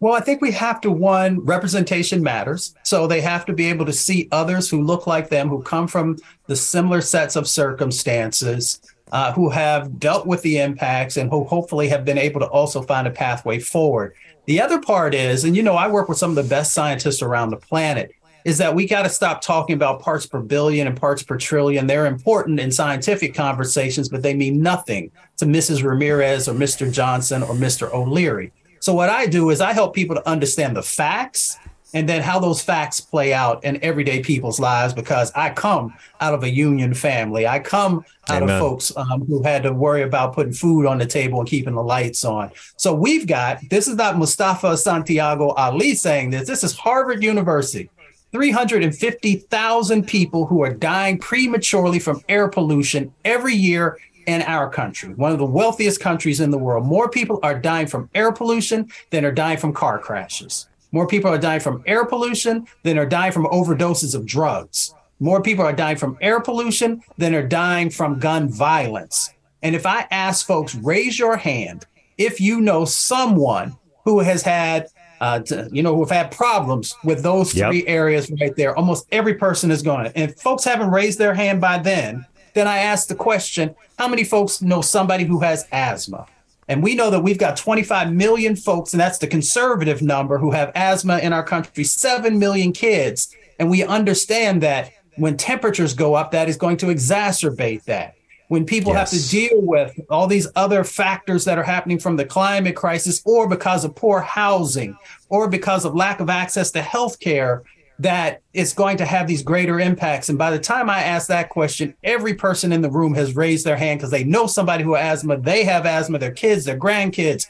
Well, 0.00 0.14
I 0.14 0.20
think 0.20 0.40
we 0.40 0.52
have 0.52 0.80
to 0.82 0.92
one 0.92 1.44
representation 1.44 2.22
matters. 2.22 2.76
So 2.84 3.08
they 3.08 3.20
have 3.22 3.44
to 3.46 3.52
be 3.52 3.66
able 3.66 3.86
to 3.86 3.92
see 3.92 4.28
others 4.30 4.70
who 4.70 4.80
look 4.80 5.08
like 5.08 5.30
them, 5.30 5.48
who 5.48 5.62
come 5.62 5.88
from 5.88 6.18
the 6.46 6.54
similar 6.54 7.00
sets 7.00 7.34
of 7.34 7.48
circumstances, 7.48 8.80
uh, 9.12 9.32
who 9.32 9.48
have 9.48 9.98
dealt 9.98 10.26
with 10.26 10.42
the 10.42 10.58
impacts 10.58 11.16
and 11.16 11.30
who 11.30 11.44
hopefully 11.44 11.88
have 11.88 12.04
been 12.04 12.18
able 12.18 12.40
to 12.40 12.46
also 12.46 12.82
find 12.82 13.06
a 13.06 13.10
pathway 13.10 13.58
forward. 13.58 14.14
The 14.46 14.60
other 14.60 14.80
part 14.80 15.14
is, 15.14 15.44
and 15.44 15.56
you 15.56 15.62
know, 15.62 15.74
I 15.74 15.88
work 15.88 16.08
with 16.08 16.18
some 16.18 16.30
of 16.30 16.36
the 16.36 16.42
best 16.42 16.72
scientists 16.72 17.22
around 17.22 17.50
the 17.50 17.56
planet, 17.56 18.14
is 18.44 18.58
that 18.58 18.74
we 18.74 18.86
got 18.86 19.02
to 19.02 19.10
stop 19.10 19.42
talking 19.42 19.74
about 19.74 20.00
parts 20.00 20.24
per 20.24 20.40
billion 20.40 20.86
and 20.86 20.98
parts 20.98 21.22
per 21.22 21.36
trillion. 21.36 21.86
They're 21.86 22.06
important 22.06 22.60
in 22.60 22.70
scientific 22.70 23.34
conversations, 23.34 24.08
but 24.08 24.22
they 24.22 24.34
mean 24.34 24.62
nothing 24.62 25.10
to 25.36 25.44
Mrs. 25.44 25.82
Ramirez 25.82 26.48
or 26.48 26.54
Mr. 26.54 26.90
Johnson 26.90 27.42
or 27.42 27.54
Mr. 27.54 27.92
O'Leary. 27.92 28.52
So, 28.80 28.94
what 28.94 29.10
I 29.10 29.26
do 29.26 29.50
is 29.50 29.60
I 29.60 29.72
help 29.72 29.94
people 29.94 30.16
to 30.16 30.26
understand 30.26 30.76
the 30.76 30.82
facts 30.82 31.58
and 31.94 32.08
then 32.08 32.22
how 32.22 32.38
those 32.38 32.60
facts 32.60 33.00
play 33.00 33.32
out 33.32 33.64
in 33.64 33.82
everyday 33.82 34.22
people's 34.22 34.60
lives 34.60 34.92
because 34.92 35.32
I 35.34 35.50
come 35.50 35.94
out 36.20 36.34
of 36.34 36.42
a 36.42 36.50
union 36.50 36.94
family. 36.94 37.46
I 37.46 37.60
come 37.60 38.04
out 38.28 38.42
Amen. 38.42 38.56
of 38.56 38.60
folks 38.60 38.94
um, 38.96 39.24
who 39.24 39.42
had 39.42 39.62
to 39.62 39.72
worry 39.72 40.02
about 40.02 40.34
putting 40.34 40.52
food 40.52 40.86
on 40.86 40.98
the 40.98 41.06
table 41.06 41.40
and 41.40 41.48
keeping 41.48 41.74
the 41.74 41.82
lights 41.82 42.24
on. 42.24 42.50
So 42.76 42.94
we've 42.94 43.26
got 43.26 43.60
this 43.70 43.88
is 43.88 43.96
not 43.96 44.18
Mustafa 44.18 44.76
Santiago 44.76 45.50
Ali 45.50 45.94
saying 45.94 46.30
this, 46.30 46.46
this 46.46 46.62
is 46.62 46.76
Harvard 46.76 47.22
University. 47.22 47.90
350,000 48.32 50.06
people 50.06 50.44
who 50.44 50.62
are 50.62 50.74
dying 50.74 51.16
prematurely 51.16 51.98
from 51.98 52.22
air 52.28 52.46
pollution 52.46 53.10
every 53.24 53.54
year 53.54 53.98
in 54.26 54.42
our 54.42 54.68
country, 54.68 55.14
one 55.14 55.32
of 55.32 55.38
the 55.38 55.46
wealthiest 55.46 56.00
countries 56.00 56.40
in 56.40 56.50
the 56.50 56.58
world. 56.58 56.86
More 56.86 57.08
people 57.08 57.40
are 57.42 57.58
dying 57.58 57.86
from 57.86 58.10
air 58.14 58.30
pollution 58.30 58.90
than 59.08 59.24
are 59.24 59.32
dying 59.32 59.56
from 59.56 59.72
car 59.72 59.98
crashes. 59.98 60.68
More 60.92 61.06
people 61.06 61.30
are 61.30 61.38
dying 61.38 61.60
from 61.60 61.82
air 61.86 62.04
pollution 62.04 62.66
than 62.82 62.98
are 62.98 63.06
dying 63.06 63.32
from 63.32 63.46
overdoses 63.46 64.14
of 64.14 64.26
drugs. 64.26 64.94
More 65.20 65.42
people 65.42 65.64
are 65.64 65.72
dying 65.72 65.96
from 65.96 66.16
air 66.20 66.40
pollution 66.40 67.02
than 67.18 67.34
are 67.34 67.46
dying 67.46 67.90
from 67.90 68.18
gun 68.18 68.48
violence. 68.48 69.30
And 69.62 69.74
if 69.74 69.84
I 69.84 70.06
ask 70.10 70.46
folks, 70.46 70.74
raise 70.74 71.18
your 71.18 71.36
hand 71.36 71.86
if 72.16 72.40
you 72.40 72.60
know 72.60 72.84
someone 72.84 73.76
who 74.04 74.20
has 74.20 74.42
had, 74.42 74.86
uh, 75.20 75.40
to, 75.40 75.68
you 75.72 75.82
know, 75.82 75.94
who 75.94 76.00
have 76.00 76.10
had 76.10 76.30
problems 76.30 76.94
with 77.04 77.22
those 77.22 77.52
three 77.52 77.78
yep. 77.78 77.84
areas 77.88 78.30
right 78.40 78.54
there, 78.56 78.76
almost 78.76 79.06
every 79.12 79.34
person 79.34 79.70
is 79.70 79.82
going 79.82 80.04
to. 80.04 80.16
And 80.16 80.30
if 80.30 80.40
folks 80.40 80.64
haven't 80.64 80.90
raised 80.90 81.18
their 81.18 81.34
hand 81.34 81.60
by 81.60 81.78
then, 81.78 82.24
then 82.54 82.66
I 82.66 82.78
ask 82.78 83.08
the 83.08 83.14
question, 83.14 83.74
how 83.98 84.08
many 84.08 84.24
folks 84.24 84.62
know 84.62 84.80
somebody 84.80 85.24
who 85.24 85.40
has 85.40 85.66
asthma? 85.70 86.26
And 86.68 86.82
we 86.82 86.94
know 86.94 87.10
that 87.10 87.20
we've 87.20 87.38
got 87.38 87.56
25 87.56 88.12
million 88.12 88.54
folks, 88.54 88.92
and 88.92 89.00
that's 89.00 89.18
the 89.18 89.26
conservative 89.26 90.02
number, 90.02 90.38
who 90.38 90.50
have 90.50 90.70
asthma 90.74 91.18
in 91.18 91.32
our 91.32 91.42
country, 91.42 91.82
7 91.82 92.38
million 92.38 92.72
kids. 92.72 93.34
And 93.58 93.70
we 93.70 93.82
understand 93.82 94.62
that 94.62 94.92
when 95.16 95.36
temperatures 95.36 95.94
go 95.94 96.14
up, 96.14 96.30
that 96.32 96.48
is 96.48 96.56
going 96.56 96.76
to 96.78 96.86
exacerbate 96.86 97.84
that. 97.84 98.14
When 98.48 98.64
people 98.64 98.92
yes. 98.92 99.10
have 99.10 99.20
to 99.20 99.28
deal 99.28 99.60
with 99.60 99.98
all 100.08 100.26
these 100.26 100.48
other 100.56 100.84
factors 100.84 101.44
that 101.44 101.58
are 101.58 101.62
happening 101.62 101.98
from 101.98 102.16
the 102.16 102.24
climate 102.24 102.76
crisis, 102.76 103.22
or 103.24 103.48
because 103.48 103.84
of 103.84 103.94
poor 103.94 104.20
housing, 104.20 104.96
or 105.28 105.48
because 105.48 105.84
of 105.84 105.94
lack 105.94 106.20
of 106.20 106.30
access 106.30 106.70
to 106.72 106.82
health 106.82 107.18
care, 107.20 107.62
that 108.00 108.42
it's 108.54 108.72
going 108.72 108.96
to 108.98 109.04
have 109.04 109.26
these 109.26 109.42
greater 109.42 109.80
impacts. 109.80 110.28
And 110.28 110.38
by 110.38 110.50
the 110.50 110.58
time 110.58 110.88
I 110.88 111.02
ask 111.02 111.26
that 111.28 111.48
question, 111.48 111.94
every 112.04 112.34
person 112.34 112.72
in 112.72 112.80
the 112.80 112.90
room 112.90 113.14
has 113.14 113.34
raised 113.34 113.66
their 113.66 113.76
hand 113.76 113.98
because 113.98 114.12
they 114.12 114.24
know 114.24 114.46
somebody 114.46 114.84
who 114.84 114.94
has 114.94 115.20
asthma, 115.20 115.38
they 115.38 115.64
have 115.64 115.84
asthma, 115.84 116.18
their 116.18 116.32
kids, 116.32 116.64
their 116.64 116.78
grandkids. 116.78 117.48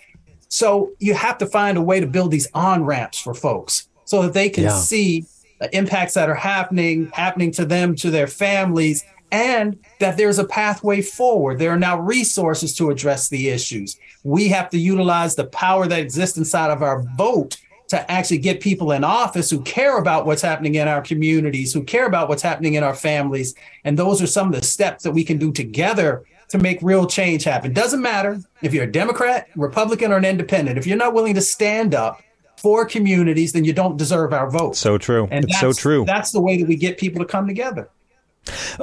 So 0.48 0.92
you 0.98 1.12
have 1.14 1.36
to 1.38 1.46
find 1.46 1.76
a 1.76 1.82
way 1.82 2.00
to 2.00 2.06
build 2.06 2.30
these 2.30 2.48
on 2.54 2.84
ramps 2.84 3.18
for 3.18 3.34
folks 3.34 3.88
so 4.06 4.22
that 4.22 4.32
they 4.32 4.48
can 4.48 4.64
yeah. 4.64 4.78
see 4.78 5.26
the 5.60 5.76
impacts 5.76 6.14
that 6.14 6.30
are 6.30 6.34
happening, 6.34 7.10
happening 7.12 7.50
to 7.52 7.66
them, 7.66 7.94
to 7.96 8.10
their 8.10 8.26
families, 8.26 9.04
and 9.30 9.78
that 10.00 10.16
there's 10.16 10.38
a 10.38 10.44
pathway 10.44 11.02
forward. 11.02 11.58
There 11.58 11.72
are 11.72 11.78
now 11.78 12.00
resources 12.00 12.74
to 12.76 12.90
address 12.90 13.28
the 13.28 13.50
issues. 13.50 13.98
We 14.24 14.48
have 14.48 14.70
to 14.70 14.78
utilize 14.78 15.34
the 15.34 15.44
power 15.44 15.86
that 15.86 16.00
exists 16.00 16.38
inside 16.38 16.70
of 16.70 16.82
our 16.82 17.02
vote 17.16 17.58
to 17.88 18.10
actually 18.10 18.38
get 18.38 18.60
people 18.60 18.92
in 18.92 19.02
office 19.02 19.50
who 19.50 19.60
care 19.62 19.98
about 19.98 20.26
what's 20.26 20.42
happening 20.42 20.76
in 20.76 20.88
our 20.88 21.00
communities, 21.00 21.72
who 21.72 21.82
care 21.82 22.06
about 22.06 22.28
what's 22.28 22.42
happening 22.42 22.74
in 22.74 22.82
our 22.82 22.94
families. 22.94 23.54
And 23.84 23.98
those 23.98 24.22
are 24.22 24.26
some 24.26 24.48
of 24.48 24.60
the 24.60 24.64
steps 24.64 25.02
that 25.04 25.12
we 25.12 25.24
can 25.24 25.38
do 25.38 25.50
together 25.52 26.24
to 26.48 26.58
make 26.58 26.78
real 26.82 27.06
change 27.06 27.44
happen. 27.44 27.72
Doesn't 27.72 28.02
matter 28.02 28.40
if 28.62 28.74
you're 28.74 28.84
a 28.84 28.92
Democrat, 28.92 29.48
Republican, 29.56 30.12
or 30.12 30.16
an 30.16 30.24
independent. 30.24 30.78
If 30.78 30.86
you're 30.86 30.96
not 30.96 31.14
willing 31.14 31.34
to 31.34 31.40
stand 31.40 31.94
up 31.94 32.22
for 32.56 32.84
communities, 32.84 33.52
then 33.52 33.64
you 33.64 33.72
don't 33.72 33.96
deserve 33.96 34.32
our 34.32 34.50
vote. 34.50 34.76
So 34.76 34.98
true. 34.98 35.28
And 35.30 35.44
it's 35.44 35.60
so 35.60 35.72
true. 35.72 36.04
That's 36.04 36.32
the 36.32 36.40
way 36.40 36.58
that 36.58 36.68
we 36.68 36.76
get 36.76 36.98
people 36.98 37.20
to 37.20 37.26
come 37.26 37.46
together. 37.46 37.88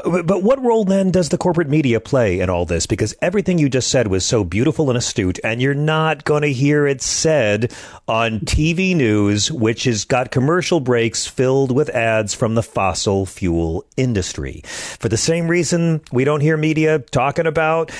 But 0.03 0.43
what 0.43 0.61
role 0.61 0.85
then 0.85 1.11
does 1.11 1.29
the 1.29 1.37
corporate 1.37 1.69
media 1.69 1.99
play 1.99 2.39
in 2.39 2.49
all 2.49 2.65
this? 2.65 2.85
Because 2.85 3.15
everything 3.21 3.57
you 3.57 3.69
just 3.69 3.89
said 3.89 4.07
was 4.07 4.25
so 4.25 4.43
beautiful 4.43 4.89
and 4.89 4.97
astute, 4.97 5.39
and 5.43 5.61
you're 5.61 5.73
not 5.73 6.23
going 6.23 6.41
to 6.41 6.51
hear 6.51 6.87
it 6.87 7.01
said 7.01 7.73
on 8.07 8.39
TV 8.41 8.95
news, 8.95 9.51
which 9.51 9.85
has 9.85 10.05
got 10.05 10.31
commercial 10.31 10.79
breaks 10.79 11.25
filled 11.25 11.71
with 11.71 11.89
ads 11.89 12.33
from 12.33 12.55
the 12.55 12.63
fossil 12.63 13.25
fuel 13.25 13.85
industry. 13.97 14.61
For 14.65 15.09
the 15.09 15.17
same 15.17 15.47
reason, 15.47 16.01
we 16.11 16.23
don't 16.23 16.41
hear 16.41 16.57
media 16.57 16.99
talking 16.99 17.47
about 17.47 17.91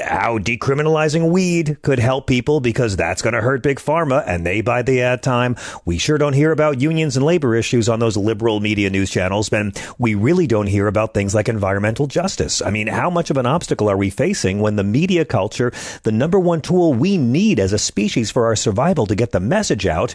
how 0.00 0.38
decriminalizing 0.38 1.30
weed 1.30 1.78
could 1.82 1.98
help 1.98 2.26
people 2.26 2.60
because 2.60 2.96
that's 2.96 3.22
going 3.22 3.34
to 3.34 3.40
hurt 3.40 3.62
big 3.62 3.78
pharma 3.78 4.24
and 4.26 4.44
they 4.44 4.60
buy 4.60 4.82
the 4.82 5.02
ad 5.02 5.22
time. 5.22 5.56
We 5.84 5.98
sure 5.98 6.18
don't 6.18 6.32
hear 6.32 6.52
about 6.52 6.80
unions 6.80 7.16
and 7.16 7.24
labor 7.24 7.54
issues 7.54 7.88
on 7.88 8.00
those 8.00 8.16
liberal 8.16 8.60
media 8.60 8.90
news 8.90 9.10
channels, 9.10 9.52
and 9.52 9.80
we 9.98 10.14
really 10.14 10.46
don't 10.46 10.66
hear 10.66 10.86
about 10.86 11.13
things 11.14 11.34
like 11.34 11.48
environmental 11.48 12.06
justice. 12.06 12.60
I 12.60 12.70
mean, 12.70 12.88
how 12.88 13.08
much 13.08 13.30
of 13.30 13.36
an 13.36 13.46
obstacle 13.46 13.88
are 13.88 13.96
we 13.96 14.10
facing 14.10 14.60
when 14.60 14.76
the 14.76 14.84
media 14.84 15.24
culture, 15.24 15.72
the 16.02 16.12
number 16.12 16.38
one 16.38 16.60
tool 16.60 16.92
we 16.92 17.16
need 17.16 17.58
as 17.58 17.72
a 17.72 17.78
species 17.78 18.30
for 18.30 18.46
our 18.46 18.56
survival 18.56 19.06
to 19.06 19.14
get 19.14 19.30
the 19.30 19.40
message 19.40 19.86
out, 19.86 20.14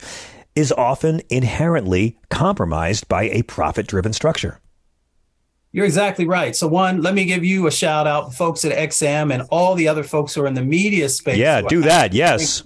is 0.55 0.71
often 0.71 1.21
inherently 1.29 2.19
compromised 2.29 3.07
by 3.07 3.23
a 3.23 3.43
profit 3.43 3.87
driven 3.87 4.13
structure? 4.13 4.59
You're 5.71 5.85
exactly 5.85 6.25
right. 6.25 6.55
So, 6.55 6.67
one, 6.67 7.01
let 7.01 7.13
me 7.13 7.25
give 7.25 7.45
you 7.45 7.67
a 7.67 7.71
shout 7.71 8.07
out, 8.07 8.33
folks 8.33 8.65
at 8.65 8.75
XM 8.89 9.31
and 9.33 9.43
all 9.51 9.75
the 9.75 9.87
other 9.87 10.03
folks 10.03 10.33
who 10.33 10.41
are 10.41 10.47
in 10.47 10.55
the 10.55 10.63
media 10.63 11.07
space. 11.09 11.37
Yeah, 11.37 11.61
do 11.61 11.81
that. 11.81 12.13
Yes. 12.13 12.63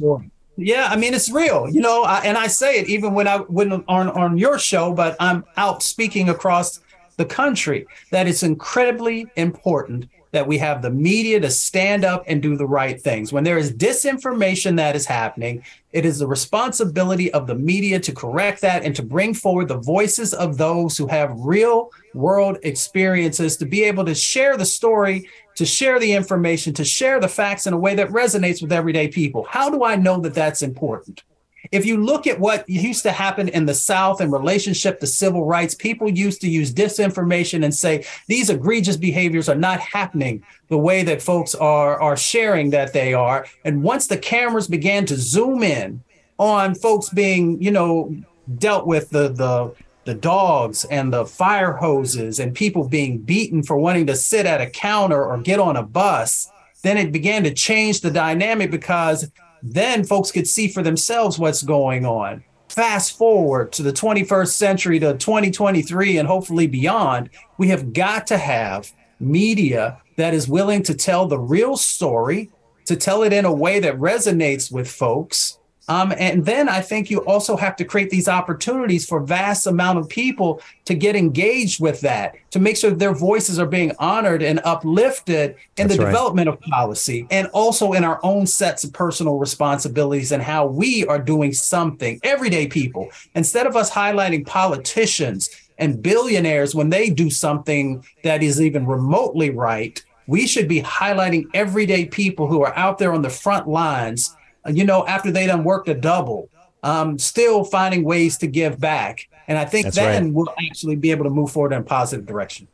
Yeah, 0.55 0.87
I 0.89 0.97
mean 0.97 1.15
it's 1.15 1.31
real, 1.31 1.67
you 1.67 1.81
know, 1.81 2.03
I, 2.03 2.19
and 2.19 2.37
I 2.37 2.45
say 2.45 2.79
it 2.79 2.87
even 2.87 3.15
when 3.15 3.27
I 3.27 3.37
when 3.39 3.71
on 3.73 4.09
on 4.09 4.37
your 4.37 4.59
show, 4.59 4.93
but 4.93 5.15
I'm 5.19 5.43
out 5.57 5.81
speaking 5.81 6.29
across 6.29 6.79
the 7.17 7.25
country 7.25 7.85
that 8.11 8.27
it's 8.27 8.43
incredibly 8.43 9.27
important 9.35 10.09
that 10.33 10.47
we 10.47 10.57
have 10.57 10.81
the 10.81 10.89
media 10.89 11.39
to 11.39 11.49
stand 11.49 12.03
up 12.03 12.23
and 12.27 12.41
do 12.41 12.57
the 12.57 12.65
right 12.65 12.99
things. 12.99 13.31
When 13.31 13.43
there 13.43 13.59
is 13.59 13.71
disinformation 13.71 14.75
that 14.77 14.95
is 14.95 15.05
happening, 15.05 15.63
it 15.91 16.05
is 16.05 16.17
the 16.17 16.27
responsibility 16.27 17.31
of 17.33 17.45
the 17.45 17.53
media 17.53 17.99
to 17.99 18.11
correct 18.11 18.61
that 18.61 18.83
and 18.83 18.95
to 18.95 19.03
bring 19.03 19.35
forward 19.35 19.67
the 19.67 19.77
voices 19.77 20.33
of 20.33 20.57
those 20.57 20.97
who 20.97 21.05
have 21.05 21.39
real 21.39 21.91
world 22.15 22.57
experiences 22.63 23.57
to 23.57 23.65
be 23.65 23.83
able 23.83 24.05
to 24.05 24.15
share 24.15 24.57
the 24.57 24.65
story, 24.65 25.29
to 25.53 25.67
share 25.67 25.99
the 25.99 26.11
information, 26.11 26.73
to 26.73 26.83
share 26.83 27.19
the 27.19 27.27
facts 27.27 27.67
in 27.67 27.73
a 27.73 27.77
way 27.77 27.93
that 27.93 28.09
resonates 28.09 28.59
with 28.59 28.71
everyday 28.71 29.07
people. 29.07 29.45
How 29.47 29.69
do 29.69 29.83
I 29.83 29.95
know 29.95 30.19
that 30.21 30.33
that's 30.33 30.63
important? 30.63 31.23
If 31.71 31.85
you 31.85 31.97
look 31.97 32.27
at 32.27 32.39
what 32.39 32.67
used 32.67 33.03
to 33.03 33.11
happen 33.11 33.47
in 33.47 33.65
the 33.65 33.73
South 33.73 34.21
in 34.21 34.31
relationship 34.31 34.99
to 34.99 35.07
civil 35.07 35.45
rights, 35.45 35.75
people 35.75 36.09
used 36.09 36.41
to 36.41 36.49
use 36.49 36.73
disinformation 36.73 37.63
and 37.63 37.73
say 37.73 38.05
these 38.27 38.49
egregious 38.49 38.97
behaviors 38.97 39.47
are 39.47 39.55
not 39.55 39.79
happening 39.79 40.43
the 40.67 40.77
way 40.77 41.03
that 41.03 41.21
folks 41.21 41.55
are, 41.55 42.01
are 42.01 42.17
sharing 42.17 42.69
that 42.71 42.93
they 42.93 43.13
are. 43.13 43.45
And 43.63 43.83
once 43.83 44.07
the 44.07 44.17
cameras 44.17 44.67
began 44.67 45.05
to 45.05 45.15
zoom 45.15 45.63
in 45.63 46.03
on 46.37 46.75
folks 46.75 47.09
being, 47.09 47.61
you 47.61 47.71
know, 47.71 48.15
dealt 48.57 48.85
with 48.85 49.09
the 49.09 49.29
the 49.29 49.73
the 50.05 50.13
dogs 50.13 50.83
and 50.85 51.13
the 51.13 51.25
fire 51.25 51.71
hoses 51.71 52.39
and 52.39 52.53
people 52.53 52.89
being 52.89 53.19
beaten 53.19 53.63
for 53.63 53.77
wanting 53.77 54.05
to 54.07 54.15
sit 54.17 54.45
at 54.45 54.59
a 54.59 54.69
counter 54.69 55.23
or 55.23 55.37
get 55.37 55.61
on 55.61 55.77
a 55.77 55.83
bus, 55.83 56.51
then 56.81 56.97
it 56.97 57.13
began 57.13 57.43
to 57.43 57.53
change 57.53 58.01
the 58.01 58.11
dynamic 58.11 58.69
because 58.69 59.31
then 59.63 60.03
folks 60.03 60.31
could 60.31 60.47
see 60.47 60.67
for 60.67 60.83
themselves 60.83 61.39
what's 61.39 61.63
going 61.63 62.05
on. 62.05 62.43
Fast 62.67 63.17
forward 63.17 63.71
to 63.71 63.83
the 63.83 63.93
21st 63.93 64.49
century 64.49 64.99
to 64.99 65.13
2023 65.13 66.17
and 66.17 66.27
hopefully 66.27 66.67
beyond, 66.67 67.29
we 67.57 67.69
have 67.69 67.93
got 67.93 68.27
to 68.27 68.37
have 68.37 68.91
media 69.19 70.01
that 70.17 70.33
is 70.33 70.47
willing 70.47 70.83
to 70.83 70.93
tell 70.93 71.27
the 71.27 71.39
real 71.39 71.77
story, 71.77 72.51
to 72.85 72.95
tell 72.95 73.23
it 73.23 73.31
in 73.31 73.45
a 73.45 73.53
way 73.53 73.79
that 73.79 73.95
resonates 73.95 74.71
with 74.71 74.89
folks, 74.89 75.59
um, 75.89 76.13
and 76.17 76.45
then 76.45 76.69
I 76.69 76.79
think 76.79 77.11
you 77.11 77.19
also 77.25 77.57
have 77.57 77.75
to 77.75 77.85
create 77.85 78.09
these 78.09 78.29
opportunities 78.29 79.05
for 79.05 79.19
vast 79.19 79.67
amount 79.67 79.99
of 79.99 80.07
people 80.07 80.61
to 80.85 80.93
get 80.93 81.15
engaged 81.15 81.81
with 81.81 81.99
that, 82.01 82.35
to 82.51 82.59
make 82.59 82.77
sure 82.77 82.91
their 82.91 83.13
voices 83.13 83.59
are 83.59 83.65
being 83.65 83.91
honored 83.99 84.41
and 84.41 84.61
uplifted 84.63 85.55
in 85.77 85.87
That's 85.87 85.97
the 85.97 86.03
right. 86.03 86.11
development 86.11 86.47
of 86.47 86.59
policy 86.61 87.27
and 87.31 87.47
also 87.47 87.93
in 87.93 88.05
our 88.05 88.19
own 88.23 88.47
sets 88.47 88.85
of 88.85 88.93
personal 88.93 89.39
responsibilities 89.39 90.31
and 90.31 90.41
how 90.41 90.65
we 90.67 91.05
are 91.07 91.19
doing 91.19 91.51
something, 91.51 92.19
everyday 92.23 92.67
people. 92.67 93.09
Instead 93.35 93.67
of 93.67 93.75
us 93.75 93.91
highlighting 93.91 94.45
politicians 94.45 95.49
and 95.79 96.01
billionaires 96.01 96.73
when 96.73 96.89
they 96.89 97.09
do 97.09 97.29
something 97.29 98.05
that 98.23 98.41
is 98.41 98.61
even 98.61 98.85
remotely 98.85 99.49
right, 99.49 100.01
we 100.27 100.47
should 100.47 100.69
be 100.69 100.81
highlighting 100.81 101.45
everyday 101.53 102.05
people 102.05 102.47
who 102.47 102.63
are 102.63 102.73
out 102.77 102.99
there 102.99 103.11
on 103.11 103.21
the 103.21 103.29
front 103.29 103.67
lines 103.67 104.33
you 104.69 104.85
know, 104.85 105.05
after 105.05 105.31
they 105.31 105.47
done 105.47 105.63
worked 105.63 105.89
a 105.89 105.93
double, 105.93 106.49
um, 106.83 107.17
still 107.17 107.63
finding 107.63 108.03
ways 108.03 108.37
to 108.39 108.47
give 108.47 108.79
back. 108.79 109.27
And 109.47 109.57
I 109.57 109.65
think 109.65 109.85
That's 109.85 109.95
then 109.95 110.25
right. 110.25 110.33
we'll 110.33 110.53
actually 110.69 110.95
be 110.95 111.11
able 111.11 111.25
to 111.25 111.29
move 111.29 111.51
forward 111.51 111.73
in 111.73 111.81
a 111.81 111.83
positive 111.83 112.25
direction. 112.25 112.67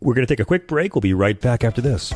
We're 0.00 0.14
going 0.14 0.26
to 0.26 0.32
take 0.32 0.40
a 0.40 0.44
quick 0.44 0.68
break. 0.68 0.94
We'll 0.94 1.00
be 1.00 1.14
right 1.14 1.38
back 1.40 1.64
after 1.64 1.80
this. 1.80 2.12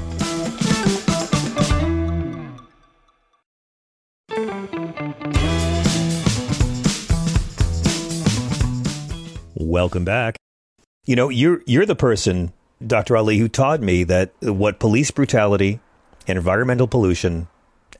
Welcome 9.55 10.05
back. 10.05 10.37
You 11.07 11.17
know, 11.17 11.29
you're 11.29 11.63
you're 11.67 11.87
the 11.87 11.97
person, 11.97 12.53
Dr. 12.87 13.17
Ali, 13.17 13.39
who 13.39 13.49
taught 13.49 13.81
me 13.81 14.05
that 14.05 14.33
what 14.41 14.79
police 14.79 15.11
brutality 15.11 15.81
and 16.29 16.37
environmental 16.37 16.87
pollution 16.87 17.49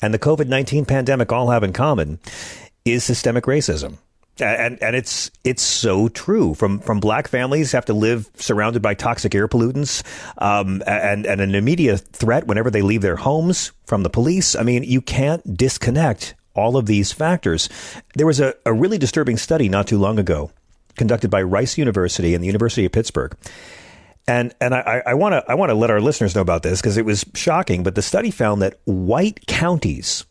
and 0.03 0.13
the 0.13 0.19
COVID 0.19 0.49
19 0.49 0.85
pandemic 0.85 1.33
all 1.33 1.51
have 1.51 1.63
in 1.63 1.73
common 1.73 2.19
is 2.85 3.05
systemic 3.05 3.45
racism. 3.45 3.97
And 4.41 4.83
and 4.83 4.97
it's 4.97 5.31
it's 5.45 5.63
so 5.63 6.09
true. 6.09 6.55
From 6.55 6.81
from 6.81 7.01
black 7.01 7.29
families 7.29 7.73
have 7.73 7.85
to 7.85 7.93
live 7.93 8.31
surrounded 8.37 8.81
by 8.81 8.95
toxic 8.95 9.35
air 9.35 9.47
pollutants, 9.47 10.03
um, 10.39 10.83
and 10.87 11.27
and 11.27 11.41
an 11.41 11.55
immediate 11.55 12.01
threat 12.01 12.47
whenever 12.47 12.71
they 12.71 12.81
leave 12.81 13.03
their 13.03 13.17
homes 13.17 13.73
from 13.85 14.03
the 14.03 14.11
police. 14.11 14.57
I 14.57 14.63
mean, 14.63 14.85
you 14.85 15.03
can't 15.03 15.57
disconnect 15.57 16.35
all 16.55 16.79
of 16.79 16.87
these 16.87 17.13
factors. 17.13 17.69
There 18.15 18.27
was 18.27 18.41
a, 18.41 18.55
a 18.65 18.73
really 18.73 18.97
disturbing 18.97 19.37
study 19.37 19.69
not 19.69 19.87
too 19.87 19.99
long 19.99 20.19
ago, 20.19 20.51
conducted 20.97 21.31
by 21.31 21.43
Rice 21.43 21.77
University 21.77 22.35
and 22.35 22.43
the 22.43 22.49
University 22.49 22.87
of 22.87 22.93
Pittsburgh, 22.93 23.37
and 24.27 24.55
and 24.61 24.75
I 24.75 25.15
want 25.15 25.33
to 25.33 25.45
I 25.51 25.55
want 25.55 25.71
to 25.71 25.75
let 25.75 25.91
our 25.91 26.01
listeners 26.01 26.35
know 26.35 26.41
about 26.41 26.63
this 26.63 26.81
because 26.81 26.97
it 26.97 27.05
was 27.05 27.25
shocking. 27.35 27.83
But 27.83 27.95
the 27.95 28.03
study 28.03 28.31
found 28.31 28.63
that 28.63 28.79
white 28.85 29.47
counties 29.47 30.25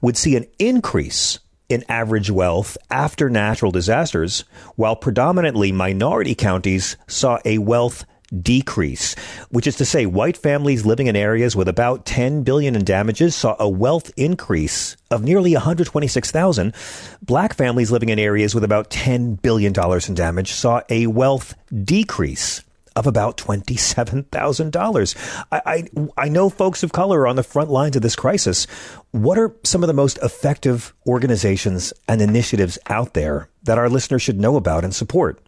would 0.00 0.16
see 0.16 0.36
an 0.36 0.46
increase 0.58 1.38
in 1.68 1.84
average 1.88 2.30
wealth 2.30 2.76
after 2.90 3.28
natural 3.28 3.72
disasters, 3.72 4.44
while 4.76 4.96
predominantly 4.96 5.72
minority 5.72 6.34
counties 6.34 6.96
saw 7.08 7.38
a 7.44 7.58
wealth 7.58 8.04
decrease, 8.42 9.14
which 9.50 9.66
is 9.66 9.76
to 9.76 9.84
say 9.84 10.06
white 10.06 10.36
families 10.36 10.84
living 10.84 11.06
in 11.06 11.14
areas 11.14 11.54
with 11.54 11.68
about 11.68 12.04
10 12.06 12.42
billion 12.42 12.74
in 12.74 12.84
damages 12.84 13.36
saw 13.36 13.54
a 13.60 13.68
wealth 13.68 14.10
increase 14.16 14.96
of 15.10 15.22
nearly 15.22 15.52
126,000. 15.52 16.74
Black 17.22 17.54
families 17.54 17.90
living 17.90 18.08
in 18.08 18.18
areas 18.18 18.54
with 18.54 18.64
about 18.64 18.90
10 18.90 19.36
billion 19.36 19.72
dollars 19.72 20.08
in 20.08 20.14
damage 20.14 20.52
saw 20.52 20.80
a 20.88 21.06
wealth 21.06 21.54
decrease 21.84 22.62
of 22.96 23.06
about 23.06 23.36
$27,000. 23.36 25.44
I, 25.52 25.62
I, 25.66 25.84
I 26.16 26.28
know 26.28 26.48
folks 26.48 26.82
of 26.82 26.92
color 26.92 27.20
are 27.20 27.26
on 27.26 27.36
the 27.36 27.42
front 27.42 27.70
lines 27.70 27.94
of 27.94 28.02
this 28.02 28.16
crisis. 28.16 28.66
What 29.12 29.38
are 29.38 29.54
some 29.62 29.84
of 29.84 29.86
the 29.86 29.94
most 29.94 30.18
effective 30.22 30.94
organizations 31.06 31.92
and 32.08 32.20
initiatives 32.20 32.78
out 32.88 33.14
there 33.14 33.48
that 33.62 33.78
our 33.78 33.88
listeners 33.88 34.22
should 34.22 34.40
know 34.40 34.56
about 34.56 34.82
and 34.82 34.94
support? 34.94 35.40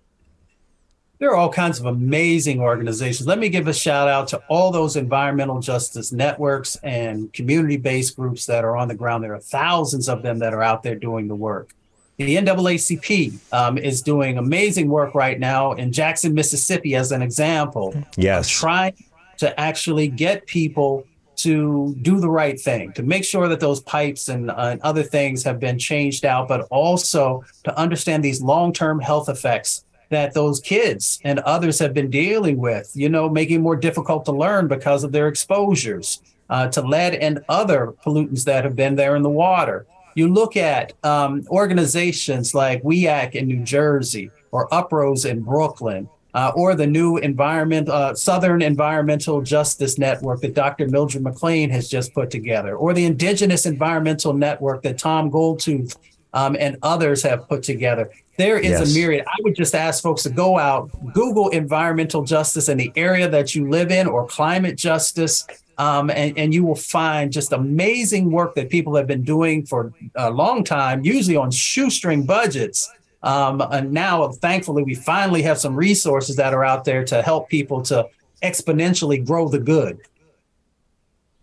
There 1.18 1.30
are 1.30 1.36
all 1.36 1.50
kinds 1.50 1.80
of 1.80 1.86
amazing 1.86 2.60
organizations. 2.60 3.26
Let 3.26 3.40
me 3.40 3.48
give 3.48 3.66
a 3.66 3.74
shout 3.74 4.06
out 4.06 4.28
to 4.28 4.40
all 4.48 4.70
those 4.70 4.94
environmental 4.94 5.58
justice 5.58 6.12
networks 6.12 6.76
and 6.84 7.32
community 7.32 7.76
based 7.76 8.14
groups 8.14 8.46
that 8.46 8.64
are 8.64 8.76
on 8.76 8.86
the 8.86 8.94
ground. 8.94 9.24
There 9.24 9.34
are 9.34 9.40
thousands 9.40 10.08
of 10.08 10.22
them 10.22 10.38
that 10.38 10.54
are 10.54 10.62
out 10.62 10.84
there 10.84 10.94
doing 10.94 11.26
the 11.26 11.34
work. 11.34 11.74
The 12.18 12.36
NAACP 12.36 13.52
um, 13.52 13.78
is 13.78 14.02
doing 14.02 14.38
amazing 14.38 14.88
work 14.88 15.14
right 15.14 15.38
now 15.38 15.72
in 15.72 15.92
Jackson, 15.92 16.34
Mississippi, 16.34 16.96
as 16.96 17.12
an 17.12 17.22
example. 17.22 17.94
Yes. 18.16 18.48
Trying 18.48 18.94
to 19.38 19.58
actually 19.58 20.08
get 20.08 20.44
people 20.46 21.06
to 21.36 21.94
do 22.02 22.18
the 22.18 22.28
right 22.28 22.60
thing, 22.60 22.92
to 22.94 23.04
make 23.04 23.24
sure 23.24 23.46
that 23.46 23.60
those 23.60 23.80
pipes 23.80 24.28
and, 24.28 24.50
uh, 24.50 24.54
and 24.72 24.80
other 24.82 25.04
things 25.04 25.44
have 25.44 25.60
been 25.60 25.78
changed 25.78 26.24
out, 26.24 26.48
but 26.48 26.62
also 26.70 27.44
to 27.62 27.78
understand 27.78 28.24
these 28.24 28.42
long 28.42 28.72
term 28.72 28.98
health 28.98 29.28
effects 29.28 29.84
that 30.08 30.34
those 30.34 30.58
kids 30.58 31.20
and 31.22 31.38
others 31.40 31.78
have 31.78 31.94
been 31.94 32.10
dealing 32.10 32.56
with, 32.56 32.90
you 32.94 33.08
know, 33.08 33.28
making 33.28 33.62
more 33.62 33.76
difficult 33.76 34.24
to 34.24 34.32
learn 34.32 34.66
because 34.66 35.04
of 35.04 35.12
their 35.12 35.28
exposures 35.28 36.20
uh, 36.50 36.66
to 36.68 36.82
lead 36.82 37.14
and 37.14 37.44
other 37.48 37.94
pollutants 38.04 38.44
that 38.44 38.64
have 38.64 38.74
been 38.74 38.96
there 38.96 39.14
in 39.14 39.22
the 39.22 39.30
water. 39.30 39.86
You 40.18 40.26
look 40.26 40.56
at 40.56 40.94
um, 41.04 41.44
organizations 41.48 42.52
like 42.52 42.82
WEAC 42.82 43.36
in 43.36 43.46
New 43.46 43.62
Jersey 43.62 44.32
or 44.50 44.68
UPROSE 44.70 45.26
in 45.26 45.42
Brooklyn 45.42 46.08
uh, 46.34 46.50
or 46.56 46.74
the 46.74 46.88
new 46.88 47.18
environment, 47.18 47.88
uh, 47.88 48.16
Southern 48.16 48.60
Environmental 48.60 49.40
Justice 49.42 49.96
Network 49.96 50.40
that 50.40 50.54
Dr. 50.54 50.88
Mildred 50.88 51.22
McClain 51.22 51.70
has 51.70 51.88
just 51.88 52.12
put 52.14 52.32
together, 52.32 52.74
or 52.74 52.94
the 52.94 53.04
Indigenous 53.04 53.64
Environmental 53.64 54.32
Network 54.32 54.82
that 54.82 54.98
Tom 54.98 55.30
Goldtooth 55.30 55.94
um, 56.32 56.56
and 56.58 56.76
others 56.82 57.22
have 57.22 57.48
put 57.48 57.62
together. 57.62 58.10
There 58.36 58.58
is 58.58 58.70
yes. 58.70 58.90
a 58.90 58.94
myriad. 58.94 59.24
I 59.26 59.36
would 59.42 59.56
just 59.56 59.74
ask 59.74 60.02
folks 60.02 60.22
to 60.22 60.30
go 60.30 60.58
out, 60.58 60.90
Google 61.12 61.48
environmental 61.48 62.22
justice 62.22 62.68
in 62.68 62.78
the 62.78 62.92
area 62.94 63.28
that 63.28 63.54
you 63.54 63.68
live 63.68 63.90
in, 63.90 64.06
or 64.06 64.26
climate 64.26 64.76
justice. 64.76 65.46
Um, 65.78 66.10
and, 66.10 66.36
and 66.36 66.52
you 66.52 66.64
will 66.64 66.74
find 66.74 67.32
just 67.32 67.52
amazing 67.52 68.32
work 68.32 68.56
that 68.56 68.68
people 68.68 68.96
have 68.96 69.06
been 69.06 69.22
doing 69.22 69.64
for 69.64 69.92
a 70.16 70.28
long 70.28 70.64
time, 70.64 71.04
usually 71.04 71.36
on 71.36 71.52
shoestring 71.52 72.26
budgets, 72.26 72.90
um, 73.22 73.60
and 73.60 73.92
now, 73.92 74.28
thankfully, 74.28 74.82
we 74.82 74.94
finally 74.94 75.42
have 75.42 75.58
some 75.58 75.74
resources 75.74 76.36
that 76.36 76.54
are 76.54 76.64
out 76.64 76.84
there 76.84 77.04
to 77.04 77.22
help 77.22 77.48
people 77.48 77.82
to 77.82 78.08
exponentially 78.42 79.24
grow 79.24 79.48
the 79.48 79.58
good. 79.58 79.98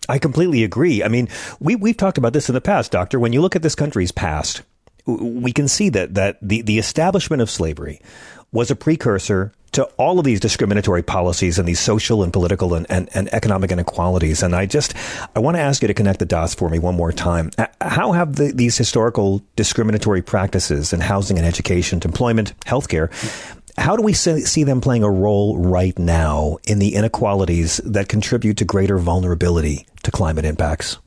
I 0.07 0.19
completely 0.19 0.63
agree. 0.63 1.03
I 1.03 1.07
mean, 1.07 1.27
we, 1.59 1.75
we've 1.75 1.97
talked 1.97 2.17
about 2.17 2.33
this 2.33 2.47
in 2.47 2.55
the 2.55 2.61
past, 2.61 2.91
Doctor. 2.91 3.19
When 3.19 3.33
you 3.33 3.41
look 3.41 3.55
at 3.55 3.63
this 3.63 3.75
country's 3.75 4.11
past, 4.11 4.61
we 5.05 5.51
can 5.51 5.67
see 5.67 5.89
that, 5.89 6.13
that 6.15 6.37
the, 6.41 6.61
the 6.61 6.79
establishment 6.79 7.41
of 7.41 7.49
slavery 7.49 8.01
was 8.51 8.71
a 8.71 8.75
precursor 8.75 9.51
to 9.73 9.83
all 9.97 10.19
of 10.19 10.25
these 10.25 10.39
discriminatory 10.39 11.03
policies 11.03 11.59
and 11.59 11.67
these 11.67 11.81
social 11.81 12.23
and 12.23 12.31
political 12.31 12.73
and, 12.75 12.89
and, 12.89 13.09
and 13.13 13.31
economic 13.33 13.71
inequalities. 13.71 14.41
And 14.41 14.55
I 14.55 14.65
just, 14.65 14.93
I 15.35 15.39
want 15.39 15.57
to 15.57 15.61
ask 15.61 15.81
you 15.81 15.89
to 15.89 15.93
connect 15.93 16.19
the 16.19 16.25
dots 16.25 16.55
for 16.55 16.69
me 16.69 16.79
one 16.79 16.95
more 16.95 17.11
time. 17.11 17.51
Uh, 17.57 17.67
how 17.81 18.13
have 18.13 18.37
the, 18.37 18.53
these 18.53 18.77
historical 18.77 19.43
discriminatory 19.57 20.21
practices 20.21 20.93
in 20.93 21.01
housing 21.01 21.37
and 21.37 21.45
education, 21.45 21.99
employment, 22.05 22.57
healthcare, 22.61 23.11
how 23.77 23.97
do 23.97 24.01
we 24.01 24.13
see 24.13 24.63
them 24.63 24.79
playing 24.79 25.03
a 25.03 25.11
role 25.11 25.57
right 25.57 25.97
now 25.99 26.57
in 26.63 26.79
the 26.79 26.95
inequalities 26.95 27.81
that 27.83 28.07
contribute 28.07 28.55
to 28.57 28.65
greater 28.65 28.97
vulnerability 28.97 29.85
to 30.03 30.11
climate 30.11 30.45
impacts? 30.45 30.97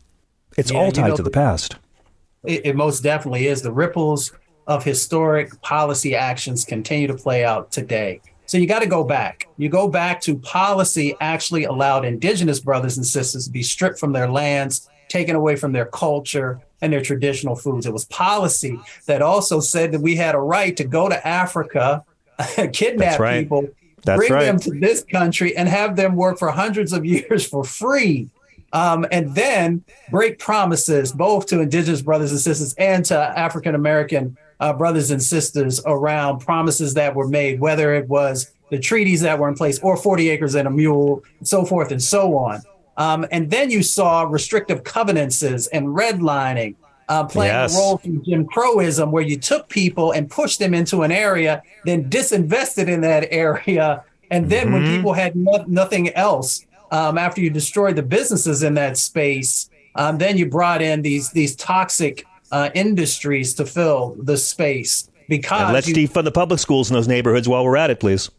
It's 0.58 0.70
yeah, 0.70 0.78
all 0.78 0.92
tied 0.92 1.04
you 1.04 1.10
know, 1.12 1.16
to 1.16 1.22
the 1.22 1.30
past. 1.30 1.76
It, 2.48 2.66
it 2.66 2.76
most 2.76 3.02
definitely 3.02 3.46
is. 3.46 3.62
The 3.62 3.70
ripples 3.70 4.32
of 4.66 4.82
historic 4.82 5.60
policy 5.60 6.16
actions 6.16 6.64
continue 6.64 7.06
to 7.06 7.14
play 7.14 7.44
out 7.44 7.70
today. 7.70 8.20
So 8.46 8.56
you 8.56 8.66
got 8.66 8.80
to 8.80 8.86
go 8.86 9.04
back. 9.04 9.46
You 9.58 9.68
go 9.68 9.88
back 9.88 10.22
to 10.22 10.38
policy 10.38 11.14
actually 11.20 11.64
allowed 11.64 12.06
indigenous 12.06 12.60
brothers 12.60 12.96
and 12.96 13.04
sisters 13.04 13.44
to 13.44 13.50
be 13.50 13.62
stripped 13.62 13.98
from 13.98 14.12
their 14.12 14.28
lands, 14.28 14.88
taken 15.08 15.36
away 15.36 15.56
from 15.56 15.72
their 15.72 15.84
culture 15.84 16.58
and 16.80 16.90
their 16.90 17.02
traditional 17.02 17.54
foods. 17.54 17.84
It 17.84 17.92
was 17.92 18.06
policy 18.06 18.80
that 19.04 19.20
also 19.20 19.60
said 19.60 19.92
that 19.92 20.00
we 20.00 20.16
had 20.16 20.34
a 20.34 20.38
right 20.38 20.74
to 20.78 20.84
go 20.84 21.10
to 21.10 21.28
Africa, 21.28 22.04
kidnap 22.72 23.20
right. 23.20 23.42
people, 23.42 23.68
That's 24.04 24.18
bring 24.18 24.32
right. 24.32 24.44
them 24.46 24.60
to 24.60 24.70
this 24.70 25.04
country, 25.04 25.54
and 25.54 25.68
have 25.68 25.96
them 25.96 26.16
work 26.16 26.38
for 26.38 26.50
hundreds 26.50 26.94
of 26.94 27.04
years 27.04 27.46
for 27.46 27.64
free. 27.64 28.30
Um, 28.72 29.06
and 29.10 29.34
then 29.34 29.82
break 30.10 30.38
promises 30.38 31.12
both 31.12 31.46
to 31.46 31.60
indigenous 31.60 32.02
brothers 32.02 32.32
and 32.32 32.40
sisters 32.40 32.74
and 32.74 33.04
to 33.06 33.16
African 33.16 33.74
American 33.74 34.36
uh, 34.60 34.72
brothers 34.72 35.10
and 35.10 35.22
sisters 35.22 35.80
around 35.86 36.40
promises 36.40 36.94
that 36.94 37.14
were 37.14 37.28
made, 37.28 37.60
whether 37.60 37.94
it 37.94 38.08
was 38.08 38.52
the 38.70 38.78
treaties 38.78 39.22
that 39.22 39.38
were 39.38 39.48
in 39.48 39.54
place 39.54 39.78
or 39.78 39.96
40 39.96 40.28
acres 40.28 40.54
and 40.54 40.68
a 40.68 40.70
mule, 40.70 41.22
and 41.38 41.48
so 41.48 41.64
forth 41.64 41.90
and 41.90 42.02
so 42.02 42.36
on. 42.36 42.60
Um, 42.98 43.26
and 43.30 43.50
then 43.50 43.70
you 43.70 43.82
saw 43.82 44.22
restrictive 44.22 44.84
covenants 44.84 45.42
and 45.42 45.86
redlining 45.86 46.74
uh, 47.08 47.24
playing 47.24 47.52
yes. 47.52 47.74
a 47.74 47.78
role 47.78 47.96
through 47.96 48.22
Jim 48.22 48.46
Crowism, 48.46 49.10
where 49.10 49.22
you 49.22 49.38
took 49.38 49.68
people 49.68 50.12
and 50.12 50.30
pushed 50.30 50.58
them 50.58 50.74
into 50.74 51.02
an 51.02 51.12
area, 51.12 51.62
then 51.84 52.08
disinvested 52.10 52.88
in 52.88 53.00
that 53.00 53.28
area. 53.30 54.04
And 54.30 54.50
then 54.50 54.66
mm-hmm. 54.66 54.72
when 54.74 54.96
people 54.96 55.12
had 55.14 55.34
no- 55.34 55.64
nothing 55.66 56.10
else, 56.10 56.66
um, 56.90 57.18
after 57.18 57.40
you 57.40 57.50
destroyed 57.50 57.96
the 57.96 58.02
businesses 58.02 58.62
in 58.62 58.74
that 58.74 58.96
space, 58.96 59.70
um, 59.94 60.18
then 60.18 60.36
you 60.36 60.46
brought 60.46 60.82
in 60.82 61.02
these 61.02 61.30
these 61.30 61.54
toxic 61.56 62.24
uh, 62.52 62.70
industries 62.74 63.54
to 63.54 63.66
fill 63.66 64.16
the 64.22 64.36
space 64.36 65.10
because 65.28 65.62
and 65.62 65.72
let's 65.72 65.88
you, 65.88 65.94
defund 65.94 66.24
the 66.24 66.32
public 66.32 66.60
schools 66.60 66.90
in 66.90 66.94
those 66.94 67.08
neighborhoods 67.08 67.48
while 67.48 67.64
we're 67.64 67.76
at 67.76 67.90
it, 67.90 68.00
please. 68.00 68.30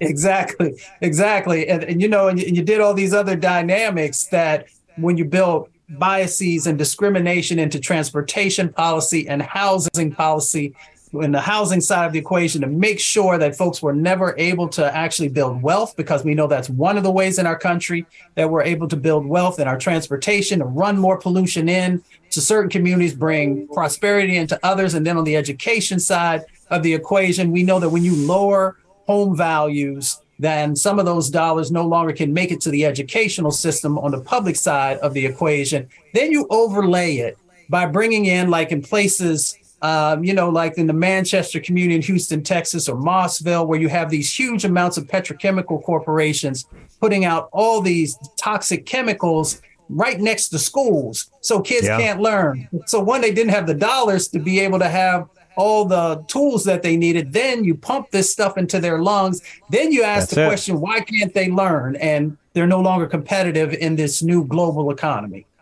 Exactly, 0.00 0.74
exactly, 1.00 1.68
and, 1.68 1.84
and 1.84 2.00
you 2.00 2.08
know, 2.08 2.28
and 2.28 2.40
you, 2.40 2.46
and 2.46 2.56
you 2.56 2.62
did 2.62 2.80
all 2.80 2.94
these 2.94 3.12
other 3.12 3.36
dynamics 3.36 4.24
that 4.24 4.66
when 4.96 5.16
you 5.16 5.24
build 5.24 5.68
biases 5.90 6.66
and 6.66 6.78
discrimination 6.78 7.58
into 7.58 7.78
transportation 7.78 8.72
policy 8.72 9.28
and 9.28 9.42
housing 9.42 10.10
policy 10.10 10.74
in 11.20 11.32
the 11.32 11.40
housing 11.40 11.80
side 11.80 12.06
of 12.06 12.12
the 12.12 12.18
equation 12.18 12.60
to 12.60 12.66
make 12.66 13.00
sure 13.00 13.38
that 13.38 13.56
folks 13.56 13.82
were 13.82 13.92
never 13.92 14.34
able 14.38 14.68
to 14.68 14.96
actually 14.96 15.28
build 15.28 15.62
wealth 15.62 15.96
because 15.96 16.24
we 16.24 16.34
know 16.34 16.46
that's 16.46 16.70
one 16.70 16.96
of 16.96 17.02
the 17.02 17.10
ways 17.10 17.38
in 17.38 17.46
our 17.46 17.58
country 17.58 18.06
that 18.34 18.50
we're 18.50 18.62
able 18.62 18.88
to 18.88 18.96
build 18.96 19.26
wealth 19.26 19.58
in 19.58 19.68
our 19.68 19.78
transportation 19.78 20.58
to 20.58 20.64
run 20.64 20.98
more 20.98 21.18
pollution 21.18 21.68
in 21.68 22.02
to 22.30 22.40
certain 22.40 22.70
communities 22.70 23.14
bring 23.14 23.68
prosperity 23.68 24.36
into 24.36 24.58
others. 24.62 24.94
And 24.94 25.06
then 25.06 25.16
on 25.16 25.24
the 25.24 25.36
education 25.36 25.98
side 25.98 26.44
of 26.70 26.82
the 26.82 26.94
equation 26.94 27.52
we 27.52 27.62
know 27.62 27.78
that 27.80 27.90
when 27.90 28.04
you 28.04 28.14
lower 28.14 28.76
home 29.06 29.36
values 29.36 30.20
then 30.38 30.76
some 30.76 30.98
of 30.98 31.06
those 31.06 31.30
dollars 31.30 31.70
no 31.70 31.86
longer 31.86 32.12
can 32.12 32.32
make 32.32 32.52
it 32.52 32.60
to 32.60 32.70
the 32.70 32.84
educational 32.84 33.50
system 33.50 33.98
on 33.98 34.10
the 34.10 34.20
public 34.20 34.56
side 34.56 34.98
of 34.98 35.14
the 35.14 35.24
equation. 35.24 35.88
Then 36.12 36.30
you 36.30 36.46
overlay 36.50 37.16
it 37.16 37.38
by 37.68 37.86
bringing 37.86 38.26
in 38.26 38.50
like 38.50 38.70
in 38.70 38.82
places 38.82 39.58
um, 39.86 40.24
you 40.24 40.34
know, 40.34 40.48
like 40.48 40.78
in 40.78 40.88
the 40.88 40.92
Manchester 40.92 41.60
community 41.60 41.94
in 41.94 42.02
Houston, 42.02 42.42
Texas, 42.42 42.88
or 42.88 42.96
Mossville, 42.96 43.68
where 43.68 43.78
you 43.78 43.88
have 43.88 44.10
these 44.10 44.36
huge 44.36 44.64
amounts 44.64 44.96
of 44.96 45.06
petrochemical 45.06 45.80
corporations 45.80 46.66
putting 47.00 47.24
out 47.24 47.48
all 47.52 47.80
these 47.80 48.18
toxic 48.36 48.84
chemicals 48.84 49.62
right 49.88 50.18
next 50.18 50.48
to 50.48 50.58
schools. 50.58 51.30
So 51.40 51.60
kids 51.60 51.86
yeah. 51.86 51.98
can't 51.98 52.20
learn. 52.20 52.68
So 52.86 52.98
one, 52.98 53.20
they 53.20 53.32
didn't 53.32 53.52
have 53.52 53.68
the 53.68 53.74
dollars 53.74 54.26
to 54.28 54.40
be 54.40 54.58
able 54.58 54.80
to 54.80 54.88
have 54.88 55.28
all 55.56 55.84
the 55.84 56.24
tools 56.26 56.64
that 56.64 56.82
they 56.82 56.96
needed. 56.96 57.32
Then 57.32 57.62
you 57.62 57.76
pump 57.76 58.10
this 58.10 58.32
stuff 58.32 58.58
into 58.58 58.80
their 58.80 59.00
lungs. 59.00 59.40
Then 59.70 59.92
you 59.92 60.02
ask 60.02 60.30
That's 60.30 60.34
the 60.34 60.42
it. 60.42 60.48
question, 60.48 60.80
why 60.80 60.98
can't 61.00 61.32
they 61.32 61.48
learn? 61.48 61.94
And 61.96 62.36
they're 62.54 62.66
no 62.66 62.80
longer 62.80 63.06
competitive 63.06 63.72
in 63.72 63.94
this 63.94 64.20
new 64.20 64.44
global 64.44 64.90
economy. 64.90 65.46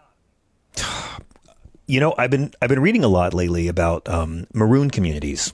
You 1.87 2.01
know, 2.01 2.15
I've 2.17 2.31
been 2.31 2.53
I've 2.63 2.71
been 2.71 2.81
reading 2.81 3.05
a 3.05 3.09
lot 3.09 3.35
lately 3.35 3.69
about 3.69 4.09
um, 4.09 4.47
maroon 4.55 4.91
communities, 4.91 5.53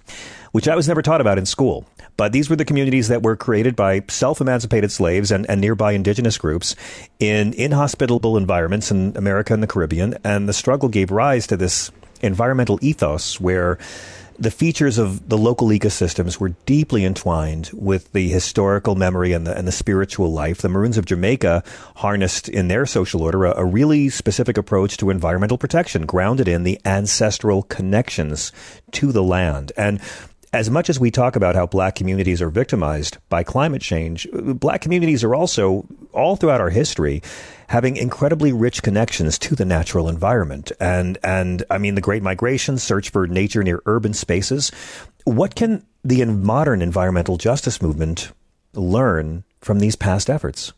which 0.53 0.69
I 0.69 0.77
was 0.77 0.87
never 0.87 1.03
taught 1.03 1.21
about 1.21 1.39
in 1.39 1.47
school. 1.47 1.87
But 2.17 2.33
these 2.33 2.49
were 2.49 2.57
the 2.57 2.65
communities 2.65 3.09
that 3.09 3.23
were 3.23 3.35
created 3.35 3.75
by 3.75 4.03
self-emancipated 4.09 4.93
slaves 4.93 5.31
and, 5.31 5.49
and 5.49 5.61
nearby 5.61 5.93
indigenous 5.93 6.39
groups 6.39 6.77
in 7.19 7.55
inhospitable 7.55 8.37
environments 8.37 8.91
in 8.91 9.17
America 9.17 9.55
and 9.55 9.63
the 9.63 9.67
Caribbean, 9.67 10.19
and 10.23 10.49
the 10.49 10.53
struggle 10.53 10.89
gave 10.89 11.11
rise 11.11 11.47
to 11.49 11.57
this 11.57 11.91
environmental 12.21 12.79
ethos 12.83 13.41
where 13.41 13.79
the 14.41 14.51
features 14.51 14.97
of 14.97 15.29
the 15.29 15.37
local 15.37 15.69
ecosystems 15.69 16.41
were 16.41 16.49
deeply 16.65 17.05
entwined 17.05 17.71
with 17.75 18.11
the 18.13 18.31
historical 18.31 18.95
memory 18.95 19.35
and 19.35 19.47
the, 19.47 19.57
and 19.57 19.69
the 19.69 19.73
spiritual 19.73 20.33
life. 20.33 20.63
The 20.63 20.71
Maroons 20.71 20.97
of 20.97 21.05
Jamaica 21.05 21.63
harnessed 21.97 22.49
in 22.49 22.69
their 22.69 22.87
social 22.87 23.23
order 23.23 23.45
a, 23.45 23.59
a 23.59 23.65
really 23.67 24.09
specific 24.09 24.57
approach 24.57 24.97
to 24.97 25.11
environmental 25.11 25.59
protection, 25.59 26.07
grounded 26.07 26.49
in 26.49 26.63
the 26.63 26.81
ancestral 26.87 27.65
connections 27.65 28.51
to 28.93 29.13
the 29.13 29.23
land. 29.23 29.73
And 29.77 30.01
as 30.55 30.71
much 30.71 30.89
as 30.89 30.99
we 30.99 31.11
talk 31.11 31.37
about 31.37 31.55
how 31.55 31.67
black 31.67 31.95
communities 31.95 32.41
are 32.41 32.51
victimized 32.51 33.19
by 33.29 33.43
climate 33.45 33.83
change, 33.83 34.27
uh, 34.33 34.55
black 34.55 34.81
communities 34.81 35.23
are 35.23 35.35
also, 35.35 35.87
all 36.13 36.37
throughout 36.37 36.63
our 36.63 36.71
history, 36.71 37.23
having 37.71 37.97
incredibly 37.97 38.53
rich 38.53 38.83
connections 38.83 39.39
to 39.39 39.55
the 39.55 39.65
natural 39.65 40.09
environment. 40.09 40.73
And, 40.81 41.19
and 41.23 41.63
I 41.71 41.79
mean, 41.79 41.95
the 41.95 42.01
Great 42.01 42.21
Migration, 42.21 42.79
search 42.79 43.11
for 43.11 43.29
nature 43.29 43.63
near 43.63 43.81
urban 43.87 44.13
spaces. 44.13 44.73
What 45.23 45.55
can 45.55 45.87
the 46.03 46.25
modern 46.25 46.83
environmental 46.83 47.37
justice 47.37 47.81
movement 47.81 48.33
learn 48.75 49.45
from 49.61 49.79
these 49.79 49.95
past 49.95 50.29
efforts? 50.29 50.73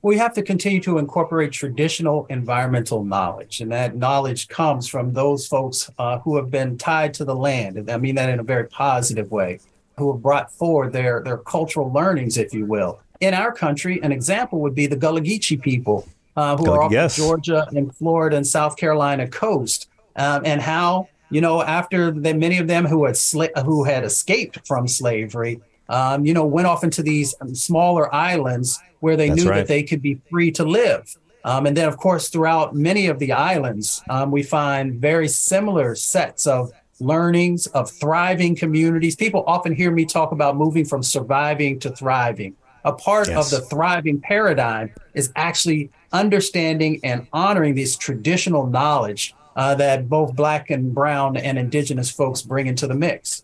we 0.00 0.18
have 0.18 0.34
to 0.34 0.42
continue 0.42 0.82
to 0.82 0.98
incorporate 0.98 1.50
traditional 1.50 2.26
environmental 2.28 3.04
knowledge. 3.04 3.62
And 3.62 3.72
that 3.72 3.96
knowledge 3.96 4.48
comes 4.48 4.86
from 4.86 5.14
those 5.14 5.46
folks 5.46 5.90
uh, 5.98 6.18
who 6.18 6.36
have 6.36 6.50
been 6.50 6.76
tied 6.76 7.14
to 7.14 7.24
the 7.24 7.34
land. 7.34 7.78
And 7.78 7.90
I 7.90 7.96
mean 7.96 8.16
that 8.16 8.28
in 8.28 8.38
a 8.38 8.42
very 8.42 8.68
positive 8.68 9.30
way, 9.30 9.60
who 9.96 10.12
have 10.12 10.20
brought 10.20 10.52
forward 10.52 10.92
their, 10.92 11.22
their 11.22 11.38
cultural 11.38 11.90
learnings, 11.90 12.36
if 12.36 12.52
you 12.52 12.66
will. 12.66 13.00
In 13.20 13.34
our 13.34 13.52
country, 13.52 14.02
an 14.02 14.12
example 14.12 14.60
would 14.60 14.74
be 14.74 14.86
the 14.86 14.96
Gullah 14.96 15.20
Geechee 15.20 15.60
people 15.60 16.08
uh, 16.36 16.56
who 16.56 16.66
God, 16.66 16.72
are 16.72 16.82
off 16.82 16.92
yes. 16.92 17.16
the 17.16 17.22
Georgia 17.22 17.66
and 17.74 17.94
Florida 17.94 18.36
and 18.36 18.46
South 18.46 18.76
Carolina 18.76 19.28
coast, 19.28 19.88
um, 20.16 20.42
and 20.44 20.60
how 20.60 21.08
you 21.30 21.40
know 21.40 21.62
after 21.62 22.10
the, 22.10 22.34
many 22.34 22.58
of 22.58 22.66
them 22.66 22.84
who 22.84 23.04
had 23.04 23.14
sla- 23.14 23.64
who 23.64 23.84
had 23.84 24.04
escaped 24.04 24.66
from 24.66 24.88
slavery, 24.88 25.60
um, 25.88 26.26
you 26.26 26.34
know, 26.34 26.44
went 26.44 26.66
off 26.66 26.84
into 26.84 27.02
these 27.02 27.34
smaller 27.52 28.12
islands 28.14 28.80
where 29.00 29.16
they 29.16 29.28
That's 29.28 29.44
knew 29.44 29.50
right. 29.50 29.56
that 29.58 29.68
they 29.68 29.82
could 29.82 30.02
be 30.02 30.20
free 30.30 30.50
to 30.52 30.64
live. 30.64 31.16
Um, 31.44 31.66
and 31.66 31.76
then, 31.76 31.86
of 31.86 31.98
course, 31.98 32.30
throughout 32.30 32.74
many 32.74 33.06
of 33.06 33.18
the 33.18 33.32
islands, 33.32 34.02
um, 34.08 34.30
we 34.30 34.42
find 34.42 34.94
very 34.94 35.28
similar 35.28 35.94
sets 35.94 36.46
of 36.46 36.72
learnings 37.00 37.66
of 37.68 37.90
thriving 37.90 38.56
communities. 38.56 39.14
People 39.14 39.44
often 39.46 39.74
hear 39.74 39.90
me 39.90 40.06
talk 40.06 40.32
about 40.32 40.56
moving 40.56 40.86
from 40.86 41.02
surviving 41.02 41.78
to 41.80 41.90
thriving. 41.90 42.56
A 42.84 42.92
part 42.92 43.28
Yes. 43.28 43.52
of 43.52 43.60
the 43.60 43.66
thriving 43.66 44.20
paradigm 44.20 44.90
is 45.14 45.32
actually 45.36 45.90
understanding 46.12 47.00
and 47.02 47.26
honoring 47.32 47.74
this 47.74 47.96
traditional 47.96 48.66
knowledge 48.66 49.34
uh, 49.56 49.74
that 49.76 50.08
both 50.08 50.34
Black 50.34 50.70
and 50.70 50.94
Brown 50.94 51.36
and 51.36 51.58
Indigenous 51.58 52.10
folks 52.10 52.42
bring 52.42 52.66
into 52.66 52.86
the 52.86 52.94
mix. 52.94 53.42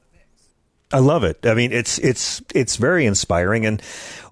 I 0.93 0.99
love 0.99 1.23
it. 1.25 1.47
I 1.47 1.55
mean, 1.55 1.73
it's 1.73 1.99
it's 1.99 2.43
it's 2.55 2.77
very 2.77 3.07
inspiring, 3.07 3.65
and 3.65 3.81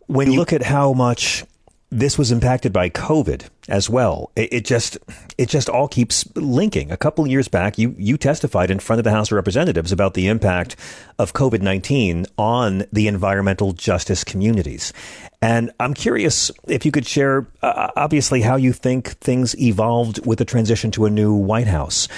when 0.08 0.30
you 0.32 0.38
look 0.38 0.52
at 0.52 0.62
how 0.62 0.92
much 0.92 1.44
this 1.90 2.18
was 2.18 2.32
impacted 2.32 2.72
by 2.72 2.90
COVID 2.90 3.46
as 3.68 3.90
well, 3.90 4.30
it, 4.36 4.52
it 4.52 4.64
just 4.64 4.98
it 5.36 5.48
just 5.48 5.68
all 5.68 5.88
keeps 5.88 6.24
linking. 6.36 6.90
A 6.90 6.96
couple 6.96 7.26
years 7.26 7.48
back, 7.48 7.78
you 7.78 7.94
you 7.98 8.16
testified 8.16 8.70
in 8.70 8.78
front 8.78 8.98
of 8.98 9.04
the 9.04 9.10
House 9.10 9.28
of 9.28 9.36
Representatives 9.36 9.92
about 9.92 10.14
the 10.14 10.26
impact 10.28 10.76
of 11.18 11.32
COVID 11.32 11.62
nineteen 11.62 12.26
on 12.36 12.84
the 12.92 13.08
environmental 13.08 13.72
justice 13.72 14.24
communities, 14.24 14.92
and 15.40 15.70
I'm 15.78 15.94
curious 15.94 16.50
if 16.66 16.84
you 16.84 16.90
could 16.90 17.06
share, 17.06 17.46
uh, 17.62 17.90
obviously, 17.96 18.40
how 18.40 18.56
you 18.56 18.72
think 18.72 19.10
things 19.18 19.56
evolved 19.60 20.26
with 20.26 20.38
the 20.38 20.44
transition 20.44 20.90
to 20.92 21.06
a 21.06 21.10
new 21.10 21.32
White 21.32 21.68
House. 21.68 22.08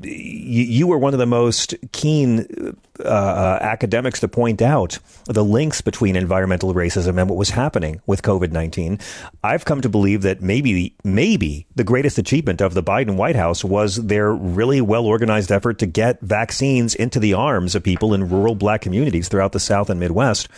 You, 0.00 0.62
you 0.62 0.86
were 0.86 0.96
one 0.96 1.12
of 1.12 1.18
the 1.18 1.26
most 1.26 1.74
keen 1.92 2.74
uh, 3.04 3.08
uh, 3.08 3.58
academics 3.60 4.20
to 4.20 4.28
point 4.28 4.62
out 4.62 4.98
the 5.26 5.44
links 5.44 5.82
between 5.82 6.16
environmental 6.16 6.72
racism 6.72 7.18
and 7.18 7.28
what 7.28 7.36
was 7.36 7.50
happening 7.50 8.00
with 8.06 8.22
COVID 8.22 8.50
19. 8.50 8.98
I've 9.44 9.66
come 9.66 9.82
to 9.82 9.88
believe 9.90 10.22
that 10.22 10.40
maybe, 10.40 10.94
maybe 11.04 11.66
the 11.74 11.84
greatest 11.84 12.18
achievement 12.18 12.60
of 12.60 12.74
the 12.74 12.82
Biden 12.82 13.16
White 13.16 13.36
House 13.36 13.64
was 13.64 13.96
their 13.96 14.32
really 14.32 14.80
well 14.80 15.06
organized 15.06 15.50
effort 15.52 15.78
to 15.78 15.86
get 15.86 16.20
vaccines 16.20 16.94
into 16.94 17.20
the 17.20 17.34
arms 17.34 17.74
of 17.74 17.82
people 17.82 18.14
in 18.14 18.28
rural 18.28 18.54
black 18.54 18.80
communities 18.80 19.28
throughout 19.28 19.52
the 19.52 19.60
South 19.60 19.90
and 19.90 20.00
Midwest. 20.00 20.48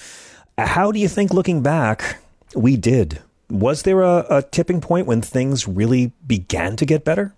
How 0.58 0.92
do 0.92 0.98
you 0.98 1.08
think, 1.08 1.32
looking 1.32 1.62
back, 1.62 2.18
we 2.54 2.76
did? 2.76 3.20
Was 3.48 3.82
there 3.82 4.02
a, 4.02 4.26
a 4.28 4.42
tipping 4.42 4.80
point 4.80 5.06
when 5.06 5.22
things 5.22 5.66
really 5.66 6.12
began 6.26 6.76
to 6.76 6.86
get 6.86 7.04
better? 7.04 7.34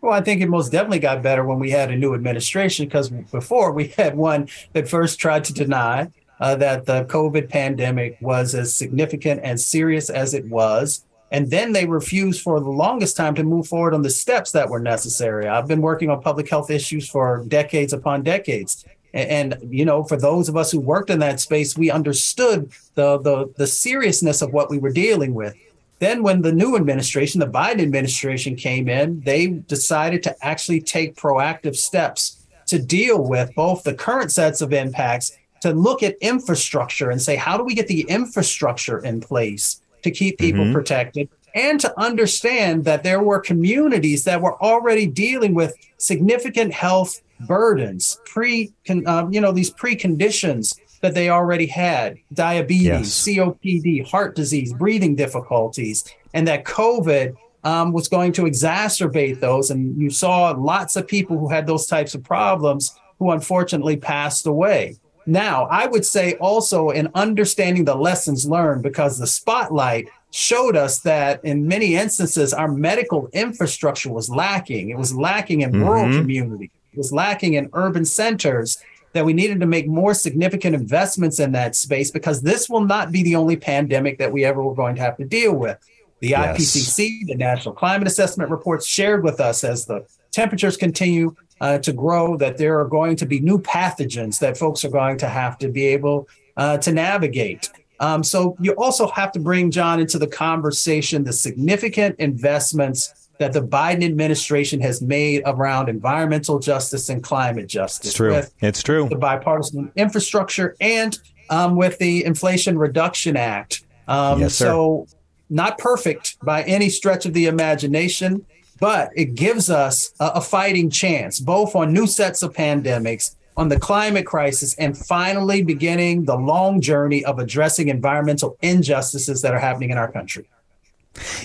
Well, 0.00 0.12
I 0.12 0.20
think 0.20 0.42
it 0.42 0.48
most 0.48 0.70
definitely 0.70 0.98
got 0.98 1.22
better 1.22 1.44
when 1.44 1.58
we 1.58 1.70
had 1.70 1.90
a 1.90 1.96
new 1.96 2.14
administration 2.14 2.84
because 2.84 3.08
before 3.08 3.72
we 3.72 3.88
had 3.88 4.16
one 4.16 4.48
that 4.74 4.86
first 4.86 5.18
tried 5.18 5.44
to 5.44 5.54
deny 5.54 6.10
uh, 6.40 6.56
that 6.56 6.84
the 6.84 7.06
COVID 7.06 7.48
pandemic 7.48 8.18
was 8.20 8.54
as 8.54 8.74
significant 8.74 9.40
and 9.42 9.58
serious 9.58 10.10
as 10.10 10.34
it 10.34 10.46
was. 10.46 11.04
And 11.32 11.50
then 11.50 11.72
they 11.72 11.86
refused 11.86 12.42
for 12.42 12.60
the 12.60 12.70
longest 12.70 13.16
time 13.16 13.34
to 13.34 13.42
move 13.42 13.66
forward 13.66 13.94
on 13.94 14.02
the 14.02 14.10
steps 14.10 14.52
that 14.52 14.68
were 14.68 14.78
necessary. 14.78 15.48
I've 15.48 15.66
been 15.66 15.80
working 15.80 16.10
on 16.10 16.22
public 16.22 16.48
health 16.48 16.70
issues 16.70 17.08
for 17.08 17.44
decades 17.48 17.92
upon 17.92 18.22
decades. 18.22 18.84
And, 19.12 19.54
and, 19.54 19.74
you 19.74 19.84
know, 19.84 20.04
for 20.04 20.16
those 20.16 20.48
of 20.48 20.56
us 20.56 20.70
who 20.70 20.80
worked 20.80 21.10
in 21.10 21.18
that 21.20 21.40
space, 21.40 21.76
we 21.76 21.90
understood 21.90 22.70
the, 22.94 23.18
the 23.18 23.52
the 23.56 23.66
seriousness 23.66 24.42
of 24.42 24.52
what 24.52 24.70
we 24.70 24.78
were 24.78 24.92
dealing 24.92 25.34
with. 25.34 25.54
Then, 25.98 26.22
when 26.22 26.42
the 26.42 26.52
new 26.52 26.76
administration, 26.76 27.40
the 27.40 27.46
Biden 27.46 27.80
administration 27.80 28.56
came 28.56 28.88
in, 28.88 29.20
they 29.20 29.46
decided 29.46 30.22
to 30.24 30.36
actually 30.44 30.80
take 30.80 31.16
proactive 31.16 31.76
steps 31.76 32.44
to 32.66 32.78
deal 32.78 33.22
with 33.22 33.54
both 33.54 33.82
the 33.84 33.94
current 33.94 34.32
sets 34.32 34.60
of 34.60 34.72
impacts, 34.72 35.36
to 35.62 35.72
look 35.72 36.02
at 36.02 36.16
infrastructure 36.20 37.10
and 37.10 37.22
say, 37.22 37.36
how 37.36 37.56
do 37.56 37.64
we 37.64 37.74
get 37.74 37.86
the 37.86 38.02
infrastructure 38.02 38.98
in 38.98 39.20
place 39.20 39.80
to 40.04 40.10
keep 40.10 40.38
people 40.38 40.64
Mhm. 40.64 40.72
protected? 40.72 41.28
And 41.54 41.80
to 41.80 41.92
understand 42.00 42.84
that 42.84 43.02
there 43.02 43.22
were 43.22 43.40
communities 43.40 44.24
that 44.24 44.40
were 44.40 44.60
already 44.62 45.06
dealing 45.06 45.54
with 45.54 45.74
significant 45.98 46.72
health 46.72 47.20
burdens, 47.46 48.20
pre, 48.26 48.70
um, 49.06 49.32
you 49.32 49.40
know, 49.40 49.52
these 49.52 49.72
preconditions 49.72 50.76
that 51.00 51.14
they 51.14 51.28
already 51.28 51.66
had 51.66 52.16
diabetes, 52.32 52.86
Yes. 52.86 53.24
COPD, 53.24 54.00
heart 54.00 54.34
disease, 54.34 54.72
breathing 54.72 55.14
difficulties, 55.16 56.04
and 56.32 56.46
that 56.48 56.64
COVID 56.64 57.34
um, 57.66 57.92
was 57.94 58.08
going 58.08 58.30
to 58.30 58.42
exacerbate 58.42 59.40
those. 59.40 59.70
And 59.70 59.98
you 59.98 60.10
saw 60.10 60.50
lots 60.50 60.96
of 60.96 61.08
people 61.08 61.38
who 61.38 61.48
had 61.48 61.66
those 61.66 61.86
types 61.86 62.14
of 62.14 62.22
problems 62.22 62.94
who 63.18 63.30
unfortunately 63.30 63.96
passed 63.96 64.46
away. 64.46 64.96
Now, 65.26 65.64
I 65.70 65.86
would 65.86 66.04
say 66.04 66.34
also 66.34 66.90
in 66.90 67.08
understanding 67.14 67.84
the 67.84 67.94
lessons 67.94 68.46
learned, 68.46 68.82
because 68.82 69.18
the 69.18 69.26
spotlight 69.26 70.08
showed 70.30 70.76
us 70.76 70.98
that 71.00 71.42
in 71.44 71.66
many 71.66 71.94
instances, 71.94 72.52
our 72.52 72.68
medical 72.68 73.28
infrastructure 73.32 74.12
was 74.12 74.28
lacking. 74.28 74.90
It 74.90 74.98
was 74.98 75.14
lacking 75.14 75.62
in 75.62 75.72
rural 75.72 76.06
Mhm. 76.06 76.18
communities, 76.20 76.70
it 76.92 76.98
was 76.98 77.12
lacking 77.12 77.54
in 77.54 77.70
urban 77.72 78.04
centers 78.04 78.78
that 79.14 79.24
we 79.24 79.32
needed 79.32 79.60
to 79.60 79.66
make 79.66 79.86
more 79.86 80.12
significant 80.12 80.74
investments 80.74 81.38
in 81.38 81.52
that 81.52 81.76
space 81.76 82.10
because 82.10 82.42
this 82.42 82.68
will 82.68 82.84
not 82.84 83.12
be 83.12 83.22
the 83.22 83.36
only 83.36 83.54
pandemic 83.56 84.18
that 84.18 84.32
we 84.32 84.44
ever 84.44 84.62
were 84.62 84.74
going 84.74 84.96
to 84.96 85.00
have 85.00 85.16
to 85.16 85.24
deal 85.24 85.54
with. 85.54 85.78
The 86.20 86.30
Yes. 86.30 86.56
IPCC, 86.58 87.24
the 87.26 87.36
National 87.36 87.74
Climate 87.74 88.08
Assessment 88.08 88.50
reports 88.50 88.86
shared 88.86 89.22
with 89.22 89.40
us 89.40 89.62
as 89.62 89.84
the 89.86 90.04
temperatures 90.32 90.76
continue 90.76 91.36
uh, 91.64 91.78
to 91.78 91.94
grow, 91.94 92.36
that 92.36 92.58
there 92.58 92.78
are 92.78 92.86
going 92.86 93.16
to 93.16 93.24
be 93.24 93.40
new 93.40 93.58
pathogens 93.58 94.38
that 94.38 94.58
folks 94.58 94.84
are 94.84 94.90
going 94.90 95.16
to 95.16 95.26
have 95.26 95.56
to 95.56 95.68
be 95.68 95.86
able 95.86 96.28
uh, 96.58 96.76
to 96.76 96.92
navigate. 96.92 97.70
Um, 98.00 98.22
so 98.22 98.54
you 98.60 98.72
also 98.72 99.06
have 99.08 99.32
to 99.32 99.40
bring 99.40 99.70
John 99.70 99.98
into 99.98 100.18
the 100.18 100.26
conversation 100.26 101.24
the 101.24 101.32
significant 101.32 102.16
investments 102.18 103.30
that 103.38 103.54
the 103.54 103.62
Biden 103.62 104.04
administration 104.04 104.78
has 104.82 105.00
made 105.00 105.42
around 105.46 105.88
environmental 105.88 106.58
justice 106.58 107.08
and 107.08 107.22
climate 107.22 107.66
justice. 107.66 108.08
It's 108.08 108.16
true. 108.16 108.42
It's 108.60 108.82
true. 108.82 109.08
the 109.08 109.16
bipartisan 109.16 109.90
infrastructure 109.96 110.76
and 110.82 111.18
um, 111.48 111.76
with 111.76 111.96
the 111.98 112.26
Inflation 112.26 112.76
Reduction 112.76 113.38
Act. 113.38 113.84
Um, 114.06 114.38
Yes, 114.38 114.54
sir. 114.54 114.66
So, 114.66 115.06
not 115.48 115.78
perfect 115.78 116.36
by 116.44 116.62
any 116.64 116.90
stretch 116.90 117.24
of 117.24 117.32
the 117.32 117.46
imagination, 117.46 118.44
but 118.80 119.10
it 119.14 119.34
gives 119.34 119.70
us 119.70 120.12
a, 120.20 120.32
a 120.36 120.40
fighting 120.40 120.90
chance, 120.90 121.40
both 121.40 121.74
on 121.74 121.92
new 121.92 122.06
sets 122.06 122.42
of 122.42 122.52
pandemics, 122.52 123.34
on 123.56 123.68
the 123.68 123.78
climate 123.78 124.26
crisis, 124.26 124.74
and 124.74 124.96
finally 124.96 125.62
beginning 125.62 126.24
the 126.24 126.36
long 126.36 126.80
journey 126.80 127.24
of 127.24 127.38
addressing 127.38 127.88
environmental 127.88 128.56
injustices 128.62 129.42
that 129.42 129.54
are 129.54 129.60
happening 129.60 129.90
in 129.90 129.98
our 129.98 130.10
country. 130.10 130.48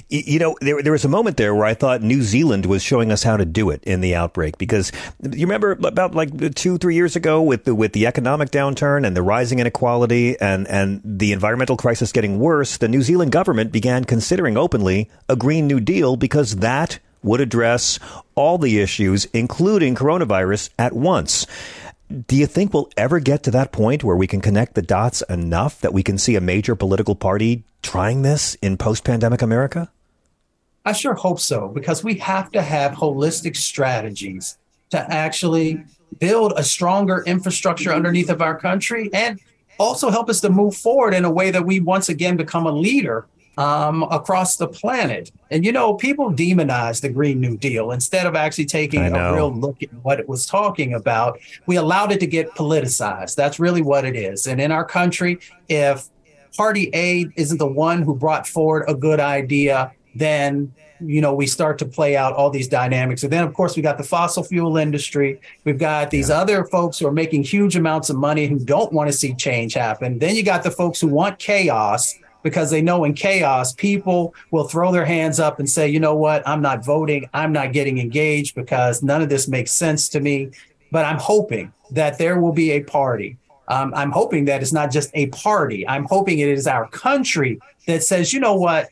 You 0.09 0.39
know, 0.39 0.55
there, 0.61 0.81
there 0.81 0.91
was 0.91 1.05
a 1.05 1.09
moment 1.09 1.37
there 1.37 1.53
where 1.53 1.65
I 1.65 1.75
thought 1.75 2.01
New 2.01 2.23
Zealand 2.23 2.65
was 2.65 2.81
showing 2.81 3.11
us 3.11 3.21
how 3.21 3.37
to 3.37 3.45
do 3.45 3.69
it 3.69 3.83
in 3.83 4.01
the 4.01 4.15
outbreak 4.15 4.57
because 4.57 4.91
you 5.21 5.45
remember 5.45 5.73
about 5.73 6.15
like 6.15 6.55
two, 6.55 6.79
three 6.79 6.95
years 6.95 7.15
ago 7.15 7.39
with 7.43 7.65
the, 7.65 7.75
with 7.75 7.93
the 7.93 8.07
economic 8.07 8.49
downturn 8.49 9.05
and 9.05 9.15
the 9.15 9.21
rising 9.21 9.59
inequality 9.59 10.39
and, 10.39 10.67
and 10.67 11.01
the 11.05 11.31
environmental 11.31 11.77
crisis 11.77 12.11
getting 12.11 12.39
worse, 12.39 12.77
the 12.77 12.87
New 12.87 13.03
Zealand 13.03 13.31
government 13.31 13.71
began 13.71 14.05
considering 14.05 14.57
openly 14.57 15.07
a 15.27 15.35
Green 15.35 15.67
New 15.67 15.79
Deal 15.79 16.15
because 16.15 16.55
that 16.55 16.97
would 17.23 17.41
address 17.41 17.99
all 18.35 18.57
the 18.57 18.79
issues, 18.79 19.25
including 19.33 19.95
coronavirus, 19.95 20.69
at 20.77 20.93
once. 20.93 21.45
Do 22.27 22.35
you 22.35 22.47
think 22.47 22.73
we'll 22.73 22.89
ever 22.97 23.19
get 23.19 23.43
to 23.43 23.51
that 23.51 23.71
point 23.71 24.03
where 24.03 24.15
we 24.15 24.25
can 24.25 24.41
connect 24.41 24.73
the 24.73 24.81
dots 24.81 25.21
enough 25.29 25.79
that 25.81 25.93
we 25.93 26.01
can 26.01 26.17
see 26.17 26.35
a 26.35 26.41
major 26.41 26.75
political 26.75 27.15
party 27.15 27.63
trying 27.83 28.23
this 28.23 28.55
in 28.55 28.77
post 28.77 29.03
pandemic 29.03 29.41
America? 29.41 29.91
I 30.85 30.93
sure 30.93 31.13
hope 31.13 31.39
so, 31.39 31.67
because 31.67 32.03
we 32.03 32.15
have 32.15 32.51
to 32.51 32.61
have 32.61 32.93
holistic 32.93 33.55
strategies 33.55 34.57
to 34.89 34.99
actually 35.13 35.83
build 36.17 36.53
a 36.55 36.63
stronger 36.63 37.23
infrastructure 37.27 37.93
underneath 37.93 38.29
of 38.29 38.41
our 38.41 38.57
country 38.57 39.09
and 39.13 39.39
also 39.77 40.09
help 40.09 40.29
us 40.29 40.41
to 40.41 40.49
move 40.49 40.75
forward 40.75 41.13
in 41.13 41.25
a 41.25 41.31
way 41.31 41.51
that 41.51 41.65
we 41.65 41.79
once 41.79 42.09
again 42.09 42.37
become 42.37 42.65
a 42.65 42.71
leader 42.71 43.27
um, 43.59 44.03
across 44.03 44.55
the 44.55 44.67
planet. 44.67 45.31
And 45.51 45.65
you 45.65 45.73
know, 45.73 45.93
people 45.93 46.31
demonize 46.31 47.01
the 47.01 47.09
Green 47.09 47.41
New 47.41 47.57
Deal 47.57 47.91
instead 47.91 48.25
of 48.25 48.33
actually 48.33 48.65
taking 48.65 49.01
a 49.01 49.33
real 49.33 49.53
look 49.53 49.83
at 49.83 49.89
what 50.01 50.17
it 50.17 50.29
was 50.29 50.45
talking 50.45 50.93
about. 50.93 51.37
We 51.65 51.75
allowed 51.75 52.13
it 52.13 52.21
to 52.21 52.27
get 52.27 52.51
politicized. 52.51 53.35
That's 53.35 53.59
really 53.59 53.81
what 53.81 54.05
it 54.05 54.15
is. 54.15 54.47
And 54.47 54.61
in 54.61 54.71
our 54.71 54.85
country, 54.85 55.39
if 55.67 56.07
party 56.55 56.89
A 56.93 57.27
isn't 57.35 57.57
the 57.57 57.67
one 57.67 58.01
who 58.01 58.15
brought 58.15 58.47
forward 58.47 58.85
a 58.87 58.95
good 58.95 59.19
idea, 59.19 59.91
then 60.15 60.73
you 61.01 61.19
know 61.19 61.33
we 61.33 61.45
start 61.45 61.77
to 61.79 61.85
play 61.85 62.15
out 62.15 62.31
all 62.33 62.49
these 62.49 62.69
dynamics. 62.69 63.23
And 63.23 63.31
then 63.31 63.43
of 63.43 63.53
course 63.53 63.75
we 63.75 63.81
got 63.81 63.97
the 63.97 64.05
fossil 64.05 64.41
fuel 64.41 64.77
industry. 64.77 65.41
We've 65.65 65.77
got 65.77 66.11
these 66.11 66.29
other 66.29 66.63
folks 66.63 66.97
who 66.97 67.07
are 67.07 67.11
making 67.11 67.43
huge 67.43 67.75
amounts 67.75 68.09
of 68.09 68.15
money 68.15 68.47
who 68.47 68.57
don't 68.57 68.93
want 68.93 69.09
to 69.09 69.13
see 69.13 69.35
change 69.35 69.73
happen. 69.73 70.17
Then 70.17 70.37
you 70.37 70.43
got 70.43 70.63
the 70.63 70.71
folks 70.71 71.01
who 71.01 71.07
want 71.07 71.39
chaos. 71.39 72.17
Because 72.43 72.71
they 72.71 72.81
know 72.81 73.03
in 73.03 73.13
chaos, 73.13 73.73
people 73.73 74.33
will 74.51 74.67
throw 74.67 74.91
their 74.91 75.05
hands 75.05 75.39
up 75.39 75.59
and 75.59 75.69
say, 75.69 75.87
you 75.87 75.99
know 75.99 76.15
what, 76.15 76.47
I'm 76.47 76.61
not 76.61 76.85
voting, 76.85 77.29
I'm 77.33 77.51
not 77.51 77.73
getting 77.73 77.99
engaged 77.99 78.55
because 78.55 79.03
none 79.03 79.21
of 79.21 79.29
this 79.29 79.47
makes 79.47 79.71
sense 79.71 80.09
to 80.09 80.19
me. 80.19 80.51
But 80.91 81.05
I'm 81.05 81.19
hoping 81.19 81.71
that 81.91 82.17
there 82.17 82.39
will 82.39 82.53
be 82.53 82.71
a 82.71 82.83
party. 82.83 83.37
Um, 83.67 83.93
I'm 83.95 84.11
hoping 84.11 84.45
that 84.45 84.61
it's 84.61 84.73
not 84.73 84.91
just 84.91 85.11
a 85.13 85.27
party. 85.27 85.87
I'm 85.87 86.05
hoping 86.05 86.39
it 86.39 86.49
is 86.49 86.65
our 86.65 86.87
country 86.87 87.59
that 87.85 88.03
says, 88.03 88.33
you 88.33 88.39
know 88.39 88.55
what, 88.55 88.89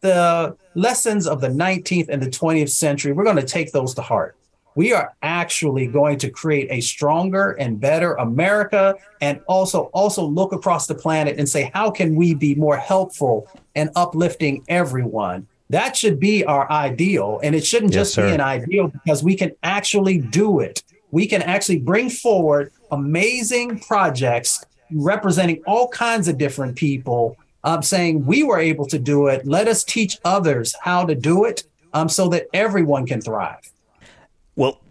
the 0.00 0.56
lessons 0.74 1.26
of 1.26 1.40
the 1.40 1.48
19th 1.48 2.08
and 2.08 2.22
the 2.22 2.30
20th 2.30 2.70
century, 2.70 3.12
we're 3.12 3.24
going 3.24 3.36
to 3.36 3.42
take 3.42 3.72
those 3.72 3.94
to 3.94 4.02
heart. 4.02 4.36
We 4.76 4.92
are 4.92 5.14
actually 5.22 5.86
going 5.86 6.18
to 6.18 6.30
create 6.30 6.68
a 6.70 6.82
stronger 6.82 7.52
and 7.52 7.80
better 7.80 8.14
America 8.14 8.94
and 9.22 9.40
also 9.48 9.84
also 9.94 10.22
look 10.24 10.52
across 10.52 10.86
the 10.86 10.94
planet 10.94 11.38
and 11.38 11.48
say 11.48 11.70
how 11.72 11.90
can 11.90 12.14
we 12.14 12.34
be 12.34 12.54
more 12.54 12.76
helpful 12.76 13.48
and 13.74 13.88
uplifting 13.96 14.64
everyone. 14.68 15.48
That 15.70 15.96
should 15.96 16.20
be 16.20 16.44
our 16.44 16.70
ideal 16.70 17.40
and 17.42 17.54
it 17.54 17.64
shouldn't 17.66 17.94
yes, 17.94 18.00
just 18.08 18.14
sir. 18.14 18.28
be 18.28 18.34
an 18.34 18.42
ideal 18.42 18.88
because 18.88 19.24
we 19.24 19.34
can 19.34 19.52
actually 19.62 20.18
do 20.18 20.60
it. 20.60 20.82
We 21.10 21.26
can 21.26 21.40
actually 21.40 21.78
bring 21.78 22.10
forward 22.10 22.70
amazing 22.90 23.80
projects 23.80 24.62
representing 24.92 25.62
all 25.66 25.88
kinds 25.88 26.28
of 26.28 26.36
different 26.36 26.76
people 26.76 27.38
um, 27.64 27.82
saying 27.82 28.26
we 28.26 28.42
were 28.42 28.60
able 28.60 28.86
to 28.88 28.98
do 28.98 29.28
it. 29.28 29.46
Let 29.46 29.68
us 29.68 29.84
teach 29.84 30.18
others 30.22 30.74
how 30.82 31.06
to 31.06 31.14
do 31.14 31.46
it 31.46 31.64
um, 31.94 32.10
so 32.10 32.28
that 32.28 32.46
everyone 32.52 33.06
can 33.06 33.22
thrive. 33.22 33.72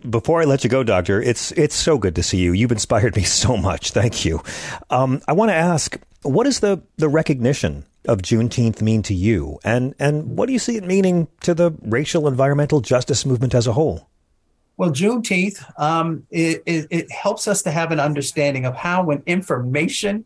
Before 0.10 0.42
I 0.42 0.46
let 0.46 0.64
you 0.64 0.70
go, 0.70 0.84
Doctor, 0.84 1.22
it's 1.22 1.52
it's 1.54 1.76
so 1.76 1.98
good 1.98 2.16
to 2.16 2.24
see 2.24 2.38
you. 2.38 2.54
You've 2.54 2.72
inspired 2.72 3.16
me 3.16 3.24
so 3.44 3.58
much. 3.58 3.92
Thank 3.92 4.26
you. 4.26 4.42
Um, 4.90 5.22
I 5.28 5.34
want 5.34 5.50
to 5.50 5.56
ask, 5.56 5.98
what 6.24 6.46
does 6.46 6.60
the 6.60 6.82
the 6.98 7.10
recognition 7.10 7.86
of 8.08 8.20
Juneteenth 8.20 8.82
mean 8.82 9.02
to 9.04 9.14
you, 9.14 9.60
and 9.64 9.96
and 10.00 10.38
what 10.38 10.48
do 10.48 10.54
you 10.54 10.60
see 10.60 10.78
it 10.78 10.84
meaning 10.84 11.28
to 11.42 11.54
the 11.54 11.72
racial 11.82 12.28
environmental 12.28 12.82
justice 12.82 13.26
movement 13.26 13.56
as 13.56 13.68
a 13.68 13.74
whole? 13.74 14.10
Well, 14.78 14.92
Juneteenth, 14.92 15.64
um, 15.80 16.28
it, 16.32 16.62
it, 16.66 16.88
it 16.90 17.12
helps 17.12 17.48
us 17.48 17.62
to 17.62 17.72
have 17.72 17.94
an 17.94 18.00
understanding 18.02 18.66
of 18.66 18.76
how, 18.76 19.06
when 19.06 19.24
information 19.26 20.26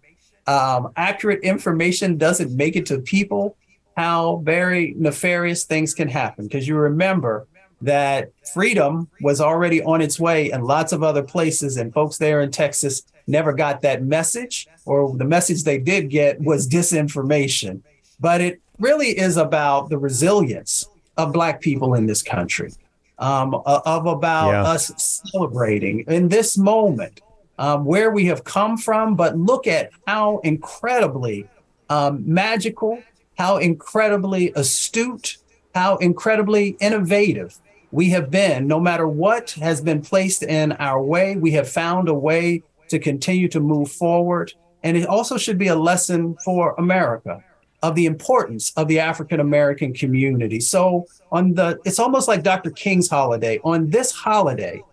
um, 0.50 0.92
accurate 0.96 1.44
information 1.44 2.18
doesn't 2.18 2.56
make 2.56 2.76
it 2.76 2.88
to 2.88 2.98
people, 2.98 3.56
how 3.96 4.38
very 4.44 4.96
nefarious 4.98 5.64
things 5.66 5.94
can 5.94 6.08
happen. 6.08 6.46
Because 6.46 6.68
you 6.68 6.76
remember 6.76 7.48
that 7.82 8.32
freedom 8.54 9.08
was 9.22 9.40
already 9.40 9.82
on 9.82 10.02
its 10.02 10.20
way 10.20 10.52
in 10.52 10.64
lots 10.64 10.92
of 10.92 11.04
other 11.04 11.24
places, 11.24 11.78
and 11.78 11.94
folks 11.94 12.18
there 12.18 12.42
in 12.42 12.52
Texas 12.52 13.04
never 13.28 13.54
got 13.54 13.82
that 13.82 14.04
message, 14.04 14.68
or 14.86 15.16
the 15.16 15.26
message 15.26 15.64
they 15.64 15.78
did 15.78 16.10
get 16.10 16.42
was 16.42 16.68
disinformation. 16.68 17.82
But 18.20 18.42
it 18.42 18.62
really 18.80 19.18
is 19.18 19.38
about 19.38 19.90
the 19.90 19.98
resilience 19.98 20.90
of 21.18 21.34
Black 21.34 21.62
people 21.62 21.94
in 21.94 22.06
this 22.06 22.24
country, 22.24 22.72
um, 23.18 23.54
of 23.66 24.06
about 24.06 24.52
yeah. 24.52 24.64
us 24.64 25.22
celebrating 25.32 26.06
in 26.08 26.30
this 26.30 26.58
moment 26.58 27.22
um, 27.60 27.86
where 27.86 28.10
we 28.10 28.26
have 28.26 28.44
come 28.44 28.78
from, 28.78 29.16
but 29.16 29.38
look 29.38 29.68
at 29.68 29.92
how 30.08 30.40
incredibly 30.40 31.48
um, 31.90 32.24
magical, 32.26 33.04
how 33.38 33.58
incredibly 33.58 34.52
astute, 34.56 35.38
how 35.76 35.98
incredibly 35.98 36.70
innovative 36.80 37.58
we 37.92 38.10
have 38.10 38.30
been. 38.30 38.68
No 38.68 38.80
matter 38.80 39.08
what 39.08 39.52
has 39.52 39.82
been 39.82 40.02
placed 40.02 40.44
in 40.44 40.74
our 40.74 41.02
way, 41.02 41.36
we 41.36 41.52
have 41.52 41.70
found 41.70 42.10
a 42.10 42.14
way 42.14 42.64
to 42.90 43.00
continue 43.00 43.48
to 43.50 43.60
move 43.60 43.92
forward. 43.92 44.54
And 44.84 44.96
it 44.96 45.06
also 45.06 45.38
should 45.38 45.58
be 45.58 45.68
a 45.68 45.76
lesson 45.76 46.36
for 46.44 46.76
America 46.78 47.44
of 47.82 47.96
the 47.96 48.06
importance 48.06 48.72
of 48.76 48.88
the 48.88 49.00
African 49.00 49.40
American 49.40 49.94
community. 49.94 50.60
So 50.60 51.06
on 51.32 51.54
the 51.54 51.80
it's 51.86 52.00
almost 52.00 52.28
like 52.28 52.44
Dr. 52.44 52.72
King's 52.72 53.10
holiday. 53.10 53.60
On 53.64 53.90
this 53.90 54.12
holiday, 54.12 54.84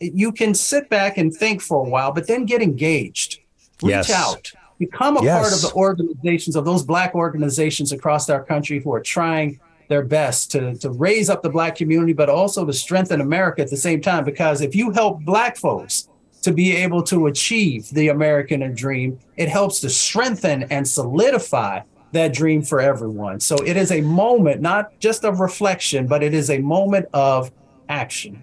you 0.00 0.32
can 0.32 0.54
sit 0.54 0.88
back 0.88 1.16
and 1.16 1.34
think 1.34 1.62
for 1.62 1.86
a 1.86 1.88
while, 1.88 2.12
but 2.12 2.26
then 2.26 2.44
get 2.44 2.62
engaged. 2.62 3.40
Reach 3.82 4.08
yes. 4.08 4.10
out. 4.10 4.52
Become 4.78 5.18
a 5.18 5.22
yes. 5.22 5.40
part 5.40 5.52
of 5.54 5.62
the 5.62 5.72
organizations 5.76 6.56
of 6.56 6.64
those 6.64 6.82
black 6.82 7.14
organizations 7.14 7.92
across 7.92 8.28
our 8.28 8.42
country 8.42 8.80
who 8.80 8.92
are 8.92 9.00
trying 9.00 9.60
their 9.94 10.02
best 10.04 10.50
to, 10.50 10.74
to 10.78 10.90
raise 10.90 11.30
up 11.30 11.40
the 11.42 11.48
black 11.48 11.76
community, 11.76 12.12
but 12.12 12.28
also 12.28 12.66
to 12.66 12.72
strengthen 12.72 13.20
America 13.20 13.62
at 13.62 13.70
the 13.70 13.76
same 13.76 14.00
time. 14.00 14.24
Because 14.24 14.60
if 14.60 14.74
you 14.74 14.90
help 14.90 15.20
black 15.20 15.56
folks 15.56 16.08
to 16.42 16.52
be 16.52 16.74
able 16.74 17.00
to 17.04 17.28
achieve 17.28 17.88
the 17.90 18.08
American 18.08 18.74
dream, 18.74 19.20
it 19.36 19.48
helps 19.48 19.78
to 19.80 19.88
strengthen 19.88 20.64
and 20.64 20.86
solidify 20.86 21.80
that 22.10 22.32
dream 22.32 22.62
for 22.62 22.80
everyone. 22.80 23.38
So 23.38 23.56
it 23.64 23.76
is 23.76 23.92
a 23.92 24.00
moment, 24.00 24.60
not 24.60 24.98
just 24.98 25.24
of 25.24 25.38
reflection, 25.38 26.08
but 26.08 26.24
it 26.24 26.34
is 26.34 26.50
a 26.50 26.58
moment 26.58 27.06
of 27.12 27.52
action. 27.88 28.42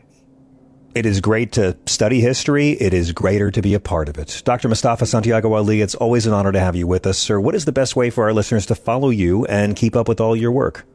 It 0.95 1.05
is 1.05 1.19
great 1.19 1.51
to 1.53 1.77
study 1.85 2.21
history. 2.21 2.71
It 2.71 2.93
is 2.93 3.11
greater 3.11 3.51
to 3.51 3.61
be 3.61 3.73
a 3.73 3.79
part 3.79 4.09
of 4.09 4.17
it. 4.17 4.41
Dr. 4.45 4.69
Mustafa 4.69 5.05
Santiago 5.05 5.53
Ali, 5.53 5.81
it's 5.81 5.95
always 5.95 6.27
an 6.27 6.33
honor 6.33 6.51
to 6.51 6.59
have 6.59 6.75
you 6.75 6.87
with 6.87 7.05
us, 7.07 7.17
sir. 7.17 7.39
What 7.39 7.55
is 7.55 7.65
the 7.65 7.71
best 7.71 7.95
way 7.95 8.09
for 8.09 8.23
our 8.23 8.33
listeners 8.33 8.65
to 8.67 8.75
follow 8.75 9.09
you 9.09 9.45
and 9.45 9.75
keep 9.75 9.95
up 9.95 10.07
with 10.07 10.19
all 10.19 10.35
your 10.35 10.51
work? 10.51 10.85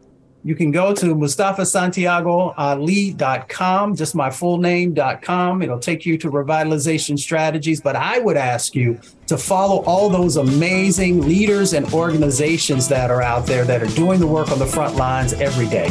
You 0.47 0.55
can 0.55 0.71
go 0.71 0.95
to 0.95 1.07
mustafasantiagoali.com, 1.07 3.97
just 3.97 4.15
my 4.15 4.31
full 4.31 4.59
name.com. 4.59 5.61
It'll 5.61 5.81
take 5.81 6.07
you 6.07 6.17
to 6.19 6.31
revitalization 6.31 7.19
strategies. 7.19 7.81
But 7.81 7.97
I 7.97 8.21
would 8.21 8.37
ask 8.37 8.77
you 8.77 9.01
to 9.27 9.37
follow 9.37 9.83
all 9.87 10.09
those 10.09 10.37
amazing 10.37 11.23
leaders 11.23 11.73
and 11.73 11.93
organizations 11.93 12.87
that 12.87 13.11
are 13.11 13.23
out 13.23 13.47
there 13.47 13.65
that 13.65 13.83
are 13.83 13.93
doing 13.97 14.21
the 14.21 14.29
work 14.29 14.53
on 14.53 14.61
the 14.61 14.67
front 14.67 14.95
lines 14.95 15.33
every 15.33 15.67
day. 15.67 15.89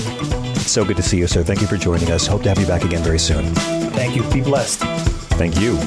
So 0.60 0.86
good 0.86 0.96
to 0.96 1.04
see 1.04 1.18
you, 1.18 1.28
sir. 1.28 1.44
Thank 1.44 1.60
you 1.60 1.68
for 1.68 1.76
joining 1.76 2.10
us. 2.12 2.26
Hope 2.26 2.44
to 2.44 2.50
have 2.50 2.58
you 2.58 2.66
back 2.66 2.86
again 2.86 3.04
very 3.04 3.20
soon. 3.20 3.54
Thank 3.92 4.16
you. 4.16 4.24
Be 4.32 4.40
blessed. 4.40 4.80
Thank 5.36 5.60
you. 5.60 5.78